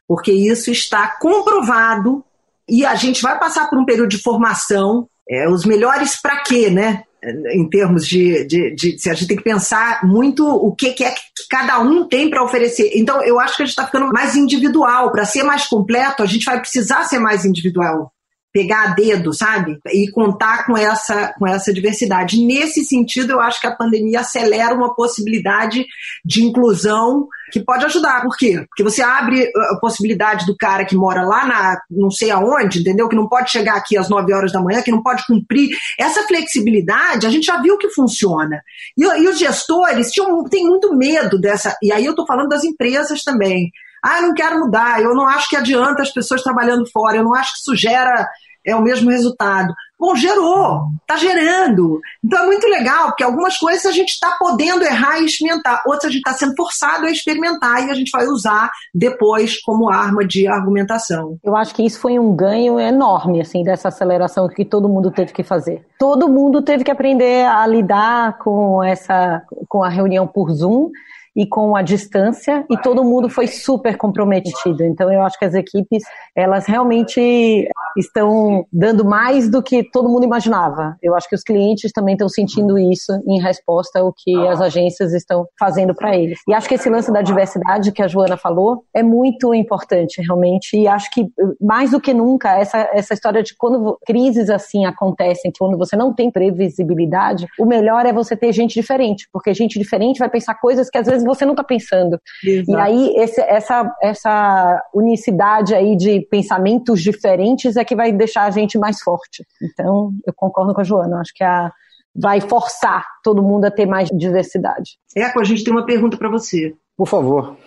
porque 0.07 0.31
isso 0.31 0.71
está 0.71 1.05
comprovado 1.19 2.23
e 2.67 2.85
a 2.85 2.95
gente 2.95 3.21
vai 3.21 3.37
passar 3.37 3.69
por 3.69 3.77
um 3.77 3.83
período 3.83 4.09
de 4.09 4.19
formação. 4.19 5.09
É, 5.29 5.49
os 5.49 5.65
melhores 5.65 6.15
para 6.19 6.41
quê, 6.43 6.69
né? 6.69 7.03
Em 7.23 7.69
termos 7.69 8.07
de, 8.07 8.45
de, 8.45 8.75
de, 8.75 8.99
se 8.99 9.09
a 9.09 9.13
gente 9.13 9.27
tem 9.27 9.37
que 9.37 9.43
pensar 9.43 10.05
muito 10.05 10.47
o 10.47 10.73
que, 10.73 10.93
que 10.93 11.03
é 11.03 11.11
que 11.11 11.19
cada 11.49 11.79
um 11.79 12.07
tem 12.07 12.29
para 12.29 12.43
oferecer. 12.43 12.91
Então, 12.95 13.21
eu 13.23 13.39
acho 13.39 13.57
que 13.57 13.63
a 13.63 13.65
gente 13.65 13.73
está 13.73 13.85
ficando 13.85 14.07
mais 14.11 14.35
individual. 14.35 15.11
Para 15.11 15.25
ser 15.25 15.43
mais 15.43 15.67
completo, 15.67 16.23
a 16.23 16.25
gente 16.25 16.45
vai 16.45 16.59
precisar 16.59 17.03
ser 17.03 17.19
mais 17.19 17.45
individual 17.45 18.11
pegar 18.51 18.83
a 18.83 18.93
dedo, 18.93 19.33
sabe? 19.33 19.79
E 19.87 20.09
contar 20.11 20.65
com 20.65 20.75
essa, 20.75 21.33
com 21.37 21.47
essa 21.47 21.71
diversidade. 21.71 22.43
Nesse 22.43 22.83
sentido, 22.83 23.33
eu 23.33 23.41
acho 23.41 23.61
que 23.61 23.67
a 23.67 23.75
pandemia 23.75 24.21
acelera 24.21 24.73
uma 24.73 24.95
possibilidade 24.95 25.85
de 26.25 26.43
inclusão 26.43 27.27
que 27.51 27.59
pode 27.59 27.85
ajudar. 27.85 28.23
Por 28.23 28.35
quê? 28.35 28.65
Porque 28.67 28.83
você 28.83 29.01
abre 29.01 29.43
uh, 29.43 29.75
a 29.75 29.79
possibilidade 29.79 30.45
do 30.45 30.55
cara 30.57 30.85
que 30.85 30.95
mora 30.95 31.23
lá 31.23 31.45
na 31.45 31.77
não 31.89 32.09
sei 32.09 32.31
aonde, 32.31 32.79
entendeu? 32.79 33.07
Que 33.07 33.15
não 33.15 33.27
pode 33.27 33.51
chegar 33.51 33.75
aqui 33.75 33.97
às 33.97 34.09
9 34.09 34.33
horas 34.33 34.51
da 34.51 34.61
manhã, 34.61 34.81
que 34.81 34.91
não 34.91 35.03
pode 35.03 35.25
cumprir. 35.27 35.69
Essa 35.97 36.23
flexibilidade, 36.23 37.27
a 37.27 37.29
gente 37.29 37.45
já 37.45 37.61
viu 37.61 37.77
que 37.77 37.89
funciona. 37.89 38.61
E, 38.97 39.03
e 39.03 39.27
os 39.27 39.37
gestores 39.37 40.11
tinham, 40.11 40.43
têm 40.45 40.65
muito 40.65 40.95
medo 40.95 41.39
dessa. 41.39 41.77
E 41.83 41.91
aí 41.91 42.05
eu 42.05 42.11
estou 42.11 42.25
falando 42.25 42.49
das 42.49 42.63
empresas 42.63 43.23
também 43.23 43.71
ah, 44.03 44.17
eu 44.17 44.27
não 44.27 44.33
quero 44.33 44.59
mudar, 44.59 45.01
eu 45.01 45.13
não 45.13 45.27
acho 45.27 45.49
que 45.49 45.55
adianta 45.55 46.01
as 46.01 46.11
pessoas 46.11 46.43
trabalhando 46.43 46.89
fora, 46.91 47.17
eu 47.17 47.23
não 47.23 47.33
acho 47.33 47.53
que 47.53 47.59
isso 47.59 47.75
gera 47.75 48.27
é, 48.65 48.75
o 48.75 48.81
mesmo 48.81 49.09
resultado. 49.09 49.73
Bom, 49.99 50.15
gerou, 50.15 50.83
está 51.01 51.17
gerando. 51.17 51.99
Então 52.23 52.43
é 52.43 52.45
muito 52.45 52.65
legal, 52.67 53.07
porque 53.07 53.23
algumas 53.23 53.57
coisas 53.57 53.85
a 53.85 53.91
gente 53.91 54.11
está 54.11 54.37
podendo 54.39 54.83
errar 54.83 55.19
e 55.19 55.25
experimentar, 55.25 55.81
outras 55.85 56.05
a 56.05 56.13
gente 56.13 56.19
está 56.25 56.33
sendo 56.33 56.55
forçado 56.55 57.05
a 57.05 57.11
experimentar 57.11 57.85
e 57.85 57.91
a 57.91 57.93
gente 57.93 58.09
vai 58.09 58.25
usar 58.25 58.71
depois 58.95 59.61
como 59.61 59.89
arma 59.89 60.25
de 60.25 60.47
argumentação. 60.47 61.37
Eu 61.43 61.55
acho 61.55 61.75
que 61.75 61.85
isso 61.85 61.99
foi 61.99 62.17
um 62.17 62.33
ganho 62.33 62.79
enorme, 62.79 63.41
assim, 63.41 63.63
dessa 63.63 63.89
aceleração 63.89 64.47
que 64.47 64.63
todo 64.63 64.87
mundo 64.87 65.11
teve 65.11 65.33
que 65.33 65.43
fazer. 65.43 65.85
Todo 65.97 66.29
mundo 66.29 66.61
teve 66.61 66.85
que 66.85 66.91
aprender 66.91 67.45
a 67.45 67.67
lidar 67.67 68.37
com 68.37 68.81
essa, 68.81 69.41
com 69.67 69.83
a 69.83 69.89
reunião 69.89 70.25
por 70.25 70.49
Zoom 70.51 70.91
e 71.39 71.47
com 71.47 71.73
a 71.73 71.81
distância 71.81 72.65
e 72.69 72.77
todo 72.77 73.01
mundo 73.01 73.29
foi 73.29 73.47
super 73.47 73.95
comprometido. 73.95 74.83
Então 74.83 75.09
eu 75.09 75.21
acho 75.21 75.39
que 75.39 75.45
as 75.45 75.53
equipes 75.53 76.03
elas 76.35 76.65
realmente 76.65 77.65
estão 77.99 78.65
dando 78.71 79.05
mais 79.05 79.49
do 79.49 79.61
que 79.61 79.83
todo 79.83 80.09
mundo 80.09 80.23
imaginava. 80.23 80.95
Eu 81.01 81.15
acho 81.15 81.27
que 81.27 81.35
os 81.35 81.43
clientes 81.43 81.91
também 81.91 82.13
estão 82.13 82.29
sentindo 82.29 82.77
isso 82.77 83.11
em 83.27 83.39
resposta 83.41 83.99
ao 83.99 84.13
que 84.15 84.35
as 84.47 84.61
agências 84.61 85.13
estão 85.13 85.47
fazendo 85.59 85.93
para 85.93 86.15
eles. 86.15 86.39
E 86.47 86.53
acho 86.53 86.67
que 86.67 86.75
esse 86.75 86.89
lance 86.89 87.11
da 87.11 87.21
diversidade 87.21 87.91
que 87.91 88.01
a 88.01 88.07
Joana 88.07 88.37
falou 88.37 88.83
é 88.93 89.03
muito 89.03 89.53
importante, 89.53 90.21
realmente. 90.21 90.77
E 90.77 90.87
acho 90.87 91.09
que 91.11 91.27
mais 91.61 91.91
do 91.91 91.99
que 91.99 92.13
nunca, 92.13 92.57
essa, 92.57 92.89
essa 92.93 93.13
história 93.13 93.43
de 93.43 93.55
quando 93.57 93.97
crises 94.05 94.49
assim 94.49 94.85
acontecem, 94.85 95.51
quando 95.57 95.77
você 95.77 95.95
não 95.95 96.13
tem 96.13 96.31
previsibilidade, 96.31 97.47
o 97.59 97.65
melhor 97.65 98.05
é 98.05 98.13
você 98.13 98.35
ter 98.35 98.51
gente 98.51 98.73
diferente, 98.73 99.27
porque 99.31 99.53
gente 99.53 99.79
diferente 99.79 100.19
vai 100.19 100.29
pensar 100.29 100.55
coisas 100.55 100.89
que 100.89 100.97
às 100.97 101.07
vezes 101.07 101.23
você 101.23 101.45
não 101.45 101.53
está 101.53 101.63
pensando. 101.63 102.19
Exato. 102.43 102.71
E 102.71 102.81
aí, 102.81 103.13
esse, 103.17 103.41
essa, 103.41 103.91
essa 104.01 104.83
unicidade 104.93 105.75
aí 105.75 105.95
de 105.95 106.21
pensamentos 106.29 107.01
diferentes 107.01 107.75
é 107.75 107.83
que 107.89 107.95
vai 107.95 108.11
deixar 108.11 108.43
a 108.43 108.51
gente 108.51 108.77
mais 108.77 109.01
forte. 109.01 109.43
Então, 109.61 110.13
eu 110.25 110.31
concordo 110.33 110.75
com 110.75 110.81
a 110.81 110.83
Joana, 110.83 111.19
acho 111.19 111.33
que 111.33 111.43
a, 111.43 111.71
vai 112.15 112.39
forçar 112.39 113.03
todo 113.23 113.41
mundo 113.41 113.65
a 113.65 113.71
ter 113.71 113.87
mais 113.87 114.09
diversidade. 114.09 114.99
Eco, 115.15 115.41
a 115.41 115.43
gente 115.43 115.63
tem 115.63 115.73
uma 115.73 115.85
pergunta 115.85 116.15
para 116.15 116.29
você. 116.29 116.75
Por 116.95 117.07
favor. 117.07 117.57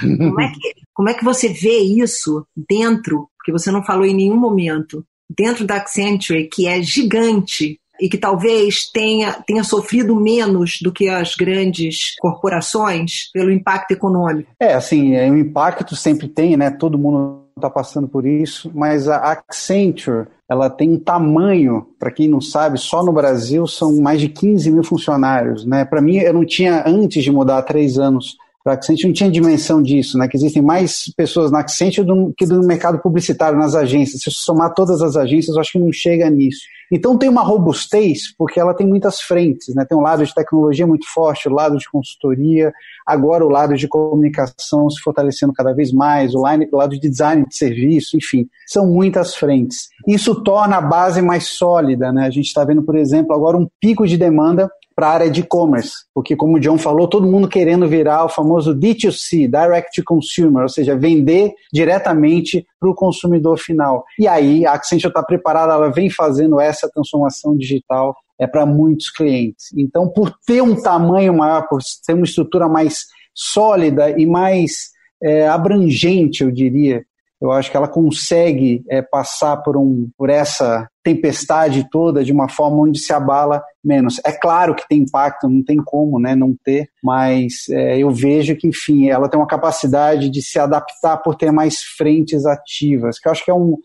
Como 0.00 0.40
é, 0.40 0.48
que, 0.48 0.72
como 0.94 1.08
é 1.10 1.14
que 1.14 1.22
você 1.22 1.50
vê 1.50 1.78
isso 1.80 2.46
dentro, 2.56 3.28
porque 3.36 3.52
você 3.52 3.70
não 3.70 3.84
falou 3.84 4.06
em 4.06 4.14
nenhum 4.14 4.38
momento, 4.38 5.04
dentro 5.28 5.66
da 5.66 5.76
Accenture, 5.76 6.48
que 6.48 6.66
é 6.66 6.80
gigante, 6.80 7.78
e 8.00 8.08
que 8.08 8.18
talvez 8.18 8.90
tenha, 8.90 9.34
tenha 9.46 9.62
sofrido 9.62 10.16
menos 10.16 10.80
do 10.82 10.90
que 10.90 11.08
as 11.08 11.34
grandes 11.36 12.16
corporações 12.18 13.30
pelo 13.32 13.52
impacto 13.52 13.92
econômico? 13.92 14.50
É, 14.58 14.74
assim, 14.74 15.14
é, 15.14 15.30
o 15.30 15.36
impacto 15.36 15.94
sempre 15.94 16.26
tem, 16.26 16.56
né? 16.56 16.70
Todo 16.70 16.98
mundo 16.98 17.43
está 17.56 17.70
passando 17.70 18.08
por 18.08 18.26
isso, 18.26 18.70
mas 18.74 19.08
a 19.08 19.16
Accenture 19.30 20.26
ela 20.48 20.68
tem 20.68 20.90
um 20.90 20.98
tamanho, 20.98 21.86
para 21.98 22.10
quem 22.10 22.28
não 22.28 22.40
sabe, 22.40 22.78
só 22.78 23.02
no 23.02 23.12
Brasil 23.12 23.66
são 23.66 23.96
mais 24.00 24.20
de 24.20 24.28
15 24.28 24.70
mil 24.70 24.82
funcionários. 24.82 25.64
Né? 25.64 25.84
Para 25.84 26.02
mim, 26.02 26.16
eu 26.16 26.34
não 26.34 26.44
tinha, 26.44 26.82
antes 26.86 27.22
de 27.22 27.30
mudar 27.30 27.58
há 27.58 27.62
três 27.62 27.98
anos 27.98 28.36
para 28.64 28.72
a 28.72 28.76
Accenture, 28.76 29.08
não 29.08 29.12
tinha 29.12 29.30
dimensão 29.30 29.82
disso, 29.82 30.16
né? 30.16 30.26
que 30.26 30.38
existem 30.38 30.62
mais 30.62 31.12
pessoas 31.14 31.50
na 31.50 31.60
Accenture 31.60 32.06
do, 32.06 32.32
que 32.34 32.46
do 32.46 32.66
mercado 32.66 32.98
publicitário, 32.98 33.58
nas 33.58 33.74
agências. 33.74 34.22
Se 34.22 34.30
somar 34.30 34.72
todas 34.72 35.02
as 35.02 35.16
agências, 35.16 35.54
eu 35.54 35.60
acho 35.60 35.72
que 35.72 35.78
não 35.78 35.92
chega 35.92 36.30
nisso. 36.30 36.62
Então 36.90 37.18
tem 37.18 37.28
uma 37.28 37.42
robustez, 37.42 38.34
porque 38.38 38.58
ela 38.58 38.72
tem 38.72 38.86
muitas 38.86 39.20
frentes, 39.20 39.74
né? 39.74 39.84
Tem 39.84 39.96
um 39.96 40.02
lado 40.02 40.24
de 40.24 40.34
tecnologia 40.34 40.86
muito 40.86 41.06
forte, 41.12 41.48
o 41.48 41.52
lado 41.52 41.76
de 41.76 41.90
consultoria, 41.90 42.72
agora 43.06 43.44
o 43.44 43.48
lado 43.48 43.74
de 43.74 43.88
comunicação 43.88 44.88
se 44.88 45.00
fortalecendo 45.02 45.52
cada 45.52 45.74
vez 45.74 45.92
mais, 45.92 46.34
o, 46.34 46.40
o 46.40 46.76
lado 46.76 46.90
de 46.90 47.00
design 47.00 47.44
de 47.46 47.56
serviço, 47.56 48.16
enfim, 48.16 48.46
são 48.66 48.86
muitas 48.86 49.34
frentes. 49.34 49.88
Isso 50.06 50.42
torna 50.42 50.76
a 50.76 50.80
base 50.80 51.20
mais 51.20 51.48
sólida, 51.48 52.12
né? 52.12 52.26
A 52.26 52.30
gente 52.30 52.46
está 52.46 52.64
vendo, 52.64 52.82
por 52.82 52.96
exemplo, 52.96 53.34
agora 53.34 53.56
um 53.56 53.68
pico 53.80 54.06
de 54.06 54.16
demanda 54.16 54.70
para 54.94 55.08
a 55.08 55.12
área 55.12 55.30
de 55.30 55.40
e-commerce, 55.40 55.92
porque 56.14 56.36
como 56.36 56.56
o 56.56 56.60
John 56.60 56.78
falou, 56.78 57.08
todo 57.08 57.26
mundo 57.26 57.48
querendo 57.48 57.88
virar 57.88 58.24
o 58.24 58.28
famoso 58.28 58.74
D2C, 58.74 59.48
Direct 59.50 59.90
to 59.94 60.04
Consumer, 60.04 60.62
ou 60.62 60.68
seja, 60.68 60.96
vender 60.96 61.52
diretamente 61.72 62.64
para 62.78 62.90
o 62.90 62.94
consumidor 62.94 63.58
final. 63.58 64.04
E 64.18 64.28
aí 64.28 64.64
a 64.64 64.72
Accenture 64.72 65.08
está 65.08 65.22
preparada, 65.22 65.72
ela 65.72 65.90
vem 65.90 66.08
fazendo 66.08 66.60
essa 66.60 66.88
transformação 66.88 67.56
digital 67.56 68.14
é 68.38 68.46
para 68.46 68.66
muitos 68.66 69.10
clientes. 69.10 69.66
Então, 69.76 70.08
por 70.08 70.34
ter 70.46 70.60
um 70.60 70.74
tamanho 70.74 71.32
maior, 71.32 71.68
por 71.68 71.80
ter 72.04 72.14
uma 72.14 72.24
estrutura 72.24 72.68
mais 72.68 73.04
sólida 73.32 74.10
e 74.18 74.26
mais 74.26 74.90
é, 75.22 75.48
abrangente, 75.48 76.42
eu 76.42 76.50
diria, 76.50 77.04
eu 77.40 77.52
acho 77.52 77.70
que 77.70 77.76
ela 77.76 77.88
consegue 77.88 78.82
é, 78.88 79.02
passar 79.02 79.58
por, 79.58 79.76
um, 79.76 80.08
por 80.16 80.30
essa 80.30 80.88
tempestade 81.02 81.86
toda 81.90 82.24
de 82.24 82.32
uma 82.32 82.48
forma 82.48 82.82
onde 82.82 82.98
se 82.98 83.12
abala 83.12 83.62
menos. 83.84 84.20
É 84.24 84.32
claro 84.32 84.74
que 84.74 84.88
tem 84.88 85.00
impacto, 85.00 85.48
não 85.48 85.62
tem 85.62 85.76
como 85.76 86.18
né, 86.18 86.34
não 86.34 86.54
ter, 86.64 86.88
mas 87.02 87.68
é, 87.70 87.98
eu 87.98 88.10
vejo 88.10 88.56
que, 88.56 88.68
enfim, 88.68 89.08
ela 89.10 89.28
tem 89.28 89.38
uma 89.38 89.46
capacidade 89.46 90.30
de 90.30 90.42
se 90.42 90.58
adaptar 90.58 91.18
por 91.18 91.34
ter 91.34 91.52
mais 91.52 91.80
frentes 91.96 92.46
ativas, 92.46 93.18
que 93.18 93.28
eu 93.28 93.32
acho 93.32 93.44
que 93.44 93.50
é 93.50 93.54
um, 93.54 93.76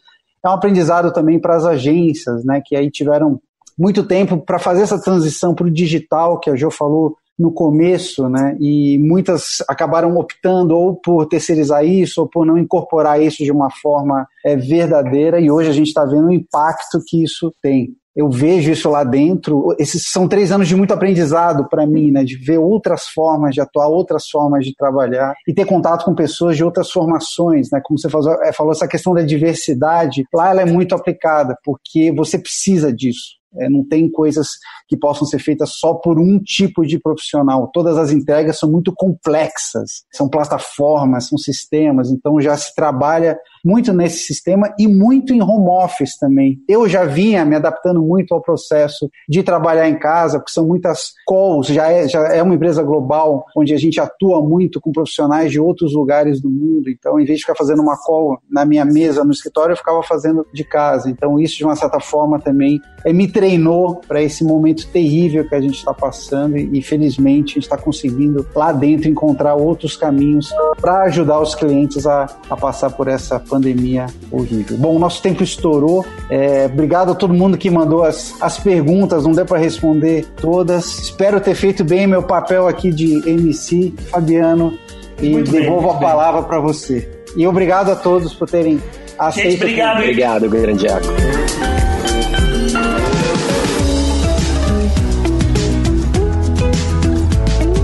é 0.44 0.50
um 0.50 0.54
aprendizado 0.54 1.12
também 1.12 1.40
para 1.40 1.58
as 1.58 1.66
agências, 1.66 2.46
né, 2.46 2.62
que 2.66 2.76
aí 2.76 2.90
tiveram 2.90 3.42
muito 3.78 4.04
tempo 4.04 4.38
para 4.38 4.60
fazer 4.60 4.84
essa 4.84 5.02
transição 5.02 5.56
para 5.56 5.68
o 5.68 5.72
digital, 5.72 6.40
que 6.40 6.50
a 6.50 6.56
Jo 6.56 6.70
falou 6.70 7.16
no 7.40 7.54
começo, 7.54 8.28
né? 8.28 8.58
E 8.60 9.00
muitas 9.00 9.64
acabaram 9.68 10.18
optando 10.18 10.76
ou 10.76 10.96
por 10.96 11.26
terceirizar 11.26 11.86
isso 11.86 12.22
ou 12.22 12.28
por 12.28 12.46
não 12.46 12.58
incorporar 12.58 13.22
isso 13.22 13.44
de 13.44 13.52
uma 13.52 13.70
forma 13.72 14.28
é, 14.46 14.58
verdadeira. 14.58 15.40
E 15.40 15.50
hoje 15.50 15.70
a 15.70 15.74
gente 15.74 15.88
está 15.88 16.04
vendo 16.04 16.28
o 16.28 16.34
impacto 16.34 17.00
que 17.08 17.24
isso 17.24 17.54
tem. 17.62 17.96
Eu 18.14 18.30
vejo 18.30 18.70
isso 18.70 18.90
lá 18.90 19.06
dentro. 19.06 19.74
Esses 19.80 20.04
são 20.08 20.28
três 20.28 20.52
anos 20.52 20.68
de 20.68 20.76
muito 20.76 20.94
aprendizado 20.94 21.70
para 21.70 21.88
mim, 21.88 22.12
né? 22.12 22.26
De 22.26 22.36
ver 22.36 22.58
outras 22.58 23.08
formas 23.08 23.56
de 23.56 23.62
atuar, 23.62 23.88
outras 23.88 24.28
formas 24.28 24.66
de 24.66 24.76
trabalhar 24.76 25.34
e 25.48 25.54
ter 25.54 25.64
contato 25.64 26.04
com 26.04 26.14
pessoas 26.14 26.58
de 26.58 26.64
outras 26.64 26.92
formações, 26.92 27.70
né? 27.72 27.80
Como 27.82 27.98
você 27.98 28.10
falou, 28.10 28.34
é, 28.44 28.52
falou 28.52 28.74
essa 28.74 28.88
questão 28.88 29.14
da 29.14 29.22
diversidade, 29.22 30.26
lá 30.34 30.50
ela 30.50 30.62
é 30.62 30.66
muito 30.66 30.94
aplicada 30.94 31.56
porque 31.64 32.12
você 32.12 32.38
precisa 32.38 32.92
disso. 32.92 33.39
É, 33.56 33.70
não 33.70 33.84
tem 33.84 34.10
coisas 34.10 34.50
que 34.88 34.96
possam 34.96 35.26
ser 35.26 35.40
feitas 35.40 35.72
só 35.74 35.96
por 35.96 36.20
um 36.20 36.40
tipo 36.40 36.86
de 36.86 37.00
profissional. 37.00 37.70
Todas 37.74 37.98
as 37.98 38.12
entregas 38.12 38.60
são 38.60 38.70
muito 38.70 38.94
complexas, 38.96 40.04
são 40.14 40.30
plataformas, 40.30 41.28
são 41.28 41.38
sistemas, 41.38 42.12
então 42.12 42.40
já 42.40 42.56
se 42.56 42.74
trabalha 42.76 43.38
muito 43.64 43.94
nesse 43.94 44.20
sistema 44.20 44.74
e 44.78 44.88
muito 44.88 45.34
em 45.34 45.42
home 45.42 45.70
office 45.70 46.18
também. 46.18 46.60
Eu 46.68 46.88
já 46.88 47.06
vinha 47.06 47.46
me 47.46 47.56
adaptando 47.56 48.02
muito 48.02 48.34
ao 48.34 48.42
processo 48.42 49.10
de 49.28 49.44
trabalhar 49.44 49.88
em 49.90 49.98
casa, 49.98 50.40
porque 50.40 50.52
são 50.52 50.68
muitas 50.68 51.14
calls, 51.28 51.68
já 51.68 51.92
é, 51.92 52.08
já 52.08 52.20
é 52.28 52.42
uma 52.42 52.56
empresa 52.56 52.84
global, 52.84 53.46
onde 53.56 53.74
a 53.74 53.78
gente 53.78 54.00
atua 54.00 54.42
muito 54.42 54.80
com 54.80 54.92
profissionais 54.92 55.52
de 55.52 55.60
outros 55.60 55.94
lugares 55.94 56.42
do 56.42 56.50
mundo. 56.50 56.90
Então, 56.90 57.20
em 57.20 57.26
vez 57.26 57.40
de 57.40 57.46
ficar 57.46 57.56
fazendo 57.56 57.82
uma 57.82 57.98
call 57.98 58.40
na 58.50 58.66
minha 58.66 58.86
mesa 58.86 59.24
no 59.24 59.32
escritório, 59.32 59.74
eu 59.74 59.78
ficava 59.78 60.02
fazendo 60.04 60.46
de 60.54 60.64
casa. 60.64 61.10
Então, 61.10 61.40
isso, 61.40 61.58
de 61.58 61.66
uma 61.66 61.76
certa 61.76 62.00
forma, 62.00 62.40
também 62.40 62.80
é, 63.06 63.14
me 63.14 63.28
treinou 63.28 63.96
para 63.96 64.22
esse 64.22 64.44
momento 64.44 64.88
terrível 64.88 65.48
que 65.48 65.56
a 65.56 65.62
gente 65.62 65.76
está 65.76 65.94
passando 65.94 66.58
e, 66.58 66.82
felizmente, 66.82 67.52
a 67.52 67.56
gente 67.56 67.64
está 67.64 67.78
conseguindo 67.78 68.46
lá 68.56 68.72
dentro 68.72 69.10
encontrar 69.10 69.56
outros 69.56 69.96
caminhos 69.96 70.54
para 70.80 71.04
ajudar 71.04 71.40
os 71.40 71.56
clientes 71.56 72.06
a, 72.06 72.28
a 72.50 72.58
passar 72.58 72.90
por 72.92 73.08
essa 73.08 73.40
pandemia 73.50 74.06
horrível. 74.32 74.78
Bom, 74.78 74.96
o 74.96 75.00
nosso 75.00 75.22
tempo 75.22 75.44
estourou. 75.44 76.06
É, 76.30 76.66
obrigado 76.66 77.12
a 77.12 77.16
todo 77.16 77.34
mundo 77.34 77.58
que 77.58 77.70
mandou 77.70 78.04
as, 78.04 78.34
as 78.42 78.60
perguntas, 78.60 79.24
não 79.24 79.32
deu 79.32 79.46
para 79.46 79.58
responder 79.58 80.26
todas. 80.40 81.00
Espero 81.00 81.42
ter 81.42 81.56
feito 81.56 81.84
bem 81.84 82.08
meu 82.08 82.24
papel 82.24 82.68
aqui 82.68 82.92
de 82.92 83.28
MC, 83.30 83.94
Fabiano, 84.12 84.78
e 85.22 85.30
muito 85.30 85.52
devolvo 85.52 85.88
bem, 85.88 85.98
a 85.98 86.00
palavra 86.00 86.44
para 86.44 86.60
você. 86.60 87.10
E 87.36 87.46
obrigado 87.48 87.92
a 87.92 87.96
todos 87.96 88.34
por 88.34 88.50
terem 88.50 88.82
aceito. 89.18 89.52
Gente, 89.52 89.64
obrigado, 89.64 89.98
obrigado, 89.98 90.50
grande 90.50 90.86
Iaco. 90.86 91.39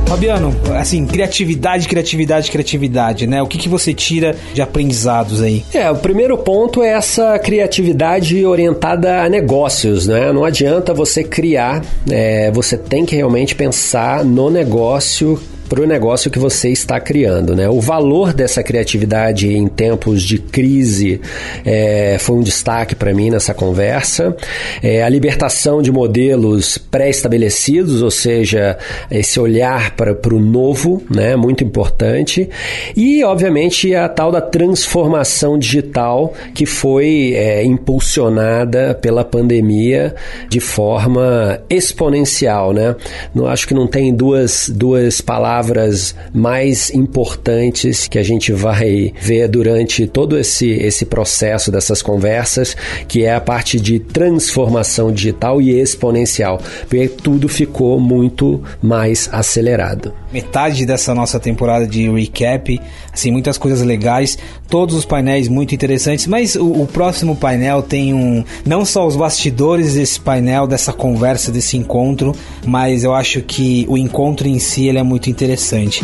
Fabiano, 0.08 0.56
assim, 0.78 1.06
criatividade, 1.06 1.88
criatividade, 1.88 2.52
criatividade, 2.52 3.28
né? 3.28 3.42
O 3.42 3.48
que, 3.48 3.58
que 3.58 3.68
você 3.68 3.94
tira 3.94 4.36
de 4.54 4.62
aprendizados 4.62 5.42
aí? 5.42 5.66
É, 5.74 5.90
o 5.90 5.96
primeiro 5.96 6.38
ponto 6.38 6.84
é 6.84 6.90
essa 6.90 7.38
criatividade 7.40 8.46
orientada 8.46 9.24
a 9.24 9.30
negócios, 9.30 10.08
né? 10.08 10.32
Não 10.32 10.46
adianta 10.46 10.94
você 10.94 11.24
criar, 11.24 11.84
é, 12.10 12.52
você 12.52 12.78
tem 12.78 13.06
que 13.06 13.16
realmente 13.16 13.56
pensar 13.56 14.24
no 14.24 14.50
negócio 14.50 15.40
para 15.68 15.82
o 15.82 15.86
negócio 15.86 16.30
que 16.30 16.40
você 16.40 16.70
está 16.70 17.00
criando. 17.00 17.56
Né? 17.56 17.68
O 17.68 17.82
valor 17.82 18.34
dessa 18.34 18.64
criatividade 18.64 19.52
em 19.52 19.68
tempos 19.68 20.22
de 20.22 20.38
crise 20.38 21.20
é, 21.66 22.18
foi 22.20 22.38
um 22.38 22.42
destaque 22.42 22.96
para 22.96 23.14
mim 23.14 23.30
nessa 23.30 23.54
conversa. 23.54 24.36
É, 24.82 25.04
a 25.04 25.10
libertação 25.10 25.82
de 25.82 25.92
modelos 25.92 26.78
pré-estabelecidos, 26.78 28.02
ou 28.02 28.12
seja, 28.12 28.78
esse 29.10 29.40
olhar 29.40 29.96
para, 29.96 30.16
o 30.36 30.40
novo, 30.40 31.02
né? 31.10 31.36
muito 31.36 31.64
importante. 31.64 32.50
E, 32.96 33.24
obviamente, 33.24 33.94
a 33.96 34.08
tal 34.08 34.32
da 34.32 34.42
transformação 34.42 35.58
digital 35.58 36.34
que 36.54 36.66
foi 36.66 37.34
é, 37.36 37.64
impulsionada 37.64 38.98
pela 39.02 39.24
pandemia 39.24 40.16
de 40.50 40.60
forma 40.60 41.60
exponencial. 41.70 42.74
Né? 42.74 42.96
Não, 43.34 43.48
acho 43.48 43.68
que 43.68 43.74
não 43.74 43.88
tem 43.88 44.14
duas, 44.14 44.70
duas 44.70 45.22
palavras 45.22 45.55
palavras 45.56 46.14
mais 46.34 46.90
importantes 46.90 48.08
que 48.10 48.20
a 48.20 48.24
gente 48.24 48.52
vai 48.52 49.14
ver 49.22 49.48
durante 49.48 50.06
todo 50.06 50.38
esse, 50.38 50.70
esse 50.70 51.06
processo 51.06 51.72
dessas 51.72 52.02
conversas, 52.02 52.76
que 53.08 53.24
é 53.24 53.34
a 53.34 53.40
parte 53.40 53.80
de 53.80 54.00
transformação 54.00 55.14
digital 55.14 55.62
e 55.62 55.72
exponencial, 55.80 56.60
porque 56.90 57.08
tudo 57.08 57.48
ficou 57.48 58.00
muito 58.00 58.62
mais 58.82 59.30
acelerado. 59.32 60.14
Metade 60.34 60.86
dessa 60.86 61.16
nossa 61.16 61.40
temporada 61.40 61.88
de 61.88 62.10
recap, 62.10 62.82
assim, 63.14 63.32
muitas 63.32 63.58
coisas 63.58 63.82
legais, 63.82 64.38
todos 64.68 64.94
os 64.96 65.06
painéis 65.06 65.48
muito 65.48 65.74
interessantes, 65.74 66.28
mas 66.28 66.56
o, 66.56 66.82
o 66.82 66.88
próximo 66.88 67.36
painel 67.36 67.82
tem 67.82 68.14
um 68.14 68.44
não 68.66 68.84
só 68.84 69.08
os 69.08 69.16
bastidores 69.16 69.94
desse 69.94 70.20
painel, 70.20 70.68
dessa 70.68 70.92
conversa, 70.92 71.52
desse 71.52 71.78
encontro, 71.78 72.36
mas 72.66 73.06
eu 73.06 73.14
acho 73.14 73.42
que 73.42 73.86
o 73.88 73.98
encontro 73.98 74.48
em 74.48 74.60
si 74.60 74.88
ele 74.88 74.98
é 74.98 75.04
muito 75.04 75.30
interessante. 75.46 76.04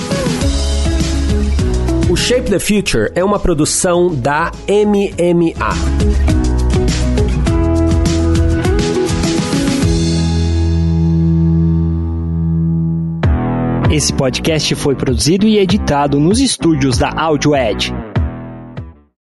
O 2.09 2.15
Shape 2.15 2.49
the 2.49 2.59
Future 2.59 3.11
é 3.15 3.23
uma 3.23 3.39
produção 3.39 4.13
da 4.13 4.51
MMA. 4.67 5.71
Esse 13.91 14.13
podcast 14.13 14.75
foi 14.75 14.95
produzido 14.95 15.47
e 15.47 15.57
editado 15.57 16.19
nos 16.19 16.39
estúdios 16.39 16.97
da 16.97 17.09
Audio 17.09 17.55
Edge. 17.55 17.93